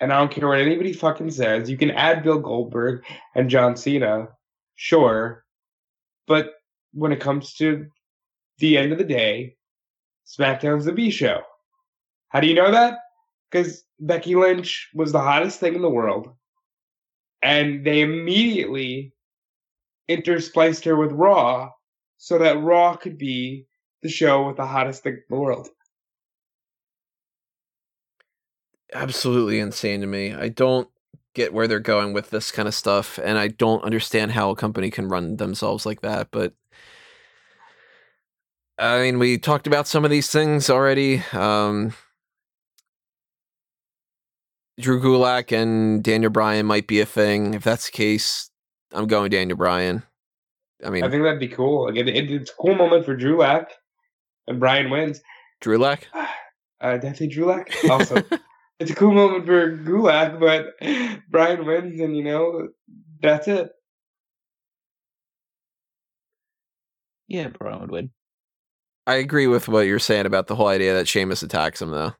And 0.00 0.12
I 0.12 0.18
don't 0.18 0.30
care 0.30 0.48
what 0.48 0.60
anybody 0.60 0.92
fucking 0.92 1.30
says. 1.30 1.70
You 1.70 1.78
can 1.78 1.90
add 1.90 2.22
Bill 2.22 2.38
Goldberg 2.38 3.04
and 3.34 3.48
John 3.48 3.76
Cena, 3.76 4.28
sure. 4.74 5.44
But 6.26 6.54
when 6.92 7.12
it 7.12 7.20
comes 7.20 7.54
to 7.54 7.86
the 8.58 8.76
end 8.76 8.92
of 8.92 8.98
the 8.98 9.04
day, 9.04 9.56
SmackDown's 10.26 10.84
the 10.84 10.92
B 10.92 11.10
show. 11.10 11.42
How 12.28 12.40
do 12.40 12.46
you 12.46 12.54
know 12.54 12.70
that? 12.72 12.98
Because 13.50 13.84
Becky 14.00 14.34
Lynch 14.34 14.90
was 14.92 15.12
the 15.12 15.20
hottest 15.20 15.60
thing 15.60 15.74
in 15.74 15.82
the 15.82 15.88
world. 15.88 16.34
And 17.42 17.86
they 17.86 18.00
immediately 18.00 19.12
interspliced 20.10 20.84
her 20.84 20.96
with 20.96 21.12
Raw 21.12 21.70
so 22.18 22.38
that 22.38 22.60
Raw 22.60 22.96
could 22.96 23.16
be 23.16 23.66
the 24.06 24.12
show 24.12 24.46
with 24.46 24.56
the 24.56 24.66
hottest 24.66 25.02
thing 25.02 25.14
in 25.14 25.22
the 25.28 25.36
world. 25.36 25.68
absolutely 28.96 29.60
insane 29.60 30.00
to 30.00 30.06
me. 30.06 30.34
I 30.34 30.48
don't 30.48 30.88
get 31.34 31.52
where 31.52 31.68
they're 31.68 31.80
going 31.80 32.12
with 32.12 32.30
this 32.30 32.50
kind 32.50 32.66
of 32.66 32.74
stuff, 32.74 33.18
and 33.22 33.38
I 33.38 33.48
don't 33.48 33.84
understand 33.84 34.32
how 34.32 34.50
a 34.50 34.56
company 34.56 34.90
can 34.90 35.08
run 35.08 35.36
themselves 35.36 35.84
like 35.86 36.00
that. 36.00 36.28
But 36.30 36.54
I 38.78 39.00
mean, 39.00 39.18
we 39.18 39.38
talked 39.38 39.66
about 39.66 39.86
some 39.86 40.04
of 40.04 40.10
these 40.10 40.30
things 40.30 40.70
already. 40.70 41.22
Um, 41.32 41.94
Drew 44.78 45.00
Gulak 45.00 45.52
and 45.52 46.02
Daniel 46.02 46.30
Bryan 46.30 46.66
might 46.66 46.86
be 46.86 47.00
a 47.00 47.06
thing. 47.06 47.54
If 47.54 47.64
that's 47.64 47.86
the 47.86 47.92
case, 47.92 48.50
I'm 48.92 49.06
going 49.06 49.30
Daniel 49.30 49.56
Bryan. 49.56 50.02
I 50.84 50.90
mean, 50.90 51.04
I 51.04 51.08
think 51.08 51.22
that'd 51.22 51.40
be 51.40 51.48
cool. 51.48 51.86
Like, 51.86 51.96
it, 51.96 52.08
it, 52.08 52.30
it's 52.30 52.50
a 52.50 52.54
cool 52.54 52.74
moment 52.74 53.06
for 53.06 53.16
Drew 53.16 53.38
Lack, 53.38 53.70
and 54.46 54.60
Bryan 54.60 54.90
wins. 54.90 55.20
Drew 55.60 55.78
Lack. 55.78 56.06
Uh, 56.78 56.98
did 56.98 57.10
I 57.10 57.14
say 57.14 57.26
Drew 57.26 57.46
Lack? 57.46 57.74
Also, 57.90 58.22
it's 58.78 58.90
a 58.90 58.94
cool 58.94 59.12
moment 59.14 59.46
for 59.46 59.78
Gulak, 59.78 60.38
but 60.38 60.78
Bryan 61.30 61.64
wins, 61.64 61.98
and 61.98 62.14
you 62.14 62.22
know 62.22 62.68
that's 63.22 63.48
it. 63.48 63.70
Yeah, 67.28 67.48
Bryan 67.48 67.80
would 67.80 67.90
win. 67.90 68.10
I 69.06 69.14
agree 69.14 69.46
with 69.46 69.68
what 69.68 69.86
you're 69.86 69.98
saying 69.98 70.26
about 70.26 70.48
the 70.48 70.54
whole 70.54 70.68
idea 70.68 70.92
that 70.92 71.08
Sheamus 71.08 71.42
attacks 71.42 71.80
him, 71.80 71.92
though. 71.92 72.12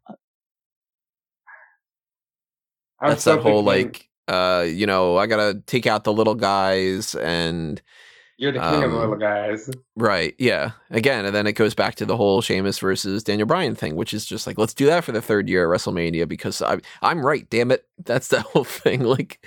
I'm 3.01 3.11
that's 3.11 3.25
that 3.25 3.41
whole 3.41 3.65
thinking, 3.65 3.93
like 3.93 4.09
uh 4.29 4.63
you 4.67 4.87
know 4.87 5.17
i 5.17 5.27
gotta 5.27 5.61
take 5.67 5.87
out 5.87 6.05
the 6.05 6.13
little 6.13 6.35
guys 6.35 7.15
and 7.15 7.83
you're 8.39 8.53
the 8.53 8.59
king 8.59 8.83
of 8.85 8.93
um, 8.93 8.99
little 8.99 9.17
guys. 9.17 9.71
right 9.97 10.35
yeah 10.39 10.73
again 10.91 11.25
and 11.25 11.35
then 11.35 11.47
it 11.47 11.53
goes 11.55 11.75
back 11.75 11.95
to 11.95 12.05
the 12.05 12.17
whole 12.17 12.41
Sheamus 12.43 12.79
versus 12.79 13.23
daniel 13.23 13.47
bryan 13.47 13.75
thing 13.75 13.97
which 13.97 14.13
is 14.13 14.27
just 14.27 14.47
like 14.47 14.59
let's 14.59 14.75
do 14.75 14.87
that 14.87 15.05
for 15.05 15.13
the 15.13 15.23
third 15.23 15.49
year 15.49 15.65
at 15.73 15.75
wrestlemania 15.81 16.29
because 16.29 16.61
I, 16.61 16.79
i'm 17.03 17.25
right 17.25 17.49
damn 17.51 17.71
it 17.71 17.87
that's 18.05 18.29
the 18.29 18.43
whole 18.43 18.65
thing 18.65 19.03
like 19.05 19.45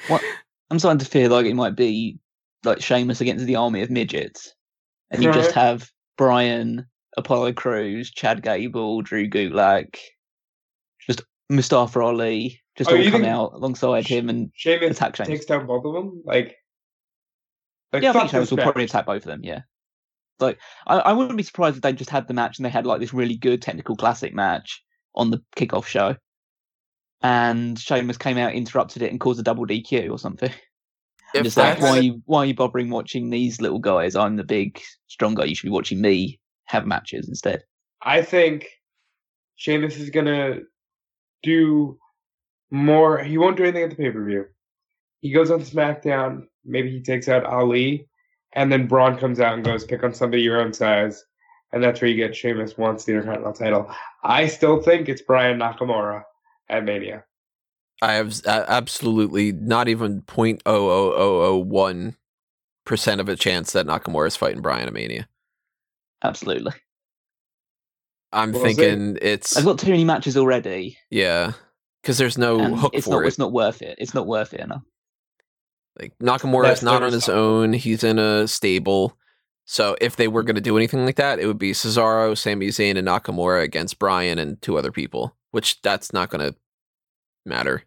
I'm 0.71 0.77
starting 0.79 0.99
to 0.99 1.05
feel 1.05 1.31
like 1.31 1.45
it 1.47 1.55
might 1.55 1.75
be 1.75 2.19
like 2.63 2.79
Sheamus 2.81 3.21
against 3.21 3.45
the 3.47 3.55
army 3.55 3.81
of 3.81 3.89
midgets, 3.89 4.53
and 5.09 5.23
you 5.23 5.31
just 5.33 5.51
have 5.53 5.89
Bryan, 6.15 6.85
Apollo 7.17 7.53
Crews, 7.53 8.11
Chad 8.11 8.43
Gable, 8.43 9.01
Drew 9.01 9.27
Gulak, 9.27 9.97
just 11.07 11.23
Mustafa 11.49 12.01
Ali, 12.01 12.61
just 12.77 12.91
Oh, 12.91 12.95
all 12.95 13.01
you 13.01 13.09
come 13.09 13.21
think- 13.21 13.33
out 13.33 13.53
alongside 13.53 14.05
him 14.05 14.29
and 14.29 14.51
Sheamus 14.53 14.91
attack 14.97 15.15
Sheamus. 15.15 15.27
takes 15.29 15.45
down 15.45 15.65
both 15.65 15.85
of 15.85 15.93
them. 15.95 16.21
Like, 16.23 16.55
like 17.91 18.03
yeah, 18.03 18.09
I 18.09 18.13
think 18.13 18.23
fuck 18.25 18.31
Sheamus 18.31 18.51
will 18.51 18.57
probably 18.57 18.83
match. 18.83 18.89
attack 18.91 19.05
both 19.05 19.23
of 19.23 19.29
them. 19.29 19.41
Yeah, 19.43 19.61
like 20.39 20.59
I, 20.85 20.99
I 20.99 21.13
wouldn't 21.13 21.37
be 21.37 21.43
surprised 21.43 21.75
if 21.75 21.81
they 21.81 21.93
just 21.93 22.09
had 22.09 22.27
the 22.27 22.33
match 22.33 22.57
and 22.57 22.65
they 22.65 22.69
had 22.69 22.85
like 22.85 22.99
this 22.99 23.13
really 23.13 23.35
good 23.35 23.61
technical 23.61 23.95
classic 23.95 24.33
match 24.33 24.83
on 25.15 25.31
the 25.31 25.41
kickoff 25.55 25.85
show, 25.85 26.15
and 27.21 27.77
Sheamus 27.79 28.17
came 28.17 28.37
out, 28.37 28.53
interrupted 28.53 29.01
it, 29.01 29.11
and 29.11 29.19
caused 29.19 29.39
a 29.39 29.43
double 29.43 29.65
DQ 29.65 30.11
or 30.11 30.19
something. 30.19 30.49
if 31.33 31.35
And 31.35 31.45
it's 31.45 31.57
like, 31.57 31.81
why 31.81 31.97
are 31.97 32.01
you 32.01 32.21
why 32.25 32.39
are 32.39 32.45
you 32.45 32.55
bothering 32.55 32.89
watching 32.89 33.29
these 33.29 33.61
little 33.61 33.79
guys? 33.79 34.15
I'm 34.15 34.35
the 34.35 34.43
big 34.43 34.81
strong 35.07 35.35
guy. 35.35 35.45
You 35.45 35.55
should 35.55 35.67
be 35.67 35.71
watching 35.71 36.01
me 36.01 36.39
have 36.65 36.85
matches 36.85 37.27
instead. 37.27 37.63
I 38.01 38.21
think 38.21 38.67
Sheamus 39.55 39.97
is 39.97 40.09
gonna 40.09 40.59
do 41.43 41.97
more. 42.71 43.19
He 43.23 43.37
won't 43.37 43.57
do 43.57 43.63
anything 43.63 43.83
at 43.83 43.89
the 43.89 43.95
pay 43.95 44.11
per 44.11 44.23
view. 44.23 44.45
He 45.21 45.31
goes 45.31 45.51
on 45.51 45.61
SmackDown. 45.61 46.47
Maybe 46.65 46.89
he 46.91 47.01
takes 47.01 47.27
out 47.27 47.45
Ali, 47.45 48.07
and 48.53 48.71
then 48.71 48.87
Braun 48.87 49.17
comes 49.17 49.39
out 49.39 49.53
and 49.53 49.63
goes 49.65 49.83
pick 49.85 50.03
on 50.03 50.13
somebody 50.13 50.41
your 50.43 50.61
own 50.61 50.73
size, 50.73 51.23
and 51.73 51.83
that's 51.83 52.01
where 52.01 52.09
you 52.09 52.15
get 52.15 52.35
Sheamus 52.35 52.77
wants 52.77 53.05
the 53.05 53.13
Intercontinental 53.13 53.53
title. 53.53 53.91
I 54.23 54.47
still 54.47 54.81
think 54.81 55.09
it's 55.09 55.21
Bryan 55.21 55.59
Nakamura 55.59 56.23
at 56.69 56.83
Mania. 56.85 57.23
i 58.01 58.13
have 58.13 58.39
absolutely 58.45 59.51
not 59.51 59.87
even 59.87 60.21
point 60.21 60.61
oh 60.65 60.87
oh 60.89 61.13
oh 61.17 61.41
oh 61.47 61.57
one 61.57 62.15
percent 62.85 63.19
of 63.19 63.27
a 63.27 63.35
chance 63.35 63.71
that 63.73 63.85
nakamura 63.87 64.27
is 64.27 64.35
fighting 64.37 64.61
bryan 64.61 64.87
at 64.87 64.93
mania 64.93 65.27
Absolutely. 66.23 66.71
i'm 68.31 68.51
We'll 68.51 68.61
see. 68.73 68.75
thinking 68.75 69.17
it's 69.21 69.57
I've 69.57 69.65
got 69.65 69.79
too 69.79 69.89
many 69.89 70.05
matches 70.05 70.37
already. 70.37 70.97
yeah 71.09 71.53
because 72.01 72.17
there's 72.17 72.37
no 72.37 72.59
and 72.59 72.75
hook 72.77 72.93
it's 72.93 73.05
for 73.05 73.15
not 73.15 73.23
it 73.25 73.27
it's 73.27 73.39
not 73.39 73.51
worth 73.51 73.81
it. 73.81 73.95
It's 73.99 74.13
not 74.13 74.27
worth 74.27 74.53
it 74.53 74.59
enough. 74.61 74.83
Like 75.99 76.17
Nakamura 76.19 76.63
That's 76.63 76.79
is 76.79 76.83
not 76.83 77.03
on 77.03 77.11
his 77.11 77.29
own. 77.29 77.73
He's 77.73 78.03
in 78.03 78.19
a 78.19 78.47
stable. 78.47 79.17
So 79.65 79.95
if 80.01 80.15
they 80.15 80.27
were 80.27 80.43
going 80.43 80.55
to 80.55 80.61
do 80.61 80.77
anything 80.77 81.05
like 81.05 81.17
that, 81.17 81.39
it 81.39 81.45
would 81.45 81.59
be 81.59 81.73
Cesaro, 81.73 82.37
Sami 82.37 82.67
Zayn, 82.67 82.97
and 82.97 83.07
Nakamura 83.07 83.61
against 83.61 83.99
Bryan 83.99 84.39
and 84.39 84.61
two 84.61 84.77
other 84.77 84.91
people. 84.91 85.35
Which 85.51 85.81
that's 85.81 86.13
not 86.13 86.29
going 86.29 86.51
to 86.51 86.57
matter. 87.45 87.83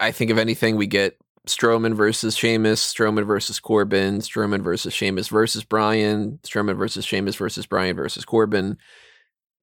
I 0.00 0.12
think 0.12 0.30
if 0.30 0.38
anything, 0.38 0.76
we 0.76 0.86
get 0.86 1.16
Strowman 1.46 1.94
versus 1.94 2.36
Sheamus, 2.36 2.92
Strowman 2.92 3.26
versus 3.26 3.58
Corbin, 3.58 4.18
Strowman 4.18 4.62
versus 4.62 4.94
Sheamus 4.94 5.28
versus 5.28 5.64
Bryan, 5.64 6.38
Strowman 6.42 6.76
versus 6.76 7.04
Sheamus 7.04 7.36
versus 7.36 7.66
Bryan 7.66 7.96
versus 7.96 8.24
Corbin, 8.24 8.78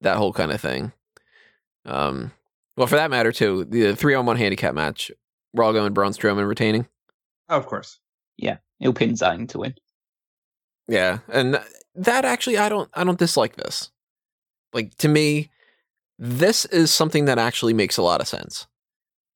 that 0.02 0.16
whole 0.16 0.32
kind 0.32 0.52
of 0.52 0.60
thing. 0.60 0.92
Um, 1.86 2.32
well, 2.76 2.86
for 2.86 2.96
that 2.96 3.10
matter, 3.10 3.32
too, 3.32 3.64
the 3.64 3.94
three 3.94 4.14
on 4.14 4.26
one 4.26 4.36
handicap 4.36 4.74
match, 4.74 5.10
we're 5.52 5.64
all 5.64 5.72
going 5.72 5.92
Braun 5.92 6.12
Strowman 6.12 6.48
retaining. 6.48 6.86
Oh, 7.50 7.58
of 7.58 7.66
course. 7.66 7.98
Yeah, 8.38 8.56
he'll 8.78 8.94
pin 8.94 9.10
Zayn 9.10 9.46
to 9.50 9.58
win. 9.58 9.74
Yeah, 10.88 11.18
and 11.28 11.60
that 11.94 12.24
actually, 12.24 12.56
I 12.56 12.70
don't, 12.70 12.88
I 12.94 13.04
don't 13.04 13.18
dislike 13.18 13.56
this. 13.56 13.90
Like 14.72 14.96
to 14.98 15.08
me, 15.08 15.50
this 16.18 16.64
is 16.66 16.90
something 16.90 17.26
that 17.26 17.38
actually 17.38 17.74
makes 17.74 17.98
a 17.98 18.02
lot 18.02 18.22
of 18.22 18.28
sense. 18.28 18.66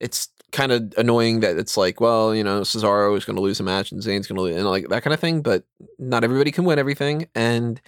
It's 0.00 0.29
kind 0.53 0.70
of 0.70 0.94
annoying 0.96 1.40
that 1.40 1.59
it's 1.59 1.77
like, 1.77 2.00
well, 2.00 2.35
you 2.35 2.44
know, 2.44 2.61
Cesaro 2.61 3.16
is 3.18 3.24
going 3.24 3.37
to 3.37 3.42
lose 3.42 3.61
a 3.61 3.64
match 3.64 3.90
and 3.90 4.00
Zayn's 4.00 4.29
going 4.29 4.37
to 4.37 4.42
lose, 4.42 4.57
and 4.57 4.64
like 4.64 4.88
that 4.88 5.03
kind 5.03 5.12
of 5.12 5.20
thing. 5.20 5.42
But 5.42 5.64
not 5.98 6.24
everybody 6.24 6.53
can 6.53 6.64
win 6.64 6.79
everything, 6.79 7.29
and 7.35 7.81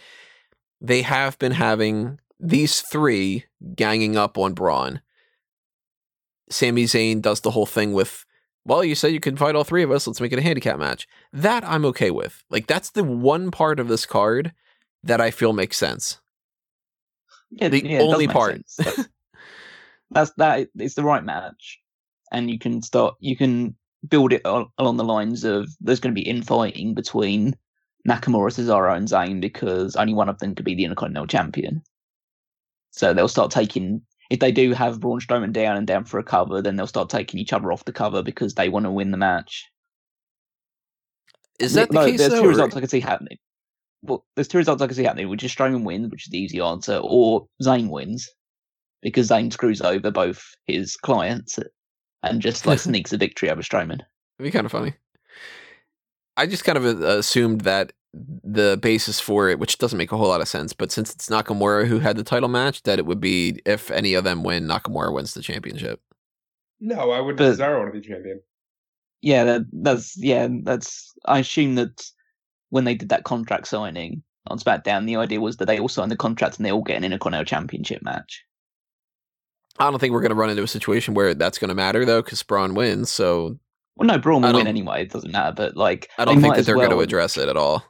they 0.81 1.03
have 1.03 1.39
been 1.39 1.53
having 1.53 2.19
these 2.39 2.83
three 2.83 3.47
ganging 3.75 4.17
up 4.17 4.37
on 4.37 4.53
Braun. 4.53 5.01
Sami 6.51 6.85
Zayn 6.85 7.23
does 7.23 7.41
the 7.41 7.53
whole 7.53 7.65
thing 7.65 7.95
with, 7.95 8.26
well, 8.66 8.85
you 8.85 8.96
said 8.96 9.12
you 9.12 9.20
could 9.20 9.38
fight 9.38 9.55
all 9.55 9.64
three 9.64 9.85
of 9.85 9.92
us. 9.92 10.07
Let's 10.07 10.20
make 10.20 10.33
it 10.33 10.40
a 10.40 10.42
handicap 10.42 10.79
match. 10.79 11.07
That 11.33 11.64
I'm 11.64 11.85
okay 11.87 12.11
with. 12.11 12.42
Like 12.50 12.66
that's 12.66 12.90
the 12.90 13.05
one 13.05 13.52
part 13.52 13.79
of 13.79 13.87
this 13.87 14.05
card 14.05 14.52
that 15.05 15.20
I 15.20 15.31
feel 15.31 15.52
makes 15.52 15.76
sense. 15.76 16.20
Yeah, 17.50 17.69
The 17.69 17.87
yeah, 17.87 18.00
only 18.00 18.27
part. 18.27 18.60
That's, 18.77 19.08
that's 20.10 20.33
that. 20.37 20.69
It's 20.75 20.94
the 20.94 21.04
right 21.04 21.25
match, 21.25 21.81
and 22.33 22.50
you 22.50 22.58
can 22.58 22.83
start. 22.83 23.14
You 23.21 23.37
can 23.37 23.77
build 24.06 24.33
it 24.33 24.42
along 24.44 24.96
the 24.96 25.04
lines 25.04 25.44
of 25.44 25.69
there's 25.81 26.00
going 26.00 26.14
to 26.14 26.21
be 26.21 26.29
infighting 26.29 26.94
between 26.94 27.54
Nakamura, 28.06 28.50
Cesaro, 28.50 28.96
and 28.96 29.06
Zayn 29.06 29.40
because 29.40 29.94
only 29.94 30.14
one 30.14 30.29
of 30.29 30.38
them 30.38 30.56
could 30.56 30.64
be 30.64 30.75
the 30.75 30.85
Intercontinental 30.85 31.29
Champion. 31.29 31.83
So 32.90 33.14
they'll 33.14 33.29
start 33.29 33.52
taking. 33.52 34.02
If 34.31 34.40
they 34.40 34.52
do 34.52 34.72
have 34.72 35.00
Braun 35.00 35.20
Strowman 35.20 35.52
down 35.52 35.77
and 35.77 35.87
down 35.87 36.04
for 36.04 36.18
a 36.18 36.24
cover, 36.24 36.60
then 36.60 36.77
they'll 36.77 36.87
start 36.87 37.10
taking 37.10 37.38
each 37.38 37.52
other 37.52 37.72
off 37.72 37.85
the 37.85 37.92
cover 37.92 38.22
because 38.22 38.54
they 38.54 38.68
want 38.68 38.85
to 38.85 38.90
win 38.90 39.10
the 39.10 39.16
match. 39.16 39.64
Is 41.58 41.74
that 41.74 41.88
the 41.88 41.94
no, 41.94 42.06
case 42.06 42.18
There's 42.18 42.33
though? 42.33 42.40
two 42.40 42.46
or- 42.46 42.50
results 42.50 42.77
I 42.77 42.81
can 42.81 42.88
see 42.88 43.00
happening. 43.00 43.38
Well, 44.02 44.24
there's 44.35 44.48
two 44.48 44.58
results 44.58 44.83
I 44.83 44.87
can 44.87 44.94
see 44.94 45.04
happening, 45.04 45.29
which 45.29 45.42
is 45.42 45.54
Strowman 45.54 45.85
wins, 45.85 46.10
which 46.10 46.27
is 46.27 46.31
the 46.31 46.38
easy 46.38 46.60
answer, 46.60 47.00
or 47.02 47.46
Zayn 47.62 47.88
wins 47.88 48.29
because 49.02 49.29
Zayn 49.29 49.52
screws 49.52 49.81
over 49.81 50.10
both 50.10 50.44
his 50.66 50.96
clients 50.96 51.58
and 52.22 52.40
just 52.40 52.66
like 52.66 52.79
sneaks 52.81 53.12
a 53.12 53.16
victory 53.16 53.50
over 53.50 53.62
Strowman. 53.62 54.00
It'd 54.38 54.42
be 54.42 54.50
kind 54.50 54.66
of 54.66 54.72
funny. 54.72 54.94
I 56.37 56.46
just 56.46 56.64
kind 56.64 56.77
of 56.77 56.85
uh, 56.85 57.18
assumed 57.18 57.62
that 57.62 57.92
the 58.44 58.79
basis 58.81 59.21
for 59.21 59.48
it, 59.48 59.58
which 59.58 59.79
doesn't 59.79 59.98
make 59.98 60.12
a 60.12 60.17
whole 60.17 60.29
lot 60.29 60.40
of 60.40 60.48
sense, 60.48 60.73
but 60.73 60.90
since 60.90 61.12
it's 61.12 61.29
Nakamura 61.29 61.87
who 61.87 61.98
had 61.98 62.17
the 62.17 62.25
title 62.25 62.48
match, 62.48 62.83
that 62.85 62.98
it 62.98 63.06
would 63.06 63.21
be 63.21 63.60
if 63.67 63.90
any 63.90 64.14
of 64.14 64.25
them 64.25 64.42
win, 64.42 64.67
Nakamura 64.67 65.12
wins 65.12 65.35
the 65.35 65.42
championship. 65.42 66.00
No, 66.81 67.10
I 67.10 67.21
would 67.21 67.37
But- 67.37 67.56
Cesaro 67.56 67.79
want 67.79 67.94
to 67.94 68.00
be 68.00 68.06
champion. 68.06 68.40
Yeah, 69.23 69.44
that, 69.44 69.62
that's 69.73 70.17
yeah, 70.17 70.46
that's. 70.62 71.12
I 71.25 71.38
assume 71.40 71.75
that 71.77 72.04
when 72.69 72.85
they 72.85 72.94
did 72.94 73.08
that 73.08 73.25
contract 73.25 73.67
signing 73.67 74.23
on 74.46 74.58
SmackDown, 74.58 75.06
the 75.06 75.17
idea 75.17 75.40
was 75.40 75.56
that 75.56 75.67
they 75.67 75.79
all 75.81 75.88
signed 75.88 76.10
the 76.12 76.17
contract 76.17 76.58
and 76.58 76.67
they 76.67 76.71
all 76.71 76.83
get 76.83 76.98
an 76.98 77.04
Intercontinental 77.04 77.44
Championship 77.46 78.02
match. 78.02 78.44
I 79.79 79.90
don't 79.90 79.98
think 79.98 80.12
we're 80.12 80.21
going 80.21 80.31
to 80.31 80.37
run 80.37 80.50
into 80.50 80.62
a 80.62 80.69
situation 80.69 81.14
where 81.14 81.35
that's 81.35 81.58
going 81.58 81.71
to 81.71 81.75
matter 81.75 82.04
though, 82.04 82.23
because 82.23 82.42
Braun 82.42 82.75
wins. 82.75 83.10
So 83.10 83.58
Well, 83.96 84.06
no, 84.06 84.19
Braun 84.19 84.42
will 84.42 84.52
win 84.52 84.67
anyway. 84.67 85.02
It 85.02 85.10
doesn't 85.10 85.33
matter. 85.33 85.54
But 85.54 85.77
like, 85.77 86.08
I 86.19 86.25
don't 86.25 86.40
think 86.40 86.54
that 86.54 86.67
they're 86.67 86.77
going 86.77 86.90
to 86.90 87.00
address 87.00 87.37
it 87.37 87.48
at 87.48 87.56
all. 87.56 87.85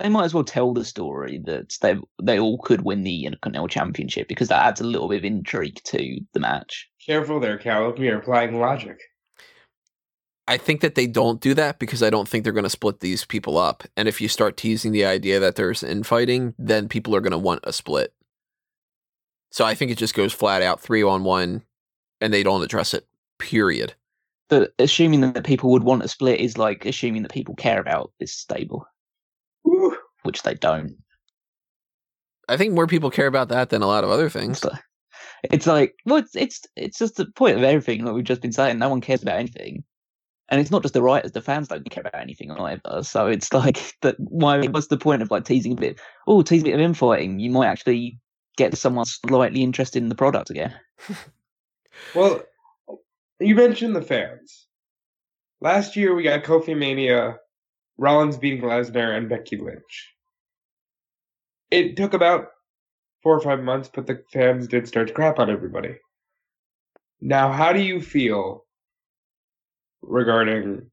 They 0.00 0.08
might 0.08 0.24
as 0.24 0.32
well 0.32 0.44
tell 0.44 0.72
the 0.72 0.84
story 0.84 1.42
that 1.44 1.76
they 1.82 1.96
they 2.22 2.38
all 2.38 2.58
could 2.58 2.82
win 2.82 3.02
the 3.02 3.26
Intercontinental 3.26 3.68
Championship 3.68 4.28
because 4.28 4.48
that 4.48 4.64
adds 4.64 4.80
a 4.80 4.84
little 4.84 5.08
bit 5.08 5.18
of 5.18 5.24
intrigue 5.24 5.80
to 5.84 6.20
the 6.32 6.40
match. 6.40 6.88
Careful 7.04 7.38
there, 7.38 7.58
Cal. 7.58 7.94
You're 7.98 8.18
applying 8.18 8.58
logic. 8.58 8.98
I 10.48 10.56
think 10.56 10.80
that 10.80 10.94
they 10.94 11.06
don't 11.06 11.40
do 11.40 11.54
that 11.54 11.78
because 11.78 12.02
I 12.02 12.10
don't 12.10 12.28
think 12.28 12.42
they're 12.42 12.52
going 12.52 12.64
to 12.64 12.70
split 12.70 13.00
these 13.00 13.24
people 13.24 13.58
up. 13.58 13.84
And 13.96 14.08
if 14.08 14.20
you 14.20 14.28
start 14.28 14.56
teasing 14.56 14.90
the 14.90 15.04
idea 15.04 15.38
that 15.38 15.54
there's 15.54 15.82
infighting, 15.82 16.54
then 16.58 16.88
people 16.88 17.14
are 17.14 17.20
going 17.20 17.30
to 17.30 17.38
want 17.38 17.60
a 17.64 17.72
split. 17.72 18.12
So 19.52 19.64
I 19.64 19.74
think 19.74 19.90
it 19.90 19.98
just 19.98 20.14
goes 20.14 20.32
flat 20.32 20.62
out 20.62 20.80
three 20.80 21.02
on 21.02 21.24
one, 21.24 21.62
and 22.20 22.32
they 22.32 22.42
don't 22.42 22.62
address 22.62 22.94
it. 22.94 23.06
Period. 23.38 23.94
But 24.48 24.72
assuming 24.78 25.20
that 25.20 25.44
people 25.44 25.70
would 25.70 25.84
want 25.84 26.02
a 26.02 26.08
split 26.08 26.40
is 26.40 26.58
like 26.58 26.84
assuming 26.84 27.22
that 27.22 27.32
people 27.32 27.54
care 27.54 27.80
about 27.80 28.12
this 28.18 28.32
stable, 28.32 28.84
Woo. 28.84 28.89
Which 30.22 30.42
they 30.42 30.54
don't. 30.54 30.96
I 32.48 32.56
think 32.56 32.74
more 32.74 32.86
people 32.86 33.10
care 33.10 33.26
about 33.26 33.48
that 33.48 33.70
than 33.70 33.82
a 33.82 33.86
lot 33.86 34.04
of 34.04 34.10
other 34.10 34.28
things. 34.28 34.58
It's 34.58 34.64
like, 34.64 34.82
it's 35.44 35.66
like 35.66 35.94
well, 36.04 36.18
it's 36.18 36.34
it's 36.34 36.66
it's 36.76 36.98
just 36.98 37.16
the 37.16 37.26
point 37.26 37.56
of 37.56 37.62
everything 37.62 38.04
that 38.04 38.12
we've 38.12 38.24
just 38.24 38.42
been 38.42 38.52
saying. 38.52 38.78
No 38.78 38.88
one 38.88 39.00
cares 39.00 39.22
about 39.22 39.38
anything, 39.38 39.84
and 40.48 40.60
it's 40.60 40.70
not 40.70 40.82
just 40.82 40.94
the 40.94 41.02
writers; 41.02 41.32
the 41.32 41.40
fans 41.40 41.68
don't 41.68 41.88
care 41.88 42.02
about 42.02 42.20
anything 42.20 42.50
either. 42.50 43.02
So 43.02 43.26
it's 43.26 43.52
like 43.54 43.94
that. 44.02 44.16
Why? 44.18 44.66
What's 44.66 44.88
the 44.88 44.98
point 44.98 45.22
of 45.22 45.30
like 45.30 45.44
teasing 45.44 45.72
a 45.72 45.76
bit? 45.76 46.00
Oh, 46.26 46.42
tease 46.42 46.62
a 46.62 46.64
bit 46.64 46.74
of 46.74 46.80
infighting. 46.80 47.38
You 47.38 47.50
might 47.50 47.68
actually 47.68 48.18
get 48.56 48.76
someone 48.76 49.06
slightly 49.06 49.62
interested 49.62 50.02
in 50.02 50.08
the 50.08 50.14
product 50.14 50.50
again. 50.50 50.74
Well, 52.14 52.42
you 53.38 53.54
mentioned 53.54 53.94
the 53.94 54.02
fans. 54.02 54.66
Last 55.60 55.96
year 55.96 56.14
we 56.14 56.22
got 56.22 56.44
Kofi 56.44 56.76
Mania, 56.76 57.38
Rollins 58.00 58.38
beating 58.38 58.62
Lesnar, 58.62 59.14
and 59.14 59.28
Becky 59.28 59.58
Lynch. 59.58 60.14
It 61.70 61.98
took 61.98 62.14
about 62.14 62.46
four 63.22 63.36
or 63.36 63.40
five 63.40 63.62
months, 63.62 63.90
but 63.94 64.06
the 64.06 64.24
fans 64.32 64.66
did 64.66 64.88
start 64.88 65.08
to 65.08 65.12
crap 65.12 65.38
on 65.38 65.50
everybody. 65.50 65.96
Now, 67.20 67.52
how 67.52 67.74
do 67.74 67.82
you 67.82 68.00
feel 68.00 68.64
regarding? 70.00 70.90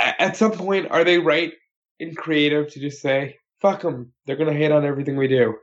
At 0.00 0.36
some 0.36 0.50
point, 0.50 0.90
are 0.90 1.04
they 1.04 1.18
right 1.18 1.52
in 2.00 2.16
creative 2.16 2.68
to 2.72 2.80
just 2.80 3.00
say, 3.00 3.38
"Fuck 3.60 3.82
them"? 3.82 4.12
They're 4.26 4.36
gonna 4.36 4.52
hate 4.52 4.72
on 4.72 4.84
everything 4.84 5.16
we 5.16 5.28
do. 5.28 5.56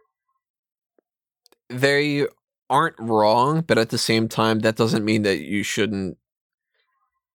They 1.70 2.28
aren't 2.70 2.98
wrong, 2.98 3.62
but 3.62 3.78
at 3.78 3.90
the 3.90 3.98
same 3.98 4.30
time, 4.30 4.60
that 4.60 4.78
doesn't 4.78 5.04
mean 5.04 5.24
that 5.24 5.40
you 5.40 5.64
shouldn't 5.64 6.18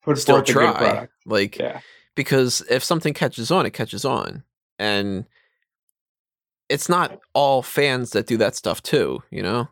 Put 0.02 0.16
still 0.16 0.42
try. 0.42 1.08
Like, 1.26 1.58
Yeah. 1.58 1.82
Because 2.18 2.64
if 2.68 2.82
something 2.82 3.14
catches 3.14 3.48
on, 3.52 3.64
it 3.64 3.70
catches 3.70 4.04
on. 4.04 4.42
And 4.76 5.24
it's 6.68 6.88
not 6.88 7.20
all 7.32 7.62
fans 7.62 8.10
that 8.10 8.26
do 8.26 8.36
that 8.38 8.56
stuff 8.56 8.82
too, 8.82 9.22
you 9.30 9.40
know? 9.40 9.68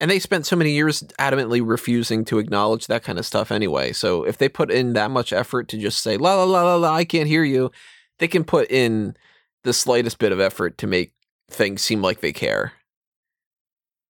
And 0.00 0.10
they 0.10 0.18
spent 0.18 0.44
so 0.44 0.56
many 0.56 0.72
years 0.72 1.04
adamantly 1.20 1.62
refusing 1.64 2.24
to 2.24 2.40
acknowledge 2.40 2.88
that 2.88 3.04
kind 3.04 3.16
of 3.16 3.24
stuff 3.24 3.52
anyway. 3.52 3.92
So 3.92 4.24
if 4.24 4.38
they 4.38 4.48
put 4.48 4.72
in 4.72 4.94
that 4.94 5.12
much 5.12 5.32
effort 5.32 5.68
to 5.68 5.78
just 5.78 6.02
say, 6.02 6.16
la 6.16 6.34
la 6.34 6.42
la 6.42 6.64
la 6.64 6.74
la, 6.74 6.92
I 6.92 7.04
can't 7.04 7.28
hear 7.28 7.44
you, 7.44 7.70
they 8.18 8.26
can 8.26 8.42
put 8.42 8.68
in 8.68 9.16
the 9.62 9.72
slightest 9.72 10.18
bit 10.18 10.32
of 10.32 10.40
effort 10.40 10.78
to 10.78 10.88
make 10.88 11.12
things 11.48 11.80
seem 11.80 12.02
like 12.02 12.22
they 12.22 12.32
care. 12.32 12.72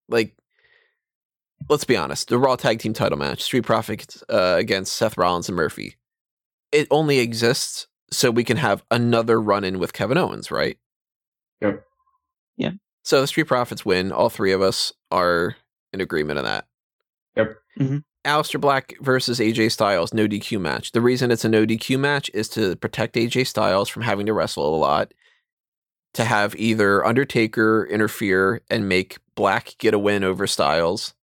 Like, 0.08 0.34
let's 1.68 1.84
be 1.84 1.98
honest, 1.98 2.28
the 2.28 2.38
Raw 2.38 2.56
Tag 2.56 2.78
Team 2.78 2.94
title 2.94 3.18
match, 3.18 3.42
Street 3.42 3.66
Profits 3.66 4.24
uh, 4.30 4.54
against 4.56 4.96
Seth 4.96 5.18
Rollins 5.18 5.50
and 5.50 5.56
Murphy, 5.56 5.96
it 6.72 6.88
only 6.90 7.18
exists 7.18 7.86
so 8.10 8.30
we 8.30 8.44
can 8.44 8.56
have 8.56 8.82
another 8.90 9.40
run 9.40 9.64
in 9.64 9.78
with 9.78 9.92
Kevin 9.92 10.18
Owens, 10.18 10.50
right? 10.50 10.78
Yep. 11.60 11.84
Yeah. 12.56 12.72
So 13.04 13.20
the 13.20 13.26
Street 13.26 13.44
Profits 13.44 13.84
win. 13.84 14.12
All 14.12 14.28
three 14.28 14.52
of 14.52 14.60
us 14.62 14.92
are 15.10 15.56
in 15.92 16.00
agreement 16.00 16.38
on 16.38 16.44
that. 16.44 16.66
Yep. 17.36 17.56
Mhm. 17.78 18.04
Aleister 18.24 18.60
Black 18.60 18.94
versus 19.00 19.40
AJ 19.40 19.70
Styles, 19.70 20.14
no 20.14 20.28
DQ 20.28 20.60
match. 20.60 20.92
The 20.92 21.00
reason 21.00 21.30
it's 21.30 21.44
a 21.44 21.48
no 21.48 21.66
DQ 21.66 21.98
match 21.98 22.30
is 22.34 22.48
to 22.50 22.76
protect 22.76 23.16
AJ 23.16 23.44
Styles 23.44 23.88
from 23.88 24.02
having 24.02 24.26
to 24.26 24.32
wrestle 24.32 24.74
a 24.74 24.76
lot, 24.76 25.12
to 26.14 26.24
have 26.24 26.54
either 26.56 27.04
Undertaker 27.04 27.84
interfere 27.90 28.60
and 28.70 28.88
make 28.88 29.18
Black 29.34 29.74
get 29.78 29.94
a 29.94 29.98
win 29.98 30.22
over 30.22 30.46
Styles, 30.46 31.14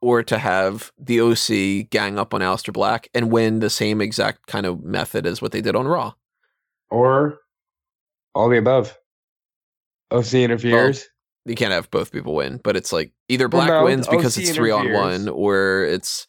or 0.00 0.22
to 0.22 0.38
have 0.38 0.92
the 0.98 1.20
OC 1.20 1.90
gang 1.90 2.18
up 2.18 2.34
on 2.34 2.40
Aleister 2.40 2.72
Black 2.72 3.08
and 3.14 3.30
win 3.32 3.60
the 3.60 3.70
same 3.70 4.00
exact 4.00 4.46
kind 4.46 4.66
of 4.66 4.82
method 4.84 5.26
as 5.26 5.40
what 5.42 5.52
they 5.52 5.60
did 5.60 5.74
on 5.76 5.86
Raw. 5.86 6.12
or 6.90 7.38
all 8.34 8.48
the 8.48 8.58
above. 8.58 8.96
OC 10.10 10.34
interferes. 10.34 11.08
You 11.46 11.54
can't 11.54 11.72
have 11.72 11.90
both 11.90 12.12
people 12.12 12.34
win, 12.34 12.60
but 12.62 12.76
it's 12.76 12.92
like 12.92 13.12
either 13.28 13.48
Well, 13.48 13.66
Black 13.66 13.68
no, 13.68 13.84
wins 13.84 14.06
because 14.06 14.36
OC 14.36 14.42
it's 14.44 14.52
three 14.54 14.70
on 14.70 14.92
one, 14.92 15.28
or 15.28 15.84
it's 15.84 16.26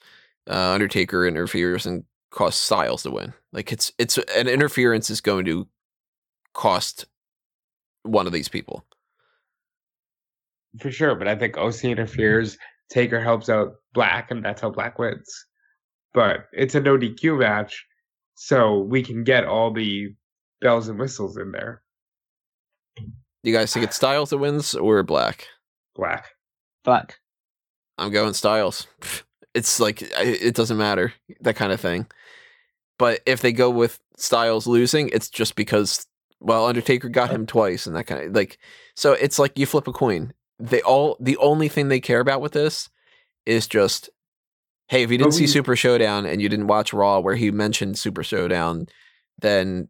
uh, 0.49 0.72
Undertaker 0.72 1.28
interferes 1.28 1.86
and 1.86 2.03
costs 2.32 2.61
Styles 2.63 3.03
to 3.03 3.11
win. 3.11 3.34
Like 3.51 3.72
it's 3.72 3.91
it's 3.97 4.18
an 4.18 4.47
interference 4.47 5.09
is 5.09 5.22
going 5.22 5.45
to 5.45 5.68
cost 6.53 7.05
one 8.03 8.26
of 8.28 8.32
these 8.34 8.47
people. 8.47 8.86
for 10.80 10.91
sure, 10.91 11.15
but 11.15 11.28
I 11.28 11.36
think 11.36 11.57
OC 11.57 11.86
interferes. 11.86 12.57
Taker 12.89 13.21
helps 13.21 13.49
out 13.49 13.75
Black, 13.93 14.31
and 14.31 14.43
that's 14.43 14.61
how 14.61 14.69
Black 14.69 14.99
wins. 14.99 15.45
But 16.13 16.45
it's 16.53 16.75
a 16.75 16.79
no 16.79 16.97
DQ 16.97 17.39
match, 17.39 17.85
so 18.35 18.79
we 18.79 19.03
can 19.03 19.23
get 19.23 19.45
all 19.45 19.71
the 19.71 20.15
bells 20.61 20.88
and 20.88 20.99
whistles 20.99 21.38
in 21.38 21.51
there. 21.51 21.81
You 23.43 23.53
guys 23.53 23.73
think 23.73 23.85
it's 23.85 23.95
Styles 23.95 24.31
that 24.31 24.39
wins 24.39 24.75
or 24.75 25.03
Black? 25.03 25.47
Black. 25.95 26.31
Black. 26.83 27.19
I'm 27.97 28.11
going 28.11 28.33
Styles. 28.33 28.88
It's 29.53 29.79
like 29.79 30.01
it 30.01 30.55
doesn't 30.55 30.77
matter 30.77 31.13
that 31.41 31.55
kind 31.55 31.71
of 31.71 31.81
thing. 31.81 32.07
But 32.99 33.21
if 33.25 33.41
they 33.41 33.51
go 33.51 33.69
with 33.69 33.99
Styles 34.17 34.67
losing, 34.67 35.09
it's 35.09 35.29
just 35.29 35.55
because 35.55 36.05
well 36.39 36.67
Undertaker 36.67 37.09
got 37.09 37.31
him 37.31 37.47
twice 37.47 37.88
and 37.88 37.95
that 37.95 38.05
kind 38.05 38.23
of 38.23 38.35
like 38.35 38.59
so 38.95 39.13
it's 39.13 39.39
like 39.39 39.57
you 39.57 39.65
flip 39.65 39.88
a 39.88 39.93
coin. 39.93 40.33
They 40.59 40.81
all 40.81 41.17
the 41.19 41.37
only 41.37 41.67
thing 41.67 41.87
they 41.87 41.99
care 41.99 42.19
about 42.19 42.41
with 42.41 42.53
this 42.53 42.89
is 43.45 43.67
just 43.67 44.09
hey, 44.89 45.03
if 45.03 45.11
you 45.11 45.17
didn't 45.17 45.31
But 45.31 45.37
see 45.37 45.47
Super 45.47 45.75
Showdown 45.75 46.25
and 46.25 46.41
you 46.41 46.47
didn't 46.49 46.67
watch 46.67 46.93
Raw 46.93 47.19
where 47.19 47.35
he 47.35 47.51
mentioned 47.51 47.97
Super 47.97 48.23
Showdown, 48.23 48.87
then 49.39 49.89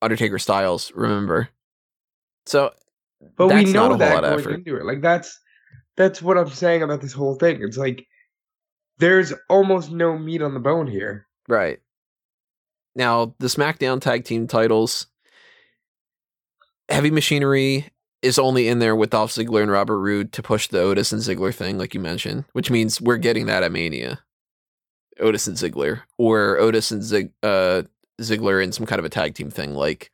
Undertaker 0.00 0.38
Styles, 0.38 0.90
remember. 0.94 1.50
So 2.46 2.72
But 3.36 3.48
we 3.48 3.54
That's 3.64 3.72
not 3.72 3.84
a 3.86 3.88
know 3.88 3.88
whole 3.90 3.98
that 3.98 4.14
lot 4.14 4.24
of 4.24 4.30
going 4.30 4.40
effort. 4.40 4.54
into 4.54 4.76
it. 4.76 4.84
Like 4.84 5.02
that's 5.02 5.38
that's 5.96 6.22
what 6.22 6.38
I'm 6.38 6.48
saying 6.48 6.82
about 6.82 7.00
this 7.02 7.12
whole 7.12 7.34
thing. 7.34 7.62
It's 7.62 7.76
like 7.76 8.06
there's 8.98 9.32
almost 9.48 9.90
no 9.92 10.18
meat 10.18 10.42
on 10.42 10.54
the 10.54 10.60
bone 10.60 10.86
here. 10.86 11.26
Right. 11.48 11.80
Now, 12.94 13.34
the 13.38 13.46
SmackDown 13.46 14.00
tag 14.00 14.24
team 14.24 14.46
titles, 14.46 15.06
Heavy 16.88 17.10
Machinery 17.10 17.88
is 18.22 18.38
only 18.38 18.68
in 18.68 18.78
there 18.78 18.94
with 18.94 19.10
Dolph 19.10 19.32
Ziggler 19.32 19.62
and 19.62 19.70
Robert 19.70 19.98
Roode 19.98 20.32
to 20.32 20.42
push 20.42 20.68
the 20.68 20.80
Otis 20.80 21.12
and 21.12 21.20
Ziggler 21.20 21.54
thing, 21.54 21.76
like 21.76 21.92
you 21.92 22.00
mentioned, 22.00 22.44
which 22.52 22.70
means 22.70 23.00
we're 23.00 23.16
getting 23.16 23.46
that 23.46 23.62
at 23.62 23.72
Mania. 23.72 24.20
Otis 25.20 25.46
and 25.46 25.56
Ziggler, 25.56 26.02
or 26.18 26.58
Otis 26.58 26.90
and 26.90 27.02
Zig, 27.02 27.30
uh, 27.42 27.82
Ziggler 28.20 28.62
in 28.62 28.72
some 28.72 28.86
kind 28.86 28.98
of 28.98 29.04
a 29.04 29.10
tag 29.10 29.34
team 29.34 29.50
thing, 29.50 29.74
like 29.74 30.10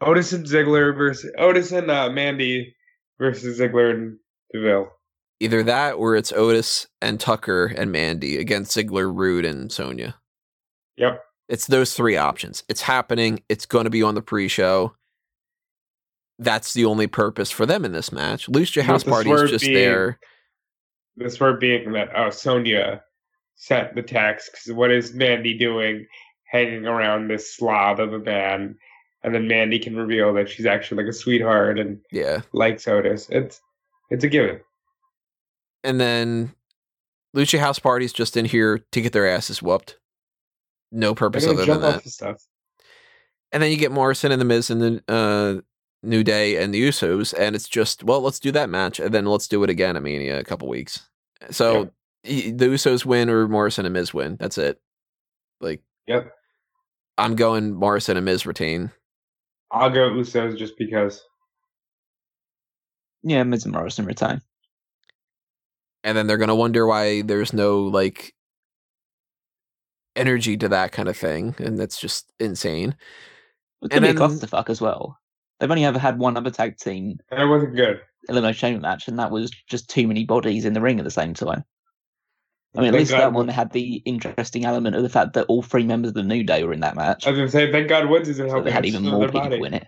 Otis 0.00 0.32
and 0.32 0.46
Ziggler 0.46 0.96
versus 0.96 1.32
Otis 1.38 1.72
and 1.72 1.90
uh, 1.90 2.10
Mandy 2.10 2.74
versus 3.18 3.58
Ziggler 3.58 3.90
and 3.90 4.18
Deville. 4.52 4.88
either 5.40 5.62
that 5.62 5.92
or 5.92 6.14
it's 6.14 6.32
Otis 6.32 6.86
and 7.00 7.18
Tucker 7.18 7.66
and 7.66 7.90
Mandy 7.90 8.36
against 8.36 8.76
Ziggler, 8.76 9.12
Roode, 9.12 9.44
and 9.44 9.72
Sonya. 9.72 10.14
Yep. 10.96 11.24
It's 11.48 11.66
those 11.66 11.94
three 11.94 12.16
options. 12.16 12.62
It's 12.68 12.82
happening. 12.82 13.42
It's 13.48 13.66
going 13.66 13.84
to 13.84 13.90
be 13.90 14.02
on 14.02 14.14
the 14.14 14.22
pre-show. 14.22 14.94
That's 16.40 16.72
the 16.72 16.86
only 16.86 17.06
purpose 17.06 17.50
for 17.50 17.66
them 17.66 17.84
in 17.84 17.92
this 17.92 18.10
match. 18.10 18.46
Lucha 18.48 18.78
With 18.78 18.86
House 18.86 19.04
Party 19.04 19.30
is 19.30 19.50
just 19.50 19.64
being- 19.64 19.74
there. 19.74 20.18
This 21.16 21.34
swerve 21.34 21.60
being 21.60 21.92
that 21.92 22.08
oh 22.16 22.30
Sonya 22.30 23.02
set 23.56 23.94
the 23.94 24.02
text 24.02 24.50
because 24.52 24.72
what 24.72 24.90
is 24.90 25.12
Mandy 25.12 25.56
doing 25.58 26.06
hanging 26.50 26.86
around 26.86 27.28
this 27.28 27.54
slob 27.54 28.00
of 28.00 28.14
a 28.14 28.18
man? 28.18 28.76
And 29.22 29.34
then 29.34 29.46
Mandy 29.46 29.78
can 29.78 29.96
reveal 29.96 30.32
that 30.34 30.48
she's 30.48 30.64
actually 30.64 31.02
like 31.04 31.10
a 31.10 31.12
sweetheart 31.16 31.78
and 31.78 32.00
Yeah. 32.10 32.40
likes 32.52 32.88
Otis. 32.88 33.28
It's 33.28 33.60
it's 34.10 34.24
a 34.24 34.28
given. 34.28 34.60
And 35.84 36.00
then 36.00 36.54
Lucha 37.36 37.58
House 37.58 37.78
Party's 37.78 38.12
just 38.14 38.34
in 38.36 38.46
here 38.46 38.78
to 38.92 39.00
get 39.02 39.12
their 39.12 39.26
asses 39.28 39.60
whooped. 39.62 39.98
No 40.90 41.14
purpose 41.14 41.46
other 41.46 41.66
than 41.66 41.80
that. 41.82 42.08
stuff. 42.08 42.42
And 43.52 43.62
then 43.62 43.70
you 43.70 43.76
get 43.76 43.92
Morrison 43.92 44.32
and 44.32 44.40
the 44.40 44.44
Miz 44.46 44.70
and 44.70 44.80
the 44.80 45.04
uh, 45.06 45.60
New 46.02 46.24
Day 46.24 46.62
and 46.62 46.72
the 46.72 46.82
Usos, 46.88 47.34
and 47.38 47.54
it's 47.54 47.68
just 47.68 48.02
well, 48.04 48.20
let's 48.20 48.40
do 48.40 48.50
that 48.52 48.70
match, 48.70 48.98
and 49.00 49.12
then 49.12 49.26
let's 49.26 49.48
do 49.48 49.62
it 49.64 49.70
again 49.70 49.96
at 49.96 50.02
Mania 50.02 50.38
a 50.38 50.44
couple 50.44 50.68
weeks. 50.68 51.06
So 51.50 51.90
y- 52.24 52.52
the 52.54 52.66
Usos 52.66 53.04
win 53.04 53.28
or 53.30 53.46
Morrison 53.48 53.84
and 53.86 53.92
Miz 53.92 54.12
win. 54.14 54.36
That's 54.40 54.58
it. 54.58 54.80
Like 55.60 55.82
Yep. 56.06 56.32
I'm 57.18 57.34
going 57.36 57.74
Morrison 57.74 58.16
and 58.16 58.24
Miz 58.24 58.46
retain. 58.46 58.90
I'll 59.70 59.90
go 59.90 60.10
Usos 60.10 60.56
just 60.56 60.78
because. 60.78 61.22
Yeah, 63.22 63.42
Miz 63.42 63.64
and 63.64 63.74
Morrison 63.74 64.06
retain. 64.06 64.40
and 66.02 66.16
then 66.16 66.26
they're 66.26 66.38
gonna 66.38 66.54
wonder 66.54 66.86
why 66.86 67.20
there's 67.20 67.52
no 67.52 67.80
like 67.80 68.34
energy 70.16 70.56
to 70.56 70.68
that 70.70 70.92
kind 70.92 71.08
of 71.10 71.16
thing, 71.16 71.54
and 71.58 71.78
that's 71.78 72.00
just 72.00 72.32
insane. 72.40 72.90
It 72.90 72.96
And 73.82 73.90
could 73.92 74.02
be 74.02 74.08
a 74.08 74.12
then- 74.14 74.22
clusterfuck 74.22 74.70
as 74.70 74.80
well. 74.80 75.18
They've 75.60 75.70
only 75.70 75.84
ever 75.84 75.98
had 75.98 76.18
one 76.18 76.36
other 76.36 76.50
tag 76.50 76.78
team 76.78 77.18
And 77.30 77.40
it 77.42 77.46
wasn't 77.46 77.76
good. 77.76 78.00
elimination 78.28 78.58
chamber 78.58 78.80
match, 78.80 79.06
and 79.08 79.18
that 79.18 79.30
was 79.30 79.50
just 79.68 79.88
too 79.90 80.08
many 80.08 80.24
bodies 80.24 80.64
in 80.64 80.72
the 80.72 80.80
ring 80.80 80.98
at 80.98 81.04
the 81.04 81.10
same 81.10 81.34
time. 81.34 81.64
I 82.76 82.80
mean, 82.80 82.88
at 82.88 82.92
Thank 82.92 83.00
least 83.00 83.10
God 83.10 83.20
that 83.20 83.32
one 83.32 83.48
had 83.48 83.72
the 83.72 83.96
interesting 84.06 84.64
element 84.64 84.94
of 84.96 85.02
the 85.02 85.08
fact 85.08 85.32
that 85.34 85.46
all 85.46 85.62
three 85.62 85.84
members 85.84 86.10
of 86.10 86.14
the 86.14 86.22
New 86.22 86.44
Day 86.44 86.62
were 86.64 86.72
in 86.72 86.80
that 86.80 86.94
match. 86.96 87.26
I 87.26 87.30
was 87.30 87.38
gonna 87.38 87.50
say, 87.50 87.70
thank 87.70 87.88
God 87.88 88.08
Woods 88.08 88.28
isn't 88.28 88.46
So 88.46 88.50
helping. 88.50 88.64
they 88.66 88.70
had 88.70 88.86
even 88.86 89.02
more 89.02 89.20
their 89.20 89.28
people 89.28 89.48
body. 89.50 89.64
in 89.66 89.74
it. 89.74 89.86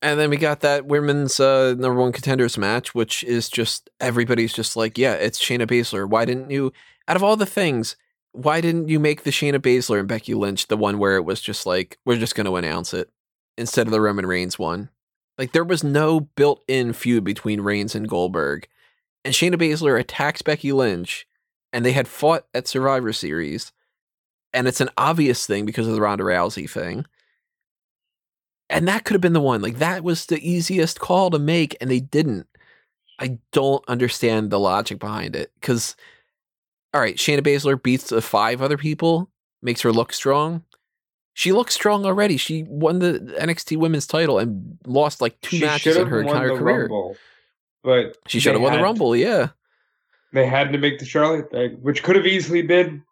And 0.00 0.18
then 0.20 0.30
we 0.30 0.36
got 0.36 0.60
that 0.60 0.86
women's 0.86 1.40
uh, 1.40 1.74
number 1.76 1.94
one 2.00 2.12
contenders 2.12 2.56
match, 2.56 2.94
which 2.94 3.24
is 3.24 3.48
just 3.48 3.90
everybody's 4.00 4.52
just 4.52 4.76
like, 4.76 4.96
yeah, 4.96 5.14
it's 5.14 5.40
Shayna 5.40 5.66
Baszler. 5.66 6.08
Why 6.08 6.24
didn't 6.24 6.50
you, 6.50 6.72
out 7.08 7.16
of 7.16 7.24
all 7.24 7.36
the 7.36 7.46
things, 7.46 7.96
why 8.32 8.60
didn't 8.60 8.88
you 8.88 9.00
make 9.00 9.24
the 9.24 9.30
Shayna 9.30 9.58
Baszler 9.58 9.98
and 9.98 10.06
Becky 10.06 10.34
Lynch 10.34 10.68
the 10.68 10.76
one 10.76 10.98
where 10.98 11.16
it 11.16 11.24
was 11.24 11.40
just 11.40 11.66
like, 11.66 11.98
we're 12.04 12.16
just 12.16 12.36
going 12.36 12.44
to 12.46 12.54
announce 12.56 12.94
it 12.94 13.10
instead 13.58 13.86
of 13.86 13.90
the 13.90 14.00
Roman 14.00 14.24
Reigns 14.26 14.58
one? 14.58 14.88
Like, 15.36 15.52
there 15.52 15.64
was 15.64 15.84
no 15.84 16.20
built 16.20 16.64
in 16.66 16.92
feud 16.92 17.24
between 17.24 17.60
Reigns 17.60 17.94
and 17.94 18.08
Goldberg. 18.08 18.66
And 19.24 19.34
Shayna 19.34 19.56
Baszler 19.56 19.98
attacks 20.00 20.42
Becky 20.42 20.72
Lynch, 20.72 21.26
and 21.72 21.84
they 21.84 21.92
had 21.92 22.08
fought 22.08 22.46
at 22.54 22.66
Survivor 22.66 23.12
Series. 23.12 23.72
And 24.52 24.66
it's 24.66 24.80
an 24.80 24.90
obvious 24.96 25.46
thing 25.46 25.66
because 25.66 25.86
of 25.86 25.94
the 25.94 26.00
Ronda 26.00 26.24
Rousey 26.24 26.68
thing. 26.68 27.04
And 28.70 28.88
that 28.88 29.04
could 29.04 29.14
have 29.14 29.20
been 29.20 29.32
the 29.32 29.40
one. 29.40 29.62
Like 29.62 29.78
that 29.78 30.02
was 30.02 30.26
the 30.26 30.40
easiest 30.40 31.00
call 31.00 31.30
to 31.30 31.38
make, 31.38 31.76
and 31.80 31.90
they 31.90 32.00
didn't. 32.00 32.46
I 33.18 33.38
don't 33.52 33.84
understand 33.88 34.50
the 34.50 34.60
logic 34.60 34.98
behind 34.98 35.36
it. 35.36 35.52
Because, 35.60 35.96
all 36.94 37.00
right, 37.00 37.16
Shayna 37.16 37.40
Baszler 37.40 37.82
beats 37.82 38.08
the 38.08 38.22
five 38.22 38.62
other 38.62 38.76
people, 38.78 39.30
makes 39.62 39.82
her 39.82 39.92
look 39.92 40.12
strong. 40.12 40.64
She 41.38 41.52
looks 41.52 41.72
strong 41.72 42.04
already. 42.04 42.36
She 42.36 42.64
won 42.64 42.98
the 42.98 43.20
NXT 43.38 43.76
Women's 43.76 44.08
Title 44.08 44.40
and 44.40 44.76
lost 44.84 45.20
like 45.20 45.40
two 45.40 45.58
She 45.58 45.64
matches 45.64 45.94
in 45.96 46.08
her 46.08 46.24
won 46.24 46.34
entire 46.34 46.48
the 46.48 46.56
career. 46.56 46.80
Rumble, 46.80 47.16
but 47.84 48.16
She 48.26 48.40
should 48.40 48.54
have 48.54 48.60
won 48.60 48.72
the 48.72 48.82
Rumble. 48.82 49.14
Yeah, 49.14 49.50
They 50.32 50.46
had 50.46 50.72
to 50.72 50.78
make 50.78 50.98
the 50.98 51.04
Charlotte 51.04 51.48
thing, 51.52 51.74
which 51.80 52.02
could 52.02 52.16
have 52.16 52.26
easily 52.26 52.62
been, 52.62 53.04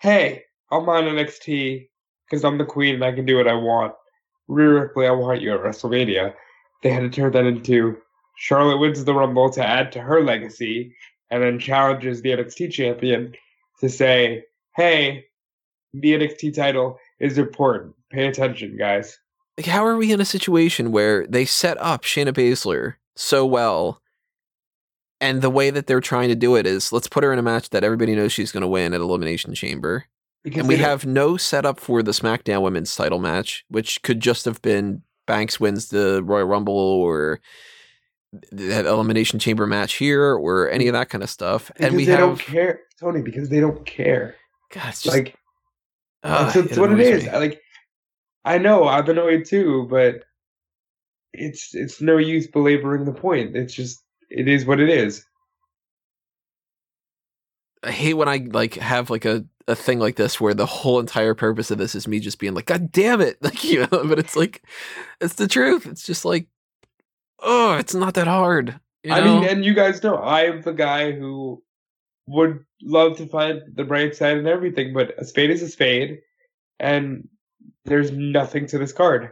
"Hey, 0.00 0.44
I'm 0.70 0.88
on 0.88 1.04
NXT 1.04 1.90
because 2.24 2.42
I'm 2.42 2.56
the 2.56 2.64
queen 2.64 2.94
and 2.94 3.04
I 3.04 3.12
can 3.12 3.26
do 3.26 3.36
what 3.36 3.48
I 3.48 3.52
want." 3.52 3.94
Rhea 4.48 4.70
Ripley, 4.70 5.06
I 5.06 5.10
want 5.10 5.42
you 5.42 5.52
at 5.52 5.60
WrestleMania. 5.60 6.32
They 6.82 6.88
had 6.88 7.00
to 7.00 7.10
turn 7.10 7.32
that 7.32 7.44
into 7.44 7.98
Charlotte 8.38 8.78
wins 8.78 9.04
the 9.04 9.12
Rumble 9.12 9.50
to 9.50 9.62
add 9.62 9.92
to 9.92 10.00
her 10.00 10.22
legacy, 10.22 10.96
and 11.30 11.42
then 11.42 11.58
challenges 11.58 12.22
the 12.22 12.32
NXT 12.32 12.70
champion 12.70 13.34
to 13.80 13.90
say, 13.90 14.46
"Hey, 14.74 15.26
the 15.92 16.14
NXT 16.14 16.50
title 16.54 16.98
is 17.20 17.38
important. 17.38 17.94
Pay 18.10 18.26
attention, 18.26 18.76
guys." 18.76 19.18
like 19.58 19.66
how 19.66 19.86
are 19.86 19.96
we 19.96 20.12
in 20.12 20.20
a 20.20 20.24
situation 20.26 20.92
where 20.92 21.26
they 21.26 21.44
set 21.46 21.78
up 21.80 22.02
Shayna 22.02 22.32
Baszler 22.32 22.96
so 23.14 23.46
well, 23.46 24.02
and 25.20 25.40
the 25.40 25.48
way 25.50 25.70
that 25.70 25.86
they're 25.86 26.00
trying 26.00 26.28
to 26.28 26.34
do 26.34 26.56
it 26.56 26.66
is 26.66 26.92
let's 26.92 27.08
put 27.08 27.24
her 27.24 27.32
in 27.32 27.38
a 27.38 27.42
match 27.42 27.70
that 27.70 27.82
everybody 27.82 28.14
knows 28.14 28.32
she's 28.32 28.52
going 28.52 28.60
to 28.62 28.66
win 28.68 28.92
at 28.92 29.00
Elimination 29.00 29.54
Chamber. 29.54 30.04
Because 30.44 30.60
and 30.60 30.68
we 30.68 30.74
they 30.76 30.82
don't- 30.82 30.90
have 30.90 31.06
no 31.06 31.36
setup 31.38 31.80
for 31.80 32.02
the 32.02 32.10
SmackDown 32.12 32.60
Women's 32.62 32.94
Title 32.94 33.18
match, 33.18 33.64
which 33.68 34.02
could 34.02 34.20
just 34.20 34.44
have 34.44 34.60
been 34.62 35.02
Banks 35.26 35.58
wins 35.58 35.88
the 35.88 36.22
Royal 36.22 36.44
Rumble 36.46 36.74
or 36.76 37.40
that 38.52 38.84
Elimination 38.86 39.38
Chamber 39.38 39.66
match 39.66 39.94
here 39.94 40.34
or 40.34 40.68
any 40.70 40.86
of 40.86 40.92
that 40.92 41.08
kind 41.08 41.24
of 41.24 41.30
stuff. 41.30 41.68
because 41.68 41.86
and 41.86 41.96
we 41.96 42.04
they 42.04 42.10
have 42.12 42.20
don't 42.20 42.38
care, 42.38 42.80
Tony. 43.00 43.22
Because 43.22 43.48
they 43.48 43.58
don't 43.60 43.84
care. 43.86 44.36
God, 44.72 44.82
just 44.90 45.06
like 45.06 45.34
ah, 46.22 46.50
that's, 46.52 46.68
that's 46.68 46.78
what 46.78 46.92
it 46.92 47.00
is. 47.00 47.24
me. 47.24 47.30
I, 47.30 47.38
Like, 47.38 47.60
I 48.44 48.58
know 48.58 48.86
I'm 48.86 49.08
annoyed 49.08 49.44
too, 49.44 49.86
but 49.90 50.24
it's 51.32 51.74
it's 51.74 52.00
no 52.00 52.16
use 52.16 52.46
belaboring 52.46 53.04
the 53.04 53.12
point. 53.12 53.56
It's 53.56 53.74
just 53.74 54.02
it 54.30 54.48
is 54.48 54.64
what 54.64 54.80
it 54.80 54.88
is. 54.88 55.24
I 57.82 57.90
hate 57.90 58.14
when 58.14 58.28
I 58.28 58.46
like 58.50 58.74
have 58.74 59.10
like 59.10 59.24
a, 59.24 59.44
a 59.68 59.76
thing 59.76 59.98
like 59.98 60.16
this 60.16 60.40
where 60.40 60.54
the 60.54 60.66
whole 60.66 60.98
entire 60.98 61.34
purpose 61.34 61.70
of 61.70 61.78
this 61.78 61.94
is 61.94 62.08
me 62.08 62.18
just 62.18 62.38
being 62.38 62.54
like, 62.54 62.66
God 62.66 62.90
damn 62.90 63.20
it. 63.20 63.38
Like, 63.42 63.62
you 63.64 63.80
know, 63.80 64.04
but 64.04 64.18
it's 64.18 64.36
like 64.36 64.62
it's 65.20 65.34
the 65.34 65.46
truth. 65.46 65.86
It's 65.86 66.04
just 66.04 66.24
like, 66.24 66.48
oh, 67.40 67.76
it's 67.76 67.94
not 67.94 68.14
that 68.14 68.26
hard. 68.26 68.80
You 69.04 69.12
I 69.12 69.22
mean, 69.22 69.44
and 69.44 69.64
you 69.64 69.74
guys 69.74 70.02
know 70.02 70.16
I 70.16 70.44
am 70.44 70.62
the 70.62 70.72
guy 70.72 71.12
who 71.12 71.62
would 72.26 72.64
love 72.82 73.16
to 73.18 73.26
find 73.26 73.62
the 73.74 73.84
bright 73.84 74.16
side 74.16 74.36
and 74.38 74.46
everything, 74.48 74.92
but 74.92 75.14
a 75.18 75.24
spade 75.24 75.50
is 75.50 75.62
a 75.62 75.68
spade, 75.68 76.20
and 76.80 77.28
there's 77.84 78.10
nothing 78.10 78.66
to 78.66 78.78
this 78.78 78.92
card. 78.92 79.30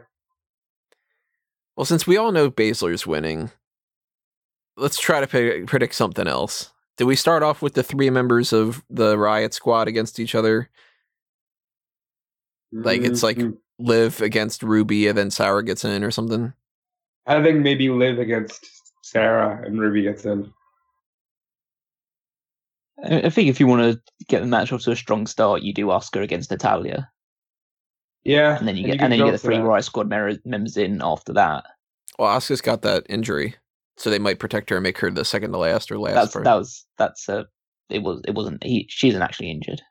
well, 1.75 1.85
since 1.85 2.07
we 2.07 2.15
all 2.17 2.31
know 2.31 2.49
Baszler's 2.49 3.05
winning, 3.05 3.51
let's 4.77 4.97
try 4.97 5.19
to 5.19 5.27
pre- 5.27 5.65
predict 5.65 5.93
something 5.95 6.25
else. 6.27 6.71
Do 6.97 7.05
we 7.05 7.17
start 7.17 7.43
off 7.43 7.61
with 7.61 7.73
the 7.73 7.83
three 7.83 8.09
members 8.09 8.53
of 8.53 8.81
the 8.89 9.17
Riot 9.17 9.53
Squad 9.53 9.89
against 9.89 10.17
each 10.19 10.35
other? 10.35 10.69
Like, 12.71 13.01
it's 13.01 13.23
like- 13.23 13.37
Mhm. 13.37 13.57
Liv 13.77 14.21
against 14.21 14.63
Ruby, 14.63 15.05
and 15.07 15.17
then 15.17 15.29
Sarah 15.29 15.61
gets 15.61 15.83
in 15.83 16.01
or 16.01 16.09
something? 16.11 16.53
I 17.25 17.43
think 17.43 17.59
maybe 17.59 17.89
Liv 17.89 18.19
against 18.19 18.65
Sarah 19.01 19.61
and 19.65 19.77
Ruby 19.77 20.03
gets 20.03 20.23
in. 20.23 20.53
I 23.03 23.21
I 23.23 23.29
think 23.29 23.49
if 23.49 23.59
you 23.59 23.67
want 23.67 23.81
to 23.81 24.01
get 24.27 24.41
the 24.41 24.47
match 24.47 24.71
off 24.71 24.81
to 24.83 24.91
a 24.91 24.95
strong 24.95 25.27
start, 25.27 25.61
you 25.61 25.73
do 25.73 25.87
Asuka 25.87 26.21
against 26.21 26.51
Natalya, 26.51 27.09
Yeah, 28.23 28.57
and 28.57 28.67
then 28.67 28.75
you 28.77 28.83
and 28.83 28.91
get 28.93 28.97
can 28.99 29.03
and 29.05 29.11
then 29.11 29.19
you 29.19 29.25
get 29.25 29.31
the 29.33 29.37
three 29.37 29.57
that. 29.57 29.63
Riot 29.63 29.85
Squad 29.85 30.09
mer- 30.09 30.37
members 30.45 30.77
in 30.77 31.01
after 31.03 31.33
that. 31.33 31.63
Well, 32.17 32.29
Asuka's 32.37 32.61
got 32.61 32.81
that 32.83 33.05
injury, 33.09 33.55
so 33.97 34.09
they 34.09 34.19
might 34.19 34.39
protect 34.39 34.69
her 34.69 34.77
and 34.77 34.83
make 34.83 34.97
her 34.99 35.11
the 35.11 35.25
second 35.25 35.51
to 35.51 35.57
last 35.57 35.91
or 35.91 35.99
last. 35.99 36.15
That's 36.15 36.27
person. 36.33 36.43
that 36.43 36.55
was 36.55 36.85
that's 36.97 37.27
uh 37.29 37.43
it 37.89 37.99
was 38.03 38.21
it 38.27 38.33
wasn't 38.33 38.63
he 38.63 38.87
she 38.89 39.09
isn't 39.09 39.21
actually 39.21 39.51
injured. 39.51 39.81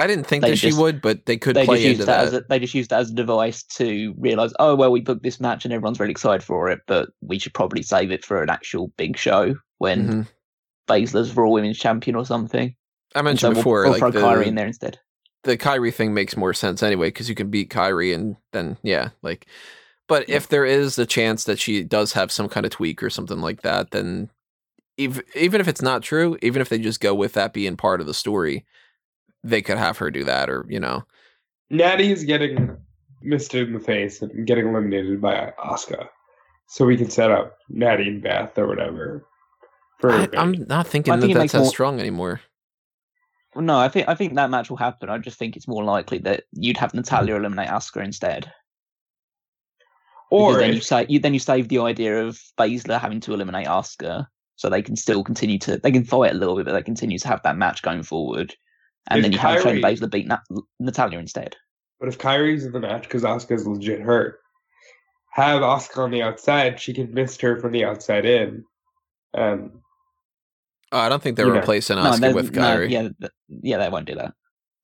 I 0.00 0.08
didn't 0.08 0.26
think 0.26 0.42
They 0.42 0.50
that 0.50 0.56
she 0.56 0.72
would, 0.72 1.00
but 1.00 1.26
they 1.26 1.36
could 1.36 1.54
They 1.54 1.64
play 1.64 1.76
just 1.76 1.86
used 1.86 2.00
into 2.00 2.06
that, 2.06 2.16
that. 2.24 2.26
as 2.26 2.32
a, 2.34 2.44
they 2.48 2.58
just 2.58 2.74
used 2.74 2.90
that 2.90 2.98
as 3.00 3.10
a 3.10 3.14
device 3.14 3.62
to 3.76 4.14
realize, 4.18 4.52
oh 4.58 4.74
well, 4.74 4.90
we 4.90 5.00
booked 5.00 5.22
this 5.22 5.38
match 5.38 5.64
and 5.64 5.72
everyone's 5.72 6.00
really 6.00 6.10
excited 6.10 6.42
for 6.42 6.68
it, 6.70 6.80
but 6.88 7.10
we 7.20 7.38
should 7.38 7.54
probably 7.54 7.82
save 7.82 8.10
it 8.10 8.24
for 8.24 8.42
an 8.42 8.50
actual 8.50 8.88
big 8.96 9.16
show 9.16 9.54
when 9.78 10.08
Mhm. 10.08 10.26
Baszler's 10.88 11.34
Raw 11.36 11.48
Women's 11.48 11.78
Champion 11.78 12.16
or 12.16 12.24
something. 12.24 12.74
I 13.14 13.22
mentioned 13.22 13.54
so 13.54 13.60
before, 13.60 13.82
we'll, 13.82 13.92
we'll 13.92 14.00
like 14.00 14.12
throw 14.12 14.22
Kairi 14.22 14.46
in 14.46 14.54
there 14.54 14.66
instead. 14.66 14.98
the 15.44 15.56
Kairi 15.56 15.92
thing 15.92 16.12
makes 16.14 16.36
more 16.36 16.52
sense 16.54 16.82
anyway 16.82 17.08
because 17.08 17.28
you 17.28 17.34
can 17.34 17.50
beat 17.50 17.70
Kairi 17.70 18.14
and 18.14 18.36
then 18.52 18.76
yeah, 18.82 19.10
like. 19.22 19.46
But 20.08 20.28
Yeah. 20.28 20.36
if 20.36 20.48
there 20.48 20.64
is 20.64 20.98
a 20.98 21.06
chance 21.06 21.44
that 21.44 21.58
she 21.58 21.82
does 21.82 22.12
have 22.12 22.30
some 22.30 22.48
kind 22.48 22.64
of 22.64 22.70
tweak 22.70 23.02
or 23.02 23.10
something 23.10 23.40
like 23.40 23.62
that, 23.62 23.90
then 23.90 24.30
even 24.96 25.24
even 25.34 25.60
if 25.60 25.66
it's 25.68 25.82
not 25.82 26.02
true, 26.02 26.36
even 26.42 26.62
if 26.62 26.68
they 26.68 26.78
just 26.78 27.00
go 27.00 27.14
with 27.14 27.32
that 27.32 27.52
being 27.52 27.76
part 27.76 28.00
of 28.00 28.06
the 28.06 28.14
story, 28.14 28.64
they 29.42 29.62
could 29.62 29.78
have 29.78 29.98
her 29.98 30.10
do 30.10 30.22
that, 30.24 30.48
or 30.48 30.64
you 30.68 30.78
know, 30.78 31.04
Natty 31.70 32.12
is 32.12 32.22
getting 32.24 32.76
misted 33.22 33.66
in 33.66 33.74
the 33.74 33.80
face 33.80 34.22
and 34.22 34.46
getting 34.46 34.68
eliminated 34.68 35.20
by 35.20 35.52
Asuka, 35.58 36.08
so 36.68 36.84
we 36.86 36.96
can 36.96 37.10
set 37.10 37.30
up 37.32 37.56
Natty 37.68 38.06
and 38.08 38.22
Beth 38.22 38.56
or 38.58 38.66
whatever. 38.68 39.24
For 40.00 40.10
I, 40.12 40.28
I'm 40.36 40.52
not 40.68 40.86
thinking 40.86 41.12
I 41.14 41.20
think 41.20 41.32
that 41.34 41.38
it 41.38 41.42
that's 41.42 41.54
as 41.54 41.62
more- 41.62 41.70
strong 41.70 42.00
anymore. 42.00 42.40
Well, 43.54 43.64
no, 43.64 43.78
I 43.78 43.88
think 43.88 44.08
I 44.08 44.14
think 44.14 44.34
that 44.34 44.50
match 44.50 44.68
will 44.68 44.76
happen. 44.76 45.08
I 45.08 45.16
just 45.18 45.38
think 45.38 45.56
it's 45.56 45.66
more 45.68 45.82
likely 45.84 46.18
that 46.18 46.44
you'd 46.52 46.76
have 46.76 46.92
Natalya 46.92 47.36
eliminate 47.36 47.68
Asuka 47.70 48.04
instead. 48.04 48.52
or 50.30 50.50
because 50.54 50.60
then 50.60 50.70
if- 50.70 50.74
you 50.76 50.80
say 50.82 51.06
you 51.08 51.18
then 51.20 51.32
you 51.34 51.40
save 51.40 51.68
the 51.68 51.78
idea 51.78 52.24
of 52.26 52.38
Baszler 52.58 53.00
having 53.00 53.20
to 53.20 53.32
eliminate 53.32 53.66
Asuka, 53.66 54.26
so 54.56 54.68
they 54.68 54.82
can 54.82 54.96
still 54.96 55.24
continue 55.24 55.58
to 55.60 55.78
they 55.78 55.90
can 55.92 56.04
fight 56.04 56.32
a 56.32 56.36
little 56.36 56.56
bit, 56.56 56.66
but 56.66 56.72
they 56.72 56.82
continue 56.82 57.18
to 57.18 57.28
have 57.28 57.42
that 57.44 57.56
match 57.56 57.80
going 57.82 58.02
forward. 58.02 58.54
And 59.08 59.18
If 59.20 59.22
then 59.22 59.32
you 59.32 59.38
have 59.38 59.62
Kairi- 59.62 59.80
Shayna 59.80 59.84
Baszler 59.98 60.10
beat 60.10 60.26
Nat- 60.26 60.42
Natalya 60.80 61.18
instead. 61.18 61.56
But 62.00 62.08
if 62.08 62.18
Kairi's 62.18 62.64
in 62.66 62.72
the 62.72 62.80
match 62.80 63.04
because 63.04 63.22
Asuka's 63.22 63.66
legit 63.66 64.00
hurt, 64.00 64.40
have 65.32 65.62
Asuka 65.62 65.98
on 66.02 66.10
the 66.10 66.22
outside. 66.22 66.78
She 66.80 66.92
can 66.92 67.14
mist 67.14 67.40
her 67.40 67.58
from 67.58 67.72
the 67.72 67.84
outside 67.84 68.26
in. 68.26 68.64
Um, 69.32 69.80
Oh, 70.96 71.00
I 71.00 71.08
don't 71.10 71.22
think 71.22 71.36
they're 71.36 71.46
You 71.46 71.52
know. 71.52 71.60
replacing 71.60 71.96
No, 71.96 72.04
Asuka 72.04 72.20
they- 72.20 72.32
with 72.32 72.54
no, 72.54 72.62
Kairi. 72.62 72.90
yeah, 72.90 73.02
th- 73.02 73.32
yeah, 73.62 73.76
they 73.78 73.88
won't 73.90 74.06
do 74.06 74.14
that. 74.14 74.32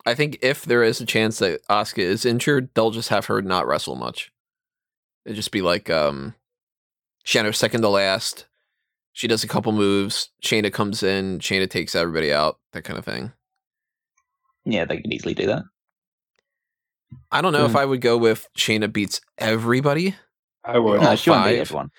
I 0.05 0.15
think 0.15 0.39
if 0.43 0.65
there 0.65 0.83
is 0.83 1.01
a 1.01 1.07
chance 1.07 1.39
that 1.39 1.67
Asuka 1.69 1.99
is 2.01 2.27
injured, 2.27 2.69
they'll 2.75 2.91
just 2.91 3.09
have 3.09 3.27
her 3.27 3.41
not 3.41 3.67
wrestle 3.67 3.95
much. 3.95 4.31
It'd 5.25 5.37
just 5.37 5.53
be 5.53 5.63
like 5.63 5.89
um 5.89 6.35
Shayna's 7.25 7.57
second 7.57 7.83
to 7.83 7.89
last. 7.89 8.47
She 9.13 9.29
does 9.29 9.45
a 9.45 9.49
couple 9.49 9.73
moves. 9.73 10.31
Shayna 10.43 10.73
comes 10.73 11.03
in. 11.03 11.39
Shayna 11.39 11.71
takes 11.71 11.95
everybody 11.95 12.33
out. 12.33 12.59
That 12.73 12.83
kind 12.83 12.99
of 12.99 13.05
thing. 13.05 13.33
Yeah, 14.65 14.85
they 14.85 14.97
could 14.97 15.13
easily 15.13 15.35
do 15.35 15.47
that. 15.47 15.63
I 17.31 17.41
don't 17.41 17.53
know 17.53 17.65
if 17.65 17.73
Hmm. 17.73 17.77
I 17.79 17.85
would 17.85 18.01
go 18.01 18.17
with 18.19 18.49
Shayna 18.57 18.93
beats 18.93 19.21
everybody, 19.39 20.17
I 20.65 20.79
would. 20.79 21.01
No, 21.01 21.15
she 21.17 21.31
won't 21.31 21.45
beat 21.47 21.59
everyone. 21.59 21.91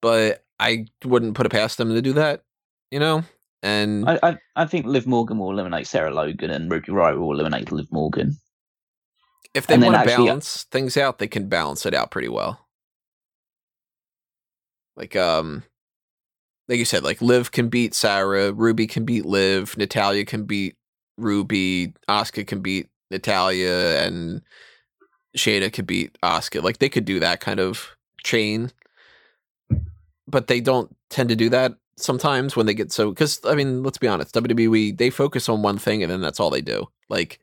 but 0.00 0.44
I 0.58 0.86
wouldn't 1.04 1.34
put 1.34 1.46
it 1.46 1.50
past 1.52 1.78
them 1.78 1.90
to 1.94 2.02
do 2.02 2.14
that. 2.14 2.42
You 2.90 3.00
know, 3.00 3.24
and 3.62 4.08
I, 4.08 4.18
I, 4.22 4.38
I 4.56 4.64
think 4.66 4.86
Liv 4.86 5.06
Morgan 5.06 5.38
will 5.38 5.50
eliminate 5.50 5.86
Sarah 5.86 6.12
Logan 6.12 6.50
and 6.50 6.70
Ruby 6.70 6.92
Riot 6.92 7.18
will 7.18 7.32
eliminate 7.32 7.70
Liv 7.72 7.86
Morgan. 7.92 8.36
if 9.54 9.66
they 9.66 9.74
and 9.74 9.84
want 9.84 9.94
to 9.94 10.00
actually- 10.00 10.26
balance 10.26 10.64
things 10.64 10.96
out, 10.96 11.18
they 11.18 11.28
can 11.28 11.48
balance 11.48 11.86
it 11.86 11.94
out 11.94 12.10
pretty 12.10 12.28
well. 12.28 12.66
Like 14.96 15.16
um 15.16 15.62
like 16.68 16.78
you 16.78 16.84
said, 16.84 17.02
like 17.04 17.20
Liv 17.20 17.50
can 17.52 17.68
beat 17.68 17.94
Sarah, 17.94 18.52
Ruby 18.52 18.86
can 18.86 19.04
beat 19.04 19.26
Liv, 19.26 19.76
Natalya 19.76 20.24
can 20.24 20.44
beat 20.44 20.76
Ruby, 21.18 21.94
Asuka 22.08 22.46
can 22.46 22.60
beat 22.60 22.88
Natalya, 23.10 24.04
and 24.04 24.42
Shayna 25.36 25.72
could 25.72 25.86
beat 25.86 26.16
Asuka. 26.22 26.62
Like 26.62 26.78
they 26.78 26.88
could 26.88 27.04
do 27.04 27.20
that 27.20 27.40
kind 27.40 27.60
of 27.60 27.96
chain. 28.24 28.70
But 30.28 30.46
they 30.46 30.60
don't 30.60 30.94
tend 31.10 31.28
to 31.30 31.36
do 31.36 31.50
that 31.50 31.74
sometimes 32.02 32.56
when 32.56 32.66
they 32.66 32.74
get 32.74 32.92
so 32.92 33.10
because 33.10 33.40
I 33.44 33.54
mean, 33.54 33.82
let's 33.82 33.98
be 33.98 34.08
honest, 34.08 34.34
WWE 34.34 34.96
they 34.96 35.10
focus 35.10 35.48
on 35.48 35.62
one 35.62 35.78
thing 35.78 36.02
and 36.02 36.10
then 36.10 36.20
that's 36.20 36.40
all 36.40 36.50
they 36.50 36.60
do. 36.60 36.88
Like, 37.08 37.38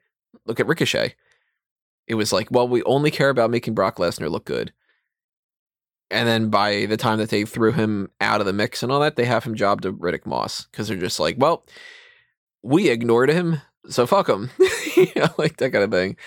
look 0.46 0.60
at 0.60 0.68
Ricochet. 0.68 1.16
It 2.08 2.16
was 2.16 2.34
like, 2.34 2.50
well, 2.50 2.68
we 2.68 2.82
only 2.84 3.12
care 3.12 3.30
about 3.30 3.52
making 3.52 3.76
Brock 3.76 3.98
Lesnar 3.98 4.32
look 4.32 4.46
good. 4.46 4.74
And 6.12 6.28
then 6.28 6.50
by 6.50 6.88
the 6.88 6.98
time 6.98 7.20
that 7.20 7.30
they 7.30 7.46
threw 7.46 7.72
him 7.72 8.10
out 8.20 8.40
of 8.40 8.48
the 8.48 8.54
mix 8.54 8.82
and 8.82 8.92
all 8.92 9.00
that, 9.02 9.16
they 9.16 9.26
have 9.26 9.44
him 9.44 9.54
jobbed 9.54 9.84
to 9.84 9.94
Riddick 9.94 10.26
Moss 10.26 10.66
because 10.66 10.88
they're 10.88 10.98
just 10.98 11.20
like, 11.20 11.36
well, 11.38 11.66
we 12.64 12.90
ignored 12.90 13.30
him, 13.30 13.62
so 13.90 14.08
fuck 14.08 14.28
him, 14.28 14.50
you 14.96 15.12
know, 15.16 15.30
like 15.38 15.58
that 15.58 15.72
kind 15.72 15.84
of 15.84 15.92
thing. 15.92 16.18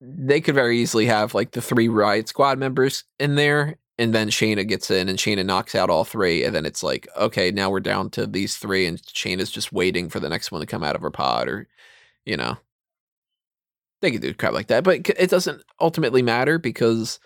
They 0.00 0.40
could 0.40 0.54
very 0.54 0.78
easily 0.78 1.06
have 1.06 1.34
like 1.34 1.52
the 1.52 1.62
three 1.62 1.88
Riot 1.88 2.28
Squad 2.28 2.58
members 2.58 3.04
in 3.18 3.34
there, 3.34 3.76
and 3.98 4.14
then 4.14 4.28
Shayna 4.28 4.66
gets 4.66 4.90
in 4.90 5.08
and 5.08 5.18
Shayna 5.18 5.44
knocks 5.44 5.74
out 5.74 5.90
all 5.90 6.04
three, 6.04 6.44
and 6.44 6.54
then 6.54 6.66
it's 6.66 6.82
like, 6.82 7.08
okay, 7.16 7.50
now 7.50 7.70
we're 7.70 7.80
down 7.80 8.10
to 8.10 8.26
these 8.26 8.56
three, 8.56 8.86
and 8.86 9.00
Shayna's 9.02 9.50
just 9.50 9.72
waiting 9.72 10.08
for 10.08 10.20
the 10.20 10.28
next 10.28 10.52
one 10.52 10.60
to 10.60 10.66
come 10.66 10.84
out 10.84 10.96
of 10.96 11.02
her 11.02 11.10
pod, 11.10 11.48
or 11.48 11.68
you 12.24 12.36
know, 12.36 12.56
they 14.02 14.10
could 14.10 14.22
do 14.22 14.34
crap 14.34 14.52
like 14.52 14.66
that, 14.68 14.84
but 14.84 15.08
it 15.08 15.30
doesn't 15.30 15.62
ultimately 15.80 16.22
matter 16.22 16.58
because 16.58 17.18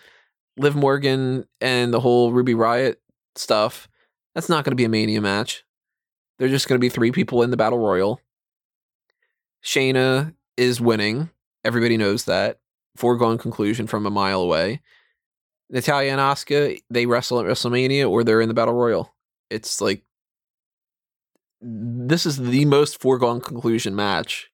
Liv 0.57 0.75
Morgan 0.75 1.45
and 1.59 1.93
the 1.93 1.99
whole 1.99 2.31
Ruby 2.31 2.53
Riot 2.53 3.01
stuff, 3.35 3.89
that's 4.35 4.49
not 4.49 4.63
going 4.63 4.71
to 4.71 4.77
be 4.77 4.85
a 4.85 4.89
Mania 4.89 5.21
match. 5.21 5.63
They're 6.39 6.49
just 6.49 6.67
going 6.67 6.79
to 6.79 6.83
be 6.83 6.89
three 6.89 7.11
people 7.11 7.43
in 7.43 7.51
the 7.51 7.57
Battle 7.57 7.79
Royal. 7.79 8.21
Shayna 9.63 10.33
is 10.57 10.81
winning. 10.81 11.29
Everybody 11.63 11.97
knows 11.97 12.25
that. 12.25 12.59
Foregone 12.95 13.37
conclusion 13.37 13.87
from 13.87 14.05
a 14.05 14.11
mile 14.11 14.41
away. 14.41 14.81
Natalya 15.71 16.11
and 16.11 16.19
Asuka, 16.19 16.77
they 16.89 17.05
wrestle 17.05 17.39
at 17.39 17.45
WrestleMania 17.45 18.09
or 18.09 18.23
they're 18.23 18.41
in 18.41 18.49
the 18.49 18.53
Battle 18.53 18.73
Royal. 18.73 19.13
It's 19.49 19.81
like 19.81 20.03
this 21.61 22.25
is 22.25 22.37
the 22.37 22.65
most 22.65 22.99
foregone 22.99 23.39
conclusion 23.39 23.95
match. 23.95 24.49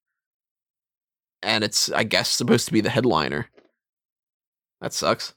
And 1.41 1.63
it's, 1.63 1.91
I 1.91 2.03
guess, 2.03 2.30
supposed 2.30 2.65
to 2.68 2.74
be 2.74 2.82
the 2.82 2.89
headliner. 2.89 3.47
That 4.82 4.93
sucks. 4.93 5.34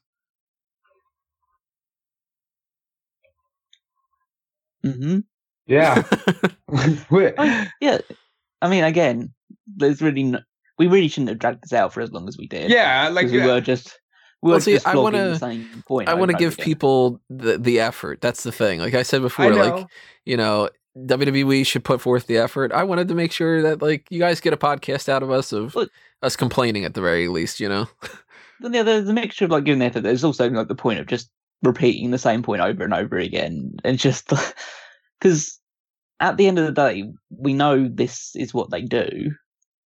hmm 4.83 5.19
Yeah. 5.67 6.03
Wait. 7.11 7.35
Yeah, 7.81 7.99
I 8.63 8.69
mean, 8.69 8.85
again, 8.85 9.33
there's 9.67 10.03
really 10.03 10.25
no, 10.25 10.41
we 10.79 10.87
really 10.87 11.09
shouldn't 11.09 11.29
have 11.29 11.39
dragged 11.39 11.63
this 11.63 11.73
out 11.73 11.93
for 11.93 12.01
as 12.01 12.11
long 12.11 12.29
as 12.29 12.37
we 12.39 12.47
did. 12.49 12.71
yeah, 12.71 13.09
like 13.09 13.29
we 13.31 13.41
uh, 13.41 13.47
were 13.47 13.61
just 13.61 13.89
we 13.89 13.93
Well, 14.43 14.55
were 14.55 14.61
see, 14.61 14.79
I 14.85 14.95
the 14.95 15.37
same 15.39 15.85
point. 15.87 16.09
I 16.09 16.15
want 16.15 16.31
to 16.31 16.37
give 16.37 16.55
again. 16.55 16.65
people 16.65 17.21
the 17.29 17.59
the 17.59 17.81
effort. 17.81 18.21
That's 18.21 18.43
the 18.43 18.53
thing. 18.53 18.81
Like 18.81 18.95
I 18.95 19.03
said 19.03 19.23
before, 19.23 19.51
know. 19.51 19.57
like 19.57 19.87
you 20.25 20.37
know, 20.37 20.71
WWE 20.97 21.67
should 21.67 21.85
put 21.85 22.01
forth 22.01 22.27
the 22.27 22.39
effort. 22.39 22.73
I 22.73 22.85
wanted 22.85 23.09
to 23.09 23.15
make 23.15 23.33
sure 23.33 23.63
that 23.63 23.83
like 23.83 24.07
you 24.11 24.19
guys 24.19 24.41
get 24.41 24.53
a 24.53 24.57
podcast 24.57 25.09
out 25.09 25.23
of 25.23 25.31
us 25.31 25.53
of 25.53 25.75
Look- 25.75 25.91
us 26.23 26.37
complaining 26.37 26.85
at 26.85 26.95
the 26.95 27.01
very 27.01 27.29
least. 27.29 27.61
You 27.61 27.69
know, 27.69 27.89
yeah, 28.61 28.83
there's 28.83 29.09
a 29.09 29.13
mixture 29.13 29.45
of 29.45 29.51
like 29.51 29.65
giving 29.65 29.81
the 29.81 29.87
effort. 29.87 30.01
There's 30.01 30.25
also 30.25 30.49
like 30.49 30.69
the 30.69 30.75
point 30.75 31.01
of 31.01 31.07
just 31.07 31.31
repeating 31.63 32.11
the 32.11 32.19
same 32.19 32.43
point 32.43 32.63
over 32.63 32.85
and 32.85 32.95
over 32.95 33.19
again, 33.19 33.75
and 33.85 33.99
just 33.99 34.33
because 35.21 35.61
at 36.21 36.37
the 36.37 36.47
end 36.47 36.59
of 36.59 36.67
the 36.67 36.73
day, 36.73 37.05
we 37.31 37.55
know 37.55 37.89
this 37.89 38.33
is 38.35 38.53
what 38.53 38.71
they 38.71 38.83
do. 38.83 39.33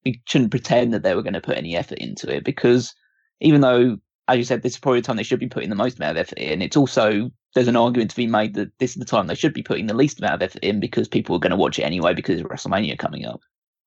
We 0.04 0.22
shouldn't 0.26 0.52
pretend 0.52 0.94
that 0.94 1.02
they 1.02 1.14
were 1.14 1.22
going 1.22 1.34
to 1.34 1.40
put 1.40 1.58
any 1.58 1.76
effort 1.76 1.98
into 1.98 2.34
it 2.34 2.44
because 2.44 2.94
even 3.40 3.60
though, 3.60 3.98
as 4.30 4.38
you 4.38 4.44
said, 4.44 4.62
this 4.62 4.74
is 4.74 4.78
probably 4.78 5.00
the 5.00 5.06
time 5.06 5.16
they 5.16 5.24
should 5.24 5.40
be 5.40 5.48
putting 5.48 5.70
the 5.70 5.76
most 5.76 5.98
amount 5.98 6.16
of 6.16 6.20
effort 6.20 6.38
in. 6.38 6.62
It's 6.62 6.76
also 6.76 7.30
there's 7.54 7.66
an 7.66 7.76
argument 7.76 8.10
to 8.10 8.16
be 8.16 8.28
made 8.28 8.54
that 8.54 8.70
this 8.78 8.90
is 8.90 8.96
the 8.96 9.04
time 9.04 9.26
they 9.26 9.34
should 9.34 9.52
be 9.52 9.62
putting 9.62 9.86
the 9.86 9.94
least 9.94 10.20
amount 10.20 10.34
of 10.34 10.42
effort 10.42 10.62
in 10.62 10.78
because 10.78 11.08
people 11.08 11.34
are 11.34 11.40
going 11.40 11.50
to 11.50 11.56
watch 11.56 11.80
it 11.80 11.82
anyway 11.82 12.14
because 12.14 12.40
of 12.40 12.46
WrestleMania 12.46 12.96
coming 12.96 13.26
up. 13.26 13.40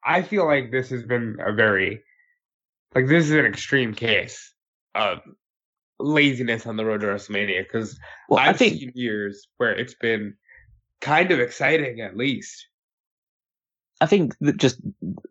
I 0.06 0.22
feel 0.22 0.46
like 0.46 0.70
this 0.70 0.90
has 0.90 1.04
been 1.04 1.38
a 1.40 1.54
very 1.54 2.04
like 2.94 3.08
this 3.08 3.26
is 3.26 3.32
an 3.32 3.46
extreme 3.46 3.94
case 3.94 4.54
of 4.96 5.20
laziness 5.98 6.68
on 6.68 6.76
the 6.76 6.86
road 6.86 7.02
to 7.02 7.08
WrestleMania 7.08 7.64
because 7.64 7.98
Well, 8.28 8.40
I've 8.40 8.56
I 8.56 8.58
think 8.58 8.80
seen 8.80 8.92
years 8.96 9.48
where 9.58 9.72
it's 9.72 9.96
been 9.96 10.36
kind 11.00 11.32
of 11.32 11.40
exciting 11.40 12.02
at 12.02 12.18
least. 12.18 12.68
I 14.02 14.08
think 14.08 14.36
that 14.42 14.58
just 14.58 14.82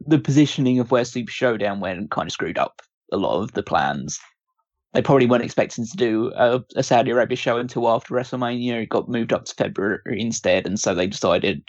the 0.06 0.18
positioning 0.18 0.78
of 0.78 0.90
where 0.90 1.04
Super 1.04 1.30
Showdown 1.30 1.80
went 1.80 2.10
kind 2.10 2.26
of 2.26 2.32
screwed 2.32 2.56
up 2.56 2.80
a 3.12 3.18
lot 3.18 3.42
of 3.42 3.52
the 3.52 3.62
plans. 3.62 4.18
They 4.92 5.02
probably 5.02 5.26
weren't 5.26 5.44
expecting 5.44 5.86
to 5.86 5.96
do 5.96 6.32
a, 6.36 6.62
a 6.76 6.82
Saudi 6.82 7.10
Arabia 7.10 7.36
show 7.36 7.56
until 7.56 7.88
after 7.88 8.14
WrestleMania. 8.14 8.82
It 8.82 8.90
got 8.90 9.08
moved 9.08 9.32
up 9.32 9.46
to 9.46 9.54
February 9.54 10.20
instead, 10.20 10.66
and 10.66 10.78
so 10.78 10.94
they 10.94 11.06
decided 11.06 11.64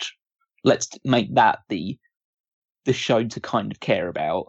let's 0.63 0.89
make 1.05 1.33
that 1.35 1.59
the 1.69 1.97
the 2.85 2.93
show 2.93 3.23
to 3.23 3.39
kind 3.39 3.71
of 3.71 3.79
care 3.79 4.09
about, 4.09 4.47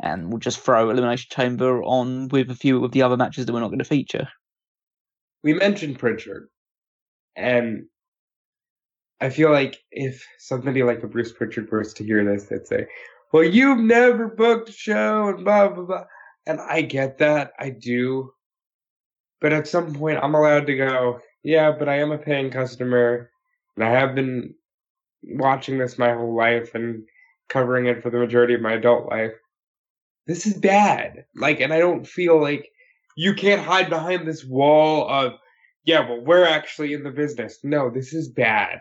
and 0.00 0.28
we'll 0.28 0.38
just 0.38 0.60
throw 0.60 0.90
Elimination 0.90 1.28
Chamber 1.32 1.82
on 1.82 2.28
with 2.28 2.48
a 2.50 2.54
few 2.54 2.84
of 2.84 2.92
the 2.92 3.02
other 3.02 3.16
matches 3.16 3.46
that 3.46 3.52
we're 3.52 3.60
not 3.60 3.68
going 3.68 3.80
to 3.80 3.84
feature. 3.84 4.28
We 5.42 5.54
mentioned 5.54 5.98
Prichard, 5.98 6.48
and 7.34 7.86
I 9.20 9.30
feel 9.30 9.50
like 9.50 9.78
if 9.90 10.24
somebody 10.38 10.84
like 10.84 11.02
a 11.02 11.08
Bruce 11.08 11.32
Prichard 11.32 11.70
was 11.72 11.92
to 11.94 12.04
hear 12.04 12.24
this, 12.24 12.44
they'd 12.44 12.68
say, 12.68 12.86
"Well, 13.32 13.42
you've 13.42 13.80
never 13.80 14.28
booked 14.28 14.68
a 14.68 14.72
show," 14.72 15.28
and 15.28 15.44
blah 15.44 15.68
blah 15.70 15.84
blah. 15.84 16.04
And 16.46 16.60
I 16.60 16.82
get 16.82 17.18
that, 17.18 17.52
I 17.58 17.70
do, 17.70 18.32
but 19.40 19.52
at 19.52 19.68
some 19.68 19.94
point, 19.94 20.18
I'm 20.22 20.34
allowed 20.34 20.66
to 20.66 20.76
go. 20.76 21.20
Yeah, 21.44 21.72
but 21.76 21.88
I 21.88 21.98
am 21.98 22.12
a 22.12 22.18
paying 22.18 22.50
customer, 22.50 23.30
and 23.76 23.84
I 23.84 23.90
have 23.90 24.14
been 24.14 24.54
watching 25.22 25.78
this 25.78 25.98
my 25.98 26.12
whole 26.12 26.34
life 26.34 26.74
and 26.74 27.04
covering 27.48 27.86
it 27.86 28.02
for 28.02 28.10
the 28.10 28.18
majority 28.18 28.54
of 28.54 28.60
my 28.60 28.72
adult 28.72 29.08
life. 29.08 29.32
This 30.26 30.46
is 30.46 30.54
bad. 30.54 31.24
Like, 31.36 31.60
and 31.60 31.72
I 31.72 31.78
don't 31.78 32.06
feel 32.06 32.40
like 32.40 32.68
you 33.16 33.34
can't 33.34 33.62
hide 33.62 33.88
behind 33.88 34.26
this 34.26 34.44
wall 34.44 35.08
of, 35.08 35.34
yeah, 35.84 36.08
well, 36.08 36.20
we're 36.24 36.46
actually 36.46 36.92
in 36.92 37.02
the 37.02 37.10
business. 37.10 37.58
No, 37.62 37.90
this 37.90 38.12
is 38.12 38.28
bad. 38.28 38.80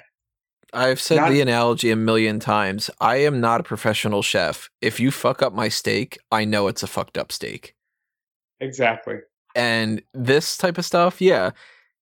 I've 0.73 1.01
said 1.01 1.17
Not- 1.17 1.31
the 1.31 1.41
analogy 1.41 1.91
a 1.91 1.95
million 1.95 2.39
times. 2.39 2.89
I 2.99 3.17
am 3.17 3.41
not 3.41 3.59
a 3.59 3.63
professional 3.63 4.21
chef. 4.21 4.69
If 4.81 4.99
you 4.99 5.11
fuck 5.11 5.41
up 5.41 5.53
my 5.53 5.67
steak, 5.67 6.17
I 6.31 6.45
know 6.45 6.67
it's 6.67 6.83
a 6.83 6.87
fucked 6.87 7.17
up 7.17 7.31
steak. 7.31 7.75
Exactly. 8.59 9.17
And 9.55 10.01
this 10.13 10.57
type 10.57 10.77
of 10.77 10.85
stuff, 10.85 11.19
yeah, 11.19 11.51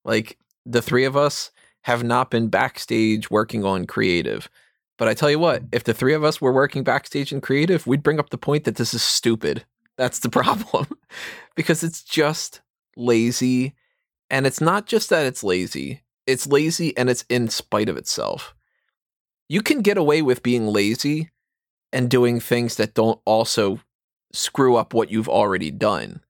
like 0.05 0.38
the 0.65 0.82
three 0.82 1.05
of 1.05 1.17
us 1.17 1.51
have 1.84 2.03
not 2.03 2.30
been 2.30 2.49
backstage 2.49 3.32
working 3.32 3.63
on 3.65 3.86
creative. 3.88 4.49
But 4.97 5.07
I 5.07 5.13
tell 5.13 5.32
you 5.32 5.39
what, 5.39 5.63
if 5.72 5.84
the 5.86 5.93
three 5.93 6.13
of 6.13 6.24
us 6.24 6.41
were 6.41 6.51
working 6.53 6.84
backstage 6.84 7.32
in 7.32 7.41
creative, 7.41 7.88
we'd 7.88 8.03
bring 8.03 8.20
up 8.20 8.30
the 8.30 8.38
point 8.38 8.65
that 8.65 8.76
this 8.76 8.93
is 8.93 9.01
stupid. 9.01 9.63
That's 9.97 10.20
the 10.20 10.30
problem. 10.39 10.88
because 11.55 11.84
it's 11.84 12.03
just 12.03 12.61
lazy. 12.97 13.74
And 14.30 14.45
it's 14.45 14.61
not 14.61 14.86
just 14.86 15.09
that 15.09 15.26
it's 15.26 15.43
lazy, 15.43 16.01
it's 16.28 16.45
lazy 16.45 16.95
and 16.95 17.09
it's 17.09 17.26
in 17.30 17.47
spite 17.47 17.89
of 17.89 17.97
itself. 17.97 18.53
You 19.50 19.62
can 19.62 19.82
get 19.82 19.97
away 19.97 20.22
with 20.22 20.43
being 20.43 20.68
lazy 20.68 21.32
and 21.91 22.10
doing 22.10 22.39
things 22.39 22.76
that 22.76 22.93
don't 22.93 23.20
also 23.26 23.82
screw 24.32 24.76
up 24.76 24.93
what 24.93 25.10
you've 25.10 25.28
already 25.28 25.72
done. 25.72 26.22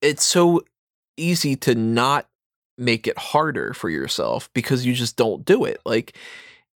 It's 0.00 0.24
so 0.24 0.62
easy 1.16 1.56
to 1.56 1.74
not 1.74 2.28
make 2.78 3.06
it 3.06 3.18
harder 3.18 3.74
for 3.74 3.90
yourself 3.90 4.48
because 4.54 4.86
you 4.86 4.94
just 4.94 5.16
don't 5.16 5.44
do 5.44 5.64
it. 5.64 5.80
Like 5.84 6.16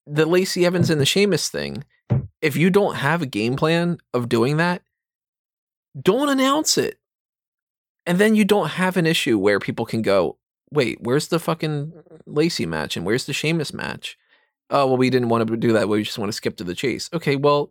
the 0.06 0.26
Lacey 0.26 0.66
Evans 0.66 0.90
and 0.90 1.00
the 1.00 1.06
Sheamus 1.06 1.48
thing, 1.48 1.84
if 2.42 2.56
you 2.56 2.68
don't 2.68 2.96
have 2.96 3.22
a 3.22 3.26
game 3.26 3.56
plan 3.56 3.98
of 4.12 4.28
doing 4.28 4.58
that, 4.58 4.82
don't 6.00 6.28
announce 6.28 6.76
it. 6.76 6.98
And 8.04 8.18
then 8.18 8.34
you 8.34 8.44
don't 8.44 8.68
have 8.70 8.96
an 8.96 9.06
issue 9.06 9.38
where 9.38 9.60
people 9.60 9.86
can 9.86 10.02
go, 10.02 10.36
wait, 10.70 10.98
where's 11.00 11.28
the 11.28 11.38
fucking 11.38 11.92
Lacey 12.26 12.66
match 12.66 12.96
and 12.96 13.06
where's 13.06 13.24
the 13.24 13.32
Sheamus 13.32 13.72
match? 13.72 14.18
Oh, 14.74 14.88
well, 14.88 14.96
we 14.96 15.08
didn't 15.08 15.28
want 15.28 15.46
to 15.46 15.56
do 15.56 15.72
that. 15.72 15.88
We 15.88 16.02
just 16.02 16.18
want 16.18 16.30
to 16.30 16.36
skip 16.36 16.56
to 16.56 16.64
the 16.64 16.74
chase. 16.74 17.08
Okay, 17.12 17.36
well, 17.36 17.70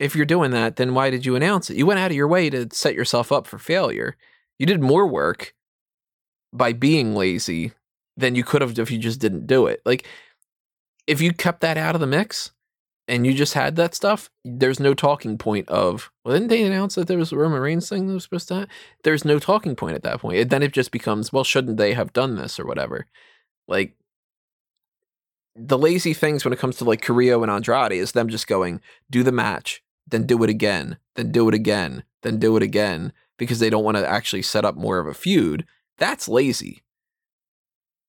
if 0.00 0.16
you're 0.16 0.26
doing 0.26 0.50
that, 0.50 0.74
then 0.74 0.92
why 0.92 1.08
did 1.08 1.24
you 1.24 1.36
announce 1.36 1.70
it? 1.70 1.76
You 1.76 1.86
went 1.86 2.00
out 2.00 2.10
of 2.10 2.16
your 2.16 2.26
way 2.26 2.50
to 2.50 2.66
set 2.72 2.96
yourself 2.96 3.30
up 3.30 3.46
for 3.46 3.58
failure. 3.58 4.16
You 4.58 4.66
did 4.66 4.82
more 4.82 5.06
work 5.06 5.54
by 6.52 6.72
being 6.72 7.14
lazy 7.14 7.72
than 8.16 8.34
you 8.34 8.42
could 8.42 8.60
have 8.60 8.76
if 8.76 8.90
you 8.90 8.98
just 8.98 9.20
didn't 9.20 9.46
do 9.46 9.68
it. 9.68 9.80
Like, 9.86 10.04
if 11.06 11.20
you 11.20 11.32
kept 11.32 11.60
that 11.60 11.78
out 11.78 11.94
of 11.94 12.00
the 12.00 12.08
mix 12.08 12.50
and 13.06 13.24
you 13.24 13.32
just 13.32 13.54
had 13.54 13.76
that 13.76 13.94
stuff, 13.94 14.28
there's 14.44 14.80
no 14.80 14.94
talking 14.94 15.38
point 15.38 15.68
of, 15.68 16.10
well, 16.24 16.34
didn't 16.34 16.48
they 16.48 16.64
announce 16.64 16.96
that 16.96 17.06
there 17.06 17.18
was 17.18 17.30
a 17.30 17.36
Roman 17.36 17.60
Reigns 17.60 17.88
thing 17.88 18.08
that 18.08 18.14
was 18.14 18.24
supposed 18.24 18.48
to 18.48 18.66
There's 19.04 19.24
no 19.24 19.38
talking 19.38 19.76
point 19.76 19.94
at 19.94 20.02
that 20.02 20.18
point. 20.18 20.38
It, 20.38 20.50
then 20.50 20.64
it 20.64 20.72
just 20.72 20.90
becomes, 20.90 21.32
well, 21.32 21.44
shouldn't 21.44 21.76
they 21.76 21.94
have 21.94 22.12
done 22.12 22.34
this 22.34 22.58
or 22.58 22.66
whatever? 22.66 23.06
Like, 23.68 23.94
the 25.56 25.78
lazy 25.78 26.12
things 26.12 26.44
when 26.44 26.52
it 26.52 26.58
comes 26.58 26.76
to 26.76 26.84
like 26.84 27.00
Carrillo 27.00 27.42
and 27.42 27.50
Andrade 27.50 27.92
is 27.92 28.12
them 28.12 28.28
just 28.28 28.46
going, 28.46 28.80
do 29.10 29.22
the 29.22 29.32
match, 29.32 29.82
then 30.06 30.26
do 30.26 30.42
it 30.44 30.50
again, 30.50 30.98
then 31.14 31.32
do 31.32 31.48
it 31.48 31.54
again, 31.54 32.04
then 32.22 32.38
do 32.38 32.56
it 32.56 32.62
again, 32.62 33.12
because 33.38 33.58
they 33.58 33.70
don't 33.70 33.84
want 33.84 33.96
to 33.96 34.06
actually 34.06 34.42
set 34.42 34.64
up 34.64 34.76
more 34.76 34.98
of 34.98 35.06
a 35.06 35.14
feud. 35.14 35.66
That's 35.98 36.28
lazy. 36.28 36.82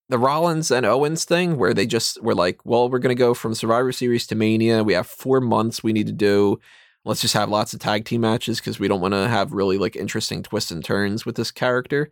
The 0.10 0.18
Rollins 0.20 0.72
and 0.72 0.86
Owens 0.86 1.26
thing, 1.26 1.58
where 1.58 1.74
they 1.74 1.86
just 1.86 2.22
were 2.22 2.36
like, 2.36 2.66
well, 2.66 2.89
we're 2.89 3.00
going 3.00 3.16
to 3.16 3.20
go 3.20 3.34
from 3.34 3.54
Survivor 3.54 3.91
Series 3.91 4.28
to 4.28 4.36
Mania. 4.36 4.84
We 4.84 4.93
have 4.93 5.08
four 5.08 5.41
months 5.41 5.84
we 5.84 5.93
need 5.93 6.08
to 6.08 6.14
do. 6.14 6.60
Let's 7.04 7.22
just 7.22 7.34
have 7.34 7.50
lots 7.50 7.74
of 7.74 7.80
tag 7.80 8.06
team 8.06 8.22
matches 8.22 8.60
because 8.60 8.80
we 8.80 8.88
don't 8.88 9.02
want 9.02 9.14
to 9.14 9.28
have 9.28 9.54
really 9.54 9.78
like 9.78 9.95
interesting 9.95 10.43
twists 10.43 10.72
and 10.72 10.84
turns 10.84 11.26
with 11.26 11.36
this 11.36 11.52
character. 11.52 12.10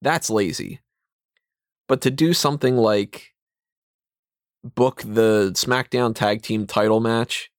That's 0.00 0.30
lazy. 0.30 0.80
But 1.88 2.00
to 2.02 2.10
do 2.10 2.32
something 2.32 2.76
like 2.76 3.31
book 4.64 5.02
the 5.04 5.50
SmackDown 5.54 6.14
tag 6.14 6.42
team 6.42 6.66
title 6.66 7.00
match 7.00 7.50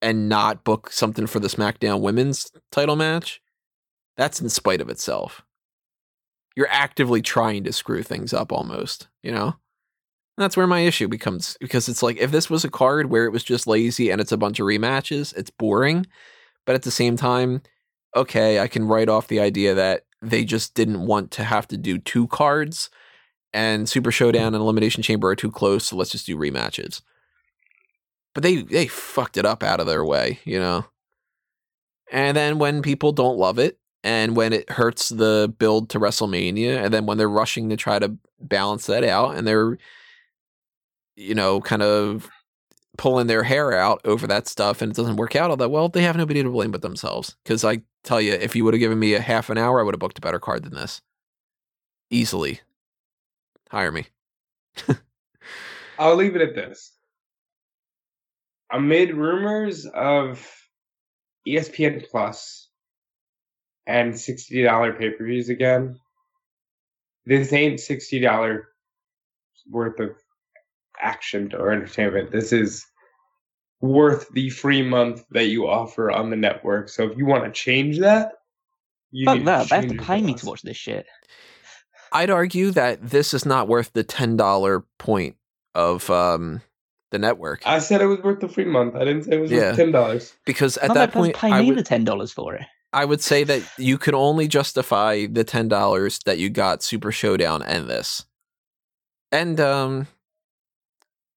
and 0.00 0.28
not 0.28 0.64
book 0.64 0.90
something 0.90 1.26
for 1.26 1.38
the 1.38 1.48
SmackDown 1.48 2.00
women's 2.00 2.50
title 2.70 2.96
match, 2.96 3.40
that's 4.16 4.40
in 4.40 4.48
spite 4.48 4.80
of 4.80 4.88
itself. 4.88 5.42
You're 6.56 6.68
actively 6.70 7.22
trying 7.22 7.64
to 7.64 7.72
screw 7.72 8.02
things 8.02 8.34
up 8.34 8.52
almost, 8.52 9.08
you 9.22 9.32
know? 9.32 9.56
And 10.36 10.44
that's 10.44 10.56
where 10.56 10.66
my 10.66 10.80
issue 10.80 11.08
becomes 11.08 11.56
because 11.60 11.88
it's 11.88 12.02
like 12.02 12.16
if 12.16 12.30
this 12.30 12.50
was 12.50 12.64
a 12.64 12.70
card 12.70 13.10
where 13.10 13.26
it 13.26 13.32
was 13.32 13.44
just 13.44 13.66
lazy 13.66 14.10
and 14.10 14.20
it's 14.20 14.32
a 14.32 14.38
bunch 14.38 14.58
of 14.60 14.66
rematches, 14.66 15.36
it's 15.36 15.50
boring. 15.50 16.06
But 16.64 16.74
at 16.74 16.82
the 16.82 16.90
same 16.90 17.16
time, 17.16 17.62
okay, 18.16 18.60
I 18.60 18.66
can 18.66 18.88
write 18.88 19.08
off 19.08 19.28
the 19.28 19.40
idea 19.40 19.74
that 19.74 20.04
they 20.20 20.44
just 20.44 20.74
didn't 20.74 21.06
want 21.06 21.30
to 21.32 21.44
have 21.44 21.68
to 21.68 21.76
do 21.76 21.98
two 21.98 22.28
cards 22.28 22.88
and 23.52 23.88
Super 23.88 24.10
Showdown 24.10 24.54
and 24.54 24.62
Elimination 24.62 25.02
Chamber 25.02 25.28
are 25.28 25.36
too 25.36 25.50
close, 25.50 25.86
so 25.86 25.96
let's 25.96 26.10
just 26.10 26.26
do 26.26 26.36
rematches. 26.36 27.02
But 28.34 28.42
they 28.42 28.62
they 28.62 28.86
fucked 28.86 29.36
it 29.36 29.44
up 29.44 29.62
out 29.62 29.80
of 29.80 29.86
their 29.86 30.04
way, 30.04 30.40
you 30.44 30.58
know. 30.58 30.86
And 32.10 32.36
then 32.36 32.58
when 32.58 32.82
people 32.82 33.12
don't 33.12 33.38
love 33.38 33.58
it, 33.58 33.78
and 34.04 34.36
when 34.36 34.52
it 34.52 34.70
hurts 34.70 35.10
the 35.10 35.54
build 35.58 35.88
to 35.90 36.00
WrestleMania, 36.00 36.84
and 36.84 36.92
then 36.92 37.06
when 37.06 37.18
they're 37.18 37.28
rushing 37.28 37.68
to 37.70 37.76
try 37.76 37.98
to 37.98 38.16
balance 38.40 38.86
that 38.86 39.04
out, 39.04 39.36
and 39.36 39.46
they're, 39.46 39.78
you 41.16 41.34
know, 41.34 41.60
kind 41.60 41.82
of 41.82 42.28
pulling 42.98 43.26
their 43.26 43.44
hair 43.44 43.72
out 43.72 44.00
over 44.04 44.26
that 44.26 44.48
stuff, 44.48 44.82
and 44.82 44.92
it 44.92 44.96
doesn't 44.96 45.16
work 45.16 45.36
out 45.36 45.50
all 45.50 45.56
that 45.56 45.70
well, 45.70 45.88
they 45.88 46.02
have 46.02 46.16
nobody 46.16 46.42
to 46.42 46.50
blame 46.50 46.70
but 46.70 46.82
themselves. 46.82 47.36
Because 47.44 47.64
I 47.64 47.82
tell 48.02 48.20
you, 48.20 48.32
if 48.32 48.56
you 48.56 48.64
would 48.64 48.74
have 48.74 48.80
given 48.80 48.98
me 48.98 49.14
a 49.14 49.20
half 49.20 49.50
an 49.50 49.58
hour, 49.58 49.80
I 49.80 49.82
would 49.82 49.94
have 49.94 50.00
booked 50.00 50.18
a 50.18 50.22
better 50.22 50.40
card 50.40 50.64
than 50.64 50.74
this, 50.74 51.00
easily. 52.10 52.60
Hire 53.72 53.90
me. 53.90 54.04
I'll 55.98 56.16
leave 56.16 56.36
it 56.36 56.42
at 56.42 56.54
this. 56.54 56.92
Amid 58.70 59.14
rumors 59.16 59.86
of 59.86 60.46
ESPN 61.48 62.06
Plus 62.10 62.68
and 63.86 64.12
$60 64.12 64.98
pay 64.98 65.10
per 65.12 65.24
views 65.24 65.48
again, 65.48 65.98
this 67.24 67.50
ain't 67.54 67.80
$60 67.80 68.62
worth 69.70 70.00
of 70.00 70.10
action 71.00 71.54
or 71.54 71.72
entertainment. 71.72 72.30
This 72.30 72.52
is 72.52 72.84
worth 73.80 74.28
the 74.32 74.50
free 74.50 74.82
month 74.82 75.24
that 75.30 75.46
you 75.46 75.66
offer 75.66 76.10
on 76.10 76.28
the 76.28 76.36
network. 76.36 76.90
So 76.90 77.10
if 77.10 77.16
you 77.16 77.24
want 77.24 77.44
to 77.44 77.50
change 77.50 78.00
that, 78.00 78.32
you 79.12 79.24
Fuck 79.24 79.38
need 79.38 79.46
that. 79.46 79.68
They 79.70 79.76
have 79.76 79.88
to 79.88 79.96
pay 79.96 80.20
me 80.20 80.34
to 80.34 80.44
watch 80.44 80.60
this 80.60 80.76
shit. 80.76 81.06
I'd 82.12 82.30
argue 82.30 82.70
that 82.72 83.02
this 83.10 83.32
is 83.34 83.44
not 83.46 83.68
worth 83.68 83.92
the 83.92 84.04
ten 84.04 84.36
dollar 84.36 84.84
point 84.98 85.36
of 85.74 86.08
um, 86.10 86.60
the 87.10 87.18
network 87.18 87.62
I 87.66 87.78
said 87.78 88.00
it 88.02 88.06
was 88.06 88.20
worth 88.20 88.40
the 88.40 88.48
free 88.48 88.64
month. 88.64 88.94
I 88.94 89.00
didn't 89.04 89.24
say 89.24 89.36
it 89.36 89.40
was 89.40 89.50
Yeah. 89.50 89.68
worth 89.70 89.76
ten 89.76 89.92
dollars. 89.92 90.34
because 90.44 90.76
at 90.78 90.88
Not 90.88 90.94
that 90.94 91.00
that 91.06 91.12
point, 91.12 91.34
point, 91.34 91.36
pay 91.36 91.50
I 91.52 91.60
me 91.62 91.68
would, 91.68 91.78
the 91.78 91.82
ten 91.82 92.04
dollars 92.04 92.32
for 92.32 92.54
it. 92.54 92.62
I 92.92 93.04
would 93.06 93.22
say 93.22 93.42
that 93.44 93.62
you 93.78 93.96
could 93.96 94.14
only 94.14 94.46
justify 94.48 95.26
the 95.26 95.44
ten 95.44 95.68
dollars 95.68 96.20
that 96.26 96.38
you 96.38 96.50
got 96.50 96.82
Super 96.82 97.10
Showdown 97.10 97.62
and 97.62 97.88
this, 97.88 98.24
and 99.30 99.58
um, 99.60 100.06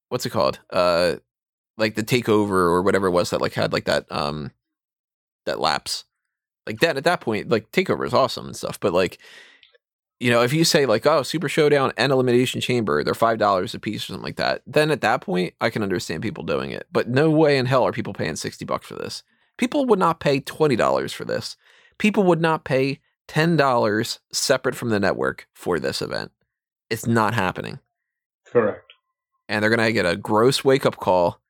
what's 0.10 0.26
it 0.26 0.32
called? 0.32 0.60
Uh, 0.70 1.16
like 1.78 1.96
the 1.96 2.04
takeover 2.04 2.52
or 2.52 2.82
whatever 2.82 3.08
it 3.08 3.12
was 3.12 3.30
that 3.30 3.42
like 3.42 3.54
had 3.54 3.72
like 3.72 3.86
that 3.86 4.06
um, 4.12 4.52
that 5.46 5.60
lapse, 5.62 6.04
like 6.68 6.80
that 6.82 6.98
at 6.98 7.06
that 7.06 7.22
point, 7.22 7.48
like 7.50 7.72
takeover 7.72 8.06
is 8.06 8.14
awesome 8.14 8.48
and 8.48 8.56
stuff, 8.56 8.80
but 8.80 8.92
like. 8.94 9.18
You 10.20 10.32
know, 10.32 10.44
if 10.44 10.54
you 10.54 10.64
say 10.64 10.86
like, 10.86 11.06
"Oh, 11.06 11.24
Super 11.24 11.50
Showdown 11.50 11.92
and 11.98 12.12
Elimination 12.12 12.62
Chamber, 12.62 13.04
they're 13.04 13.14
five 13.14 13.38
dollars 13.38 13.74
a 13.74 13.80
piece 13.80 14.04
or 14.04 14.08
something 14.08 14.24
like 14.24 14.38
that," 14.38 14.62
then 14.66 14.92
at 14.92 15.02
that 15.02 15.22
point, 15.22 15.54
I 15.60 15.70
can 15.70 15.84
understand 15.84 16.24
people 16.24 16.44
doing 16.44 16.72
it. 16.72 16.88
But 16.92 17.10
no 17.10 17.30
way 17.30 17.58
in 17.58 17.66
hell 17.66 17.84
are 17.86 17.92
people 17.92 18.14
paying 18.14 18.36
sixty 18.36 18.66
bucks 18.66 18.88
for 18.88 18.96
this. 18.96 19.24
People 19.58 19.86
would 19.86 20.00
not 20.00 20.20
pay 20.20 20.40
twenty 20.40 20.76
dollars 20.76 21.12
for 21.12 21.26
this 21.26 21.58
people 21.98 22.24
would 22.24 22.42
not 22.42 22.64
pay 22.64 23.00
$10 23.28 24.20
separate 24.32 24.76
from 24.76 24.90
the 24.90 25.00
network 25.00 25.48
for 25.54 25.80
this 25.80 26.02
event. 26.02 26.32
It's 26.90 27.08
not 27.08 27.34
happening. 27.34 27.80
Correct. 28.46 28.94
And 29.48 29.62
they're 29.62 29.76
going 29.76 29.86
to 29.86 29.94
get 29.94 30.06
a 30.06 30.16
gross 30.16 30.64
wake 30.64 30.86
up 30.86 30.98
call 30.98 31.42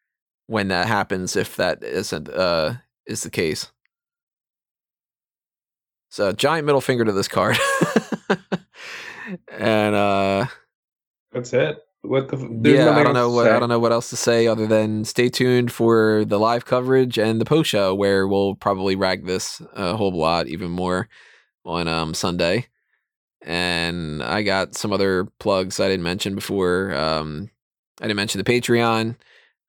when 0.47 0.67
that 0.69 0.87
happens 0.87 1.35
if 1.35 1.55
that 1.55 1.83
isn't 1.83 2.29
uh 2.29 2.75
is 3.07 3.23
the 3.23 3.29
case. 3.29 3.71
So 6.09 6.31
giant 6.31 6.65
middle 6.65 6.81
finger 6.81 7.03
to 7.03 7.11
this 7.11 7.27
card. 7.27 7.57
and 9.49 9.95
uh 9.95 10.45
That's 11.31 11.53
it. 11.53 11.79
What 12.01 12.27
the? 12.29 12.37
yeah, 12.71 12.91
I 12.91 13.03
don't 13.03 13.13
know 13.13 13.31
what 13.31 13.45
say. 13.45 13.51
I 13.51 13.59
don't 13.59 13.69
know 13.69 13.79
what 13.79 13.91
else 13.91 14.09
to 14.11 14.15
say 14.15 14.47
other 14.47 14.67
than 14.67 15.05
stay 15.05 15.29
tuned 15.29 15.71
for 15.71 16.23
the 16.25 16.39
live 16.39 16.65
coverage 16.65 17.17
and 17.17 17.41
the 17.41 17.45
post 17.45 17.69
show 17.69 17.95
where 17.95 18.27
we'll 18.27 18.55
probably 18.55 18.95
rag 18.95 19.25
this 19.25 19.61
a 19.73 19.95
whole 19.95 20.11
lot 20.11 20.47
even 20.47 20.71
more 20.71 21.09
on 21.65 21.87
um 21.87 22.13
Sunday. 22.13 22.67
And 23.41 24.23
I 24.23 24.43
got 24.43 24.75
some 24.75 24.91
other 24.91 25.25
plugs 25.39 25.79
I 25.79 25.87
didn't 25.87 26.03
mention 26.03 26.35
before. 26.35 26.93
Um 26.93 27.49
I 28.01 28.07
didn't 28.07 28.17
mention 28.17 28.39
the 28.43 28.51
Patreon. 28.51 29.15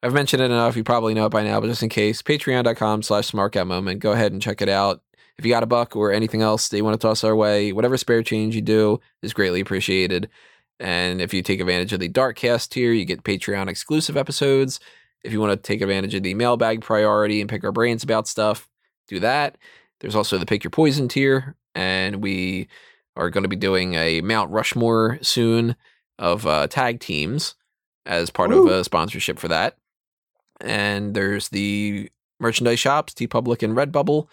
I've 0.03 0.13
mentioned 0.13 0.43
it 0.43 0.47
enough. 0.47 0.77
You 0.77 0.85
probably 0.85 1.15
know 1.15 1.27
it 1.27 1.31
by 1.31 1.43
now, 1.43 1.61
but 1.61 1.69
just 1.69 1.83
in 1.83 1.89
case, 1.89 2.23
patreon.com 2.23 3.03
slash 3.03 3.31
smarkout 3.31 3.67
moment. 3.67 4.01
Go 4.01 4.13
ahead 4.13 4.33
and 4.33 4.43
check 4.43 4.61
it 4.61 4.69
out. 4.69 5.03
If 5.39 5.45
you 5.45 5.51
got 5.51 5.63
a 5.63 5.67
buck 5.67 5.95
or 5.95 6.13
anything 6.13 6.41
else 6.43 6.69
that 6.69 6.77
you 6.77 6.85
want 6.85 6.99
to 6.99 7.07
toss 7.07 7.23
our 7.23 7.37
way, 7.37 7.73
whatever 7.73 7.97
spare 7.97 8.23
change 8.23 8.55
you 8.55 8.63
do 8.63 9.01
is 9.23 9.35
greatly 9.35 9.61
appreciated. 9.61 10.31
And 10.81 11.21
if 11.21 11.35
you 11.35 11.43
take 11.43 11.61
advantage 11.61 11.93
of 11.93 12.01
the 12.01 12.09
Darkcast 12.09 12.71
tier, 12.71 12.93
you 12.93 13.05
get 13.05 13.23
Patreon 13.23 13.69
exclusive 13.69 14.17
episodes. 14.17 14.81
If 15.25 15.33
you 15.33 15.41
want 15.41 15.53
to 15.53 15.57
take 15.57 15.81
advantage 15.81 16.15
of 16.15 16.23
the 16.23 16.35
mailbag 16.35 16.83
priority 16.83 17.41
and 17.41 17.51
pick 17.51 17.65
our 17.65 17.73
brains 17.73 18.03
about 18.03 18.29
stuff, 18.29 18.69
do 19.09 19.21
that. 19.21 19.59
There's 20.01 20.15
also 20.15 20.39
the 20.39 20.47
Pick 20.47 20.63
Your 20.65 20.71
Poison 20.71 21.09
tier, 21.09 21.57
and 21.75 22.23
we 22.23 22.69
are 23.17 23.31
going 23.31 23.43
to 23.43 23.49
be 23.49 23.57
doing 23.57 23.95
a 23.95 24.21
Mount 24.21 24.51
Rushmore 24.51 25.19
soon 25.23 25.77
of 26.19 26.47
uh, 26.47 26.67
tag 26.67 27.01
teams 27.01 27.55
as 28.05 28.31
part 28.31 28.53
of 28.53 28.67
a 28.67 28.85
sponsorship 28.85 29.39
for 29.39 29.49
that. 29.49 29.77
And 30.61 31.15
there's 31.15 31.49
the 31.49 32.11
merchandise 32.39 32.79
shops, 32.79 33.15
TeePublic 33.15 33.63
and 33.63 33.77
Redbubble. 33.77 34.29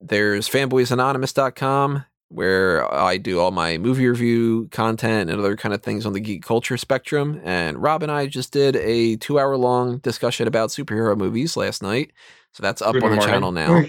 There's 0.00 0.48
fanboysanonymous.com 0.48 2.04
where 2.30 2.92
I 2.92 3.16
do 3.16 3.40
all 3.40 3.50
my 3.50 3.78
movie 3.78 4.06
review 4.06 4.68
content 4.70 5.30
and 5.30 5.40
other 5.40 5.56
kind 5.56 5.74
of 5.74 5.82
things 5.82 6.04
on 6.04 6.12
the 6.12 6.20
geek 6.20 6.44
culture 6.44 6.76
spectrum. 6.76 7.40
And 7.42 7.80
Rob 7.82 8.02
and 8.02 8.12
I 8.12 8.26
just 8.26 8.52
did 8.52 8.76
a 8.76 9.16
two 9.16 9.38
hour 9.38 9.56
long 9.56 9.98
discussion 9.98 10.46
about 10.46 10.68
superhero 10.70 11.16
movies 11.16 11.56
last 11.56 11.82
night. 11.82 12.12
So 12.52 12.62
that's 12.62 12.82
up 12.82 12.92
Good 12.92 13.04
on 13.04 13.10
the 13.10 13.16
morning. 13.16 13.32
channel 13.32 13.52
now. 13.52 13.84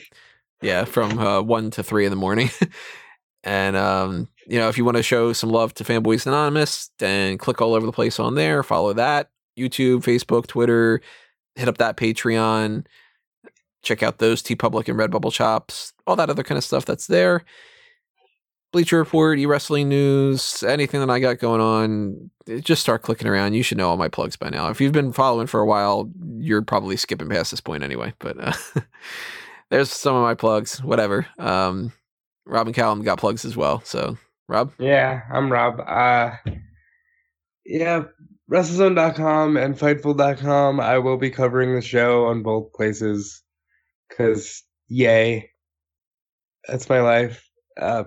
yeah, 0.61 0.85
from 0.85 1.19
uh, 1.19 1.41
one 1.41 1.69
to 1.71 1.83
three 1.83 2.05
in 2.05 2.11
the 2.11 2.15
morning. 2.15 2.49
and 3.43 3.75
um, 3.75 4.29
you 4.47 4.57
know, 4.57 4.69
if 4.69 4.77
you 4.77 4.85
want 4.85 4.97
to 4.97 5.03
show 5.03 5.33
some 5.33 5.49
love 5.49 5.73
to 5.75 5.83
Fanboys 5.83 6.25
Anonymous, 6.25 6.91
then 6.99 7.37
click 7.37 7.61
all 7.61 7.73
over 7.73 7.85
the 7.85 7.91
place 7.91 8.19
on 8.19 8.35
there. 8.35 8.63
Follow 8.63 8.93
that 8.93 9.29
YouTube, 9.57 10.03
Facebook, 10.03 10.47
Twitter. 10.47 11.01
Hit 11.55 11.67
up 11.67 11.77
that 11.77 11.97
Patreon. 11.97 12.85
Check 13.81 14.03
out 14.03 14.19
those 14.19 14.41
TeePublic 14.43 14.87
and 14.89 14.97
Redbubble 14.99 15.33
shops. 15.33 15.93
All 16.09 16.15
that 16.15 16.29
other 16.31 16.43
kind 16.43 16.57
of 16.57 16.63
stuff 16.63 16.85
that's 16.85 17.05
there. 17.05 17.45
Bleacher 18.71 18.97
Report, 18.97 19.37
e 19.39 19.45
wrestling 19.45 19.89
news, 19.89 20.63
anything 20.63 20.99
that 20.99 21.09
I 21.09 21.19
got 21.19 21.37
going 21.39 21.61
on, 21.61 22.31
eh, 22.47 22.59
just 22.59 22.81
start 22.81 23.03
clicking 23.03 23.27
around. 23.27 23.53
You 23.53 23.63
should 23.63 23.77
know 23.77 23.89
all 23.89 23.97
my 23.97 24.09
plugs 24.09 24.35
by 24.35 24.49
now. 24.49 24.69
If 24.69 24.81
you've 24.81 24.91
been 24.91 25.13
following 25.13 25.47
for 25.47 25.59
a 25.59 25.65
while, 25.65 26.09
you're 26.37 26.61
probably 26.63 26.97
skipping 26.97 27.29
past 27.29 27.51
this 27.51 27.61
point 27.61 27.83
anyway. 27.83 28.13
But 28.19 28.37
uh, 28.39 28.53
there's 29.69 29.91
some 29.91 30.15
of 30.15 30.23
my 30.23 30.33
plugs. 30.33 30.83
Whatever. 30.83 31.27
Um, 31.37 31.93
Rob 32.45 32.67
and 32.67 32.75
Callum 32.75 33.03
got 33.03 33.19
plugs 33.19 33.45
as 33.45 33.55
well. 33.55 33.81
So, 33.85 34.17
Rob, 34.47 34.71
Yeah, 34.79 35.21
I'm 35.31 35.51
Rob. 35.51 35.79
Uh, 35.85 36.31
yeah, 37.65 38.03
WrestleZone.com 38.51 39.57
and 39.57 39.77
Fightful.com. 39.77 40.79
I 40.79 40.97
will 40.97 41.17
be 41.17 41.29
covering 41.29 41.75
the 41.75 41.81
show 41.81 42.25
on 42.25 42.41
both 42.41 42.73
places. 42.73 43.43
Cause 44.15 44.63
yay, 44.87 45.48
that's 46.67 46.89
my 46.89 47.01
life. 47.01 47.49
Uh, 47.79 48.05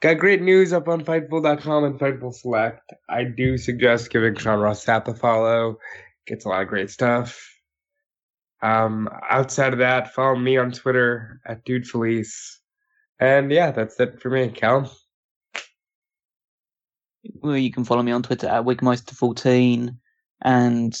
got 0.00 0.18
great 0.18 0.42
news 0.42 0.72
up 0.72 0.88
on 0.88 1.04
Fightful.com 1.04 1.84
and 1.84 1.98
Fightful 1.98 2.34
Select. 2.34 2.92
I 3.08 3.24
do 3.24 3.58
suggest 3.58 4.10
giving 4.10 4.36
Sean 4.36 4.60
Ross 4.60 4.84
Sapp 4.84 5.08
a 5.08 5.14
follow. 5.14 5.78
Gets 6.26 6.44
a 6.44 6.48
lot 6.48 6.62
of 6.62 6.68
great 6.68 6.90
stuff. 6.90 7.46
Um, 8.62 9.08
outside 9.28 9.72
of 9.72 9.78
that, 9.78 10.12
follow 10.14 10.36
me 10.36 10.56
on 10.56 10.72
Twitter 10.72 11.40
at 11.46 11.64
Dude 11.64 11.86
Felice. 11.86 12.60
And 13.18 13.50
yeah, 13.50 13.70
that's 13.70 13.98
it 14.00 14.20
for 14.20 14.30
me. 14.30 14.48
Cal. 14.48 14.90
Well, 17.34 17.56
you 17.56 17.70
can 17.70 17.84
follow 17.84 18.02
me 18.02 18.12
on 18.12 18.22
Twitter 18.22 18.48
at 18.48 18.64
Wigmeister14 18.64 19.96
and 20.42 20.98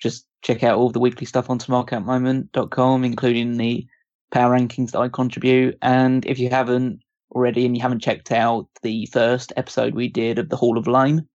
just 0.00 0.26
check 0.42 0.62
out 0.62 0.78
all 0.78 0.90
the 0.90 1.00
weekly 1.00 1.26
stuff 1.26 1.50
on 1.50 1.58
smarkoutmoment.com, 1.58 3.04
including 3.04 3.56
the 3.56 3.86
power 4.30 4.56
rankings 4.56 4.92
that 4.92 5.00
I 5.00 5.08
contribute. 5.08 5.76
And 5.82 6.24
if 6.26 6.38
you 6.38 6.50
haven't 6.50 7.00
already 7.32 7.66
and 7.66 7.76
you 7.76 7.82
haven't 7.82 8.02
checked 8.02 8.32
out 8.32 8.68
the 8.82 9.06
first 9.06 9.52
episode 9.56 9.94
we 9.94 10.08
did 10.08 10.38
of 10.38 10.48
the 10.48 10.56
Hall 10.56 10.78
of 10.78 10.86
Lame, 10.86 11.28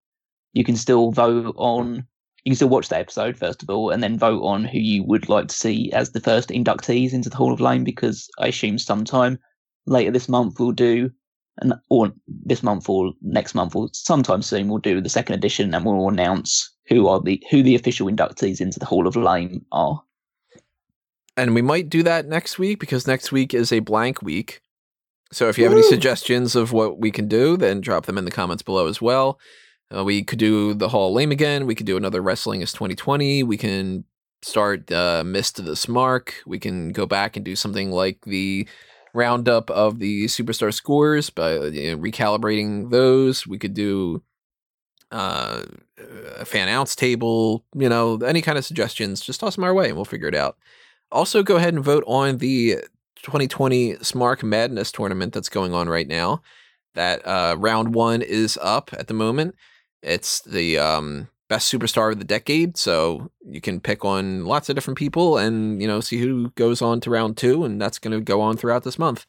you 0.53 0.65
can 0.65 0.77
still 0.77 1.11
vote 1.11 1.55
on. 1.57 2.07
You 2.45 2.51
can 2.51 2.57
still 2.57 2.69
watch 2.69 2.89
that 2.89 3.01
episode 3.01 3.37
first 3.37 3.63
of 3.63 3.71
all, 3.71 3.91
and 3.91 4.03
then 4.03 4.19
vote 4.19 4.43
on 4.43 4.65
who 4.65 4.79
you 4.79 5.05
would 5.05 5.29
like 5.29 5.49
to 5.49 5.55
see 5.55 5.93
as 5.93 6.11
the 6.11 6.21
first 6.21 6.49
inductees 6.49 7.13
into 7.13 7.31
the 7.31 7.37
Hall 7.37 7.53
of 7.53 7.61
Lame. 7.61 7.85
Because 7.85 8.29
I 8.39 8.49
assume 8.49 8.79
sometime 8.79 9.39
later 9.87 10.11
this 10.11 10.29
month 10.29 10.59
we'll 10.59 10.73
do 10.73 11.11
and 11.59 11.75
or 11.91 12.13
this 12.27 12.63
month 12.63 12.89
or 12.89 13.13
next 13.21 13.55
month 13.55 13.75
or 13.75 13.89
sometime 13.93 14.43
soon 14.43 14.69
we'll 14.69 14.79
do 14.79 15.01
the 15.01 15.09
second 15.09 15.35
edition 15.35 15.75
and 15.75 15.85
we'll 15.85 16.09
announce 16.09 16.71
who 16.89 17.07
are 17.07 17.21
the 17.21 17.43
who 17.51 17.63
the 17.63 17.75
official 17.75 18.09
inductees 18.09 18.61
into 18.61 18.79
the 18.79 18.87
Hall 18.87 19.07
of 19.07 19.17
Lame 19.17 19.65
are. 19.73 20.03
And 21.37 21.55
we 21.55 21.63
might 21.63 21.89
do 21.89 22.03
that 22.03 22.27
next 22.27 22.59
week 22.59 22.79
because 22.79 23.07
next 23.07 23.33
week 23.33 23.55
is 23.55 23.73
a 23.73 23.81
blank 23.81 24.23
week. 24.23 24.61
So 25.33 25.49
if 25.49 25.57
you 25.57 25.65
have 25.65 25.73
any 25.73 25.83
suggestions 25.83 26.55
of 26.55 26.73
what 26.73 26.99
we 26.99 27.11
can 27.11 27.27
do, 27.27 27.57
then 27.57 27.81
drop 27.81 28.05
them 28.05 28.19
in 28.19 28.27
the 28.27 28.31
comments 28.31 28.63
below 28.63 28.87
as 28.87 29.01
well. 29.01 29.41
Uh, 29.95 30.05
we 30.05 30.23
could 30.23 30.39
do 30.39 30.75
the 30.75 30.89
Hall 30.89 31.09
of 31.09 31.15
Lame 31.15 31.33
again. 31.33 31.67
We 31.67 31.75
could 31.75 31.87
do 31.87 31.97
another 31.97 32.21
Wrestling 32.21 32.61
is 32.61 32.73
2020. 32.73 33.43
We 33.43 33.57
can 33.57 34.05
start 34.43 34.93
uh, 34.93 35.23
Mist 35.25 35.57
to 35.57 35.63
the 35.63 35.73
Smark. 35.73 36.33
We 36.47 36.59
can 36.59 36.93
go 36.93 37.07
back 37.07 37.37
and 37.37 37.45
do 37.45 37.57
something 37.57 37.91
like 37.91 38.21
the 38.27 38.69
roundup 39.15 39.71
of 39.71 39.99
the 39.99 40.27
superstar 40.27 40.73
scores 40.73 41.31
by 41.31 41.55
you 41.55 41.93
know, 41.93 42.03
recalibrating 42.03 42.91
those. 42.91 43.47
We 43.47 43.59
could 43.59 43.75
do 43.75 44.23
uh, 45.11 45.63
a 46.39 46.45
fan 46.45 46.69
ounce 46.69 46.97
table, 46.97 47.65
you 47.75 47.89
know, 47.89 48.17
any 48.19 48.43
kind 48.43 48.59
of 48.59 48.65
suggestions, 48.65 49.21
just 49.21 49.41
toss 49.41 49.57
them 49.57 49.65
our 49.65 49.75
way 49.75 49.89
and 49.89 49.97
we'll 49.97 50.05
figure 50.05 50.29
it 50.29 50.35
out. 50.35 50.57
Also, 51.13 51.43
go 51.43 51.57
ahead 51.57 51.75
and 51.75 51.85
vote 51.85 52.03
on 52.07 52.39
the 52.39 52.77
2020 53.17 53.97
Smark 53.97 54.43
Madness 54.43 54.91
tournament 54.91 55.35
that's 55.35 55.51
going 55.51 55.75
on 55.75 55.89
right 55.89 56.09
now. 56.09 56.43
That 56.95 57.27
uh, 57.27 57.57
round 57.59 57.95
one 57.95 58.23
is 58.23 58.59
up 58.63 58.91
at 58.95 59.09
the 59.09 59.15
moment. 59.15 59.55
It's 60.03 60.41
the 60.41 60.79
um, 60.79 61.29
best 61.49 61.73
superstar 61.73 62.13
of 62.13 62.19
the 62.19 62.25
decade, 62.25 62.79
so 62.79 63.31
you 63.45 63.61
can 63.61 63.79
pick 63.79 64.07
on 64.07 64.47
lots 64.47 64.69
of 64.69 64.75
different 64.75 64.99
people 64.99 65.37
and 65.37 65.81
you 65.83 65.87
know 65.87 66.01
see 66.01 66.19
who 66.19 66.51
goes 66.51 66.81
on 66.81 67.01
to 67.01 67.11
round 67.11 67.37
two, 67.37 67.65
and 67.65 67.81
that's 67.81 67.99
going 67.99 68.19
to 68.19 68.25
go 68.25 68.41
on 68.41 68.57
throughout 68.57 68.85
this 68.85 68.99
month. 68.99 69.27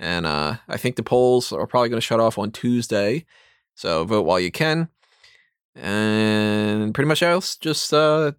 And 0.00 0.26
uh, 0.26 0.56
I 0.68 0.76
think 0.76 0.96
the 0.96 1.04
polls 1.04 1.52
are 1.52 1.66
probably 1.66 1.88
going 1.88 2.00
to 2.00 2.06
shut 2.06 2.20
off 2.20 2.36
on 2.36 2.50
Tuesday, 2.50 3.24
so 3.76 4.04
vote 4.04 4.26
while 4.26 4.40
you 4.40 4.50
can. 4.50 4.88
And 5.76 6.92
pretty 6.92 7.08
much 7.08 7.22
else, 7.22 7.56
just 7.56 7.94
uh, 7.94 8.32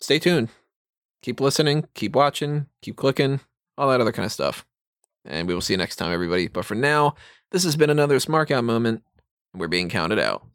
stay 0.00 0.18
tuned. 0.18 0.48
Keep 1.22 1.40
listening, 1.40 1.86
keep 1.94 2.14
watching, 2.14 2.66
keep 2.82 2.96
clicking, 2.96 3.40
all 3.76 3.90
that 3.90 4.00
other 4.00 4.12
kind 4.12 4.26
of 4.26 4.32
stuff. 4.32 4.64
And 5.24 5.46
we 5.46 5.54
will 5.54 5.60
see 5.60 5.74
you 5.74 5.78
next 5.78 5.96
time, 5.96 6.12
everybody. 6.12 6.48
But 6.48 6.64
for 6.64 6.74
now, 6.74 7.14
this 7.50 7.64
has 7.64 7.76
been 7.76 7.90
another 7.90 8.16
Smark 8.16 8.50
Out 8.50 8.64
moment. 8.64 9.02
We're 9.54 9.68
being 9.68 9.88
counted 9.88 10.18
out. 10.18 10.46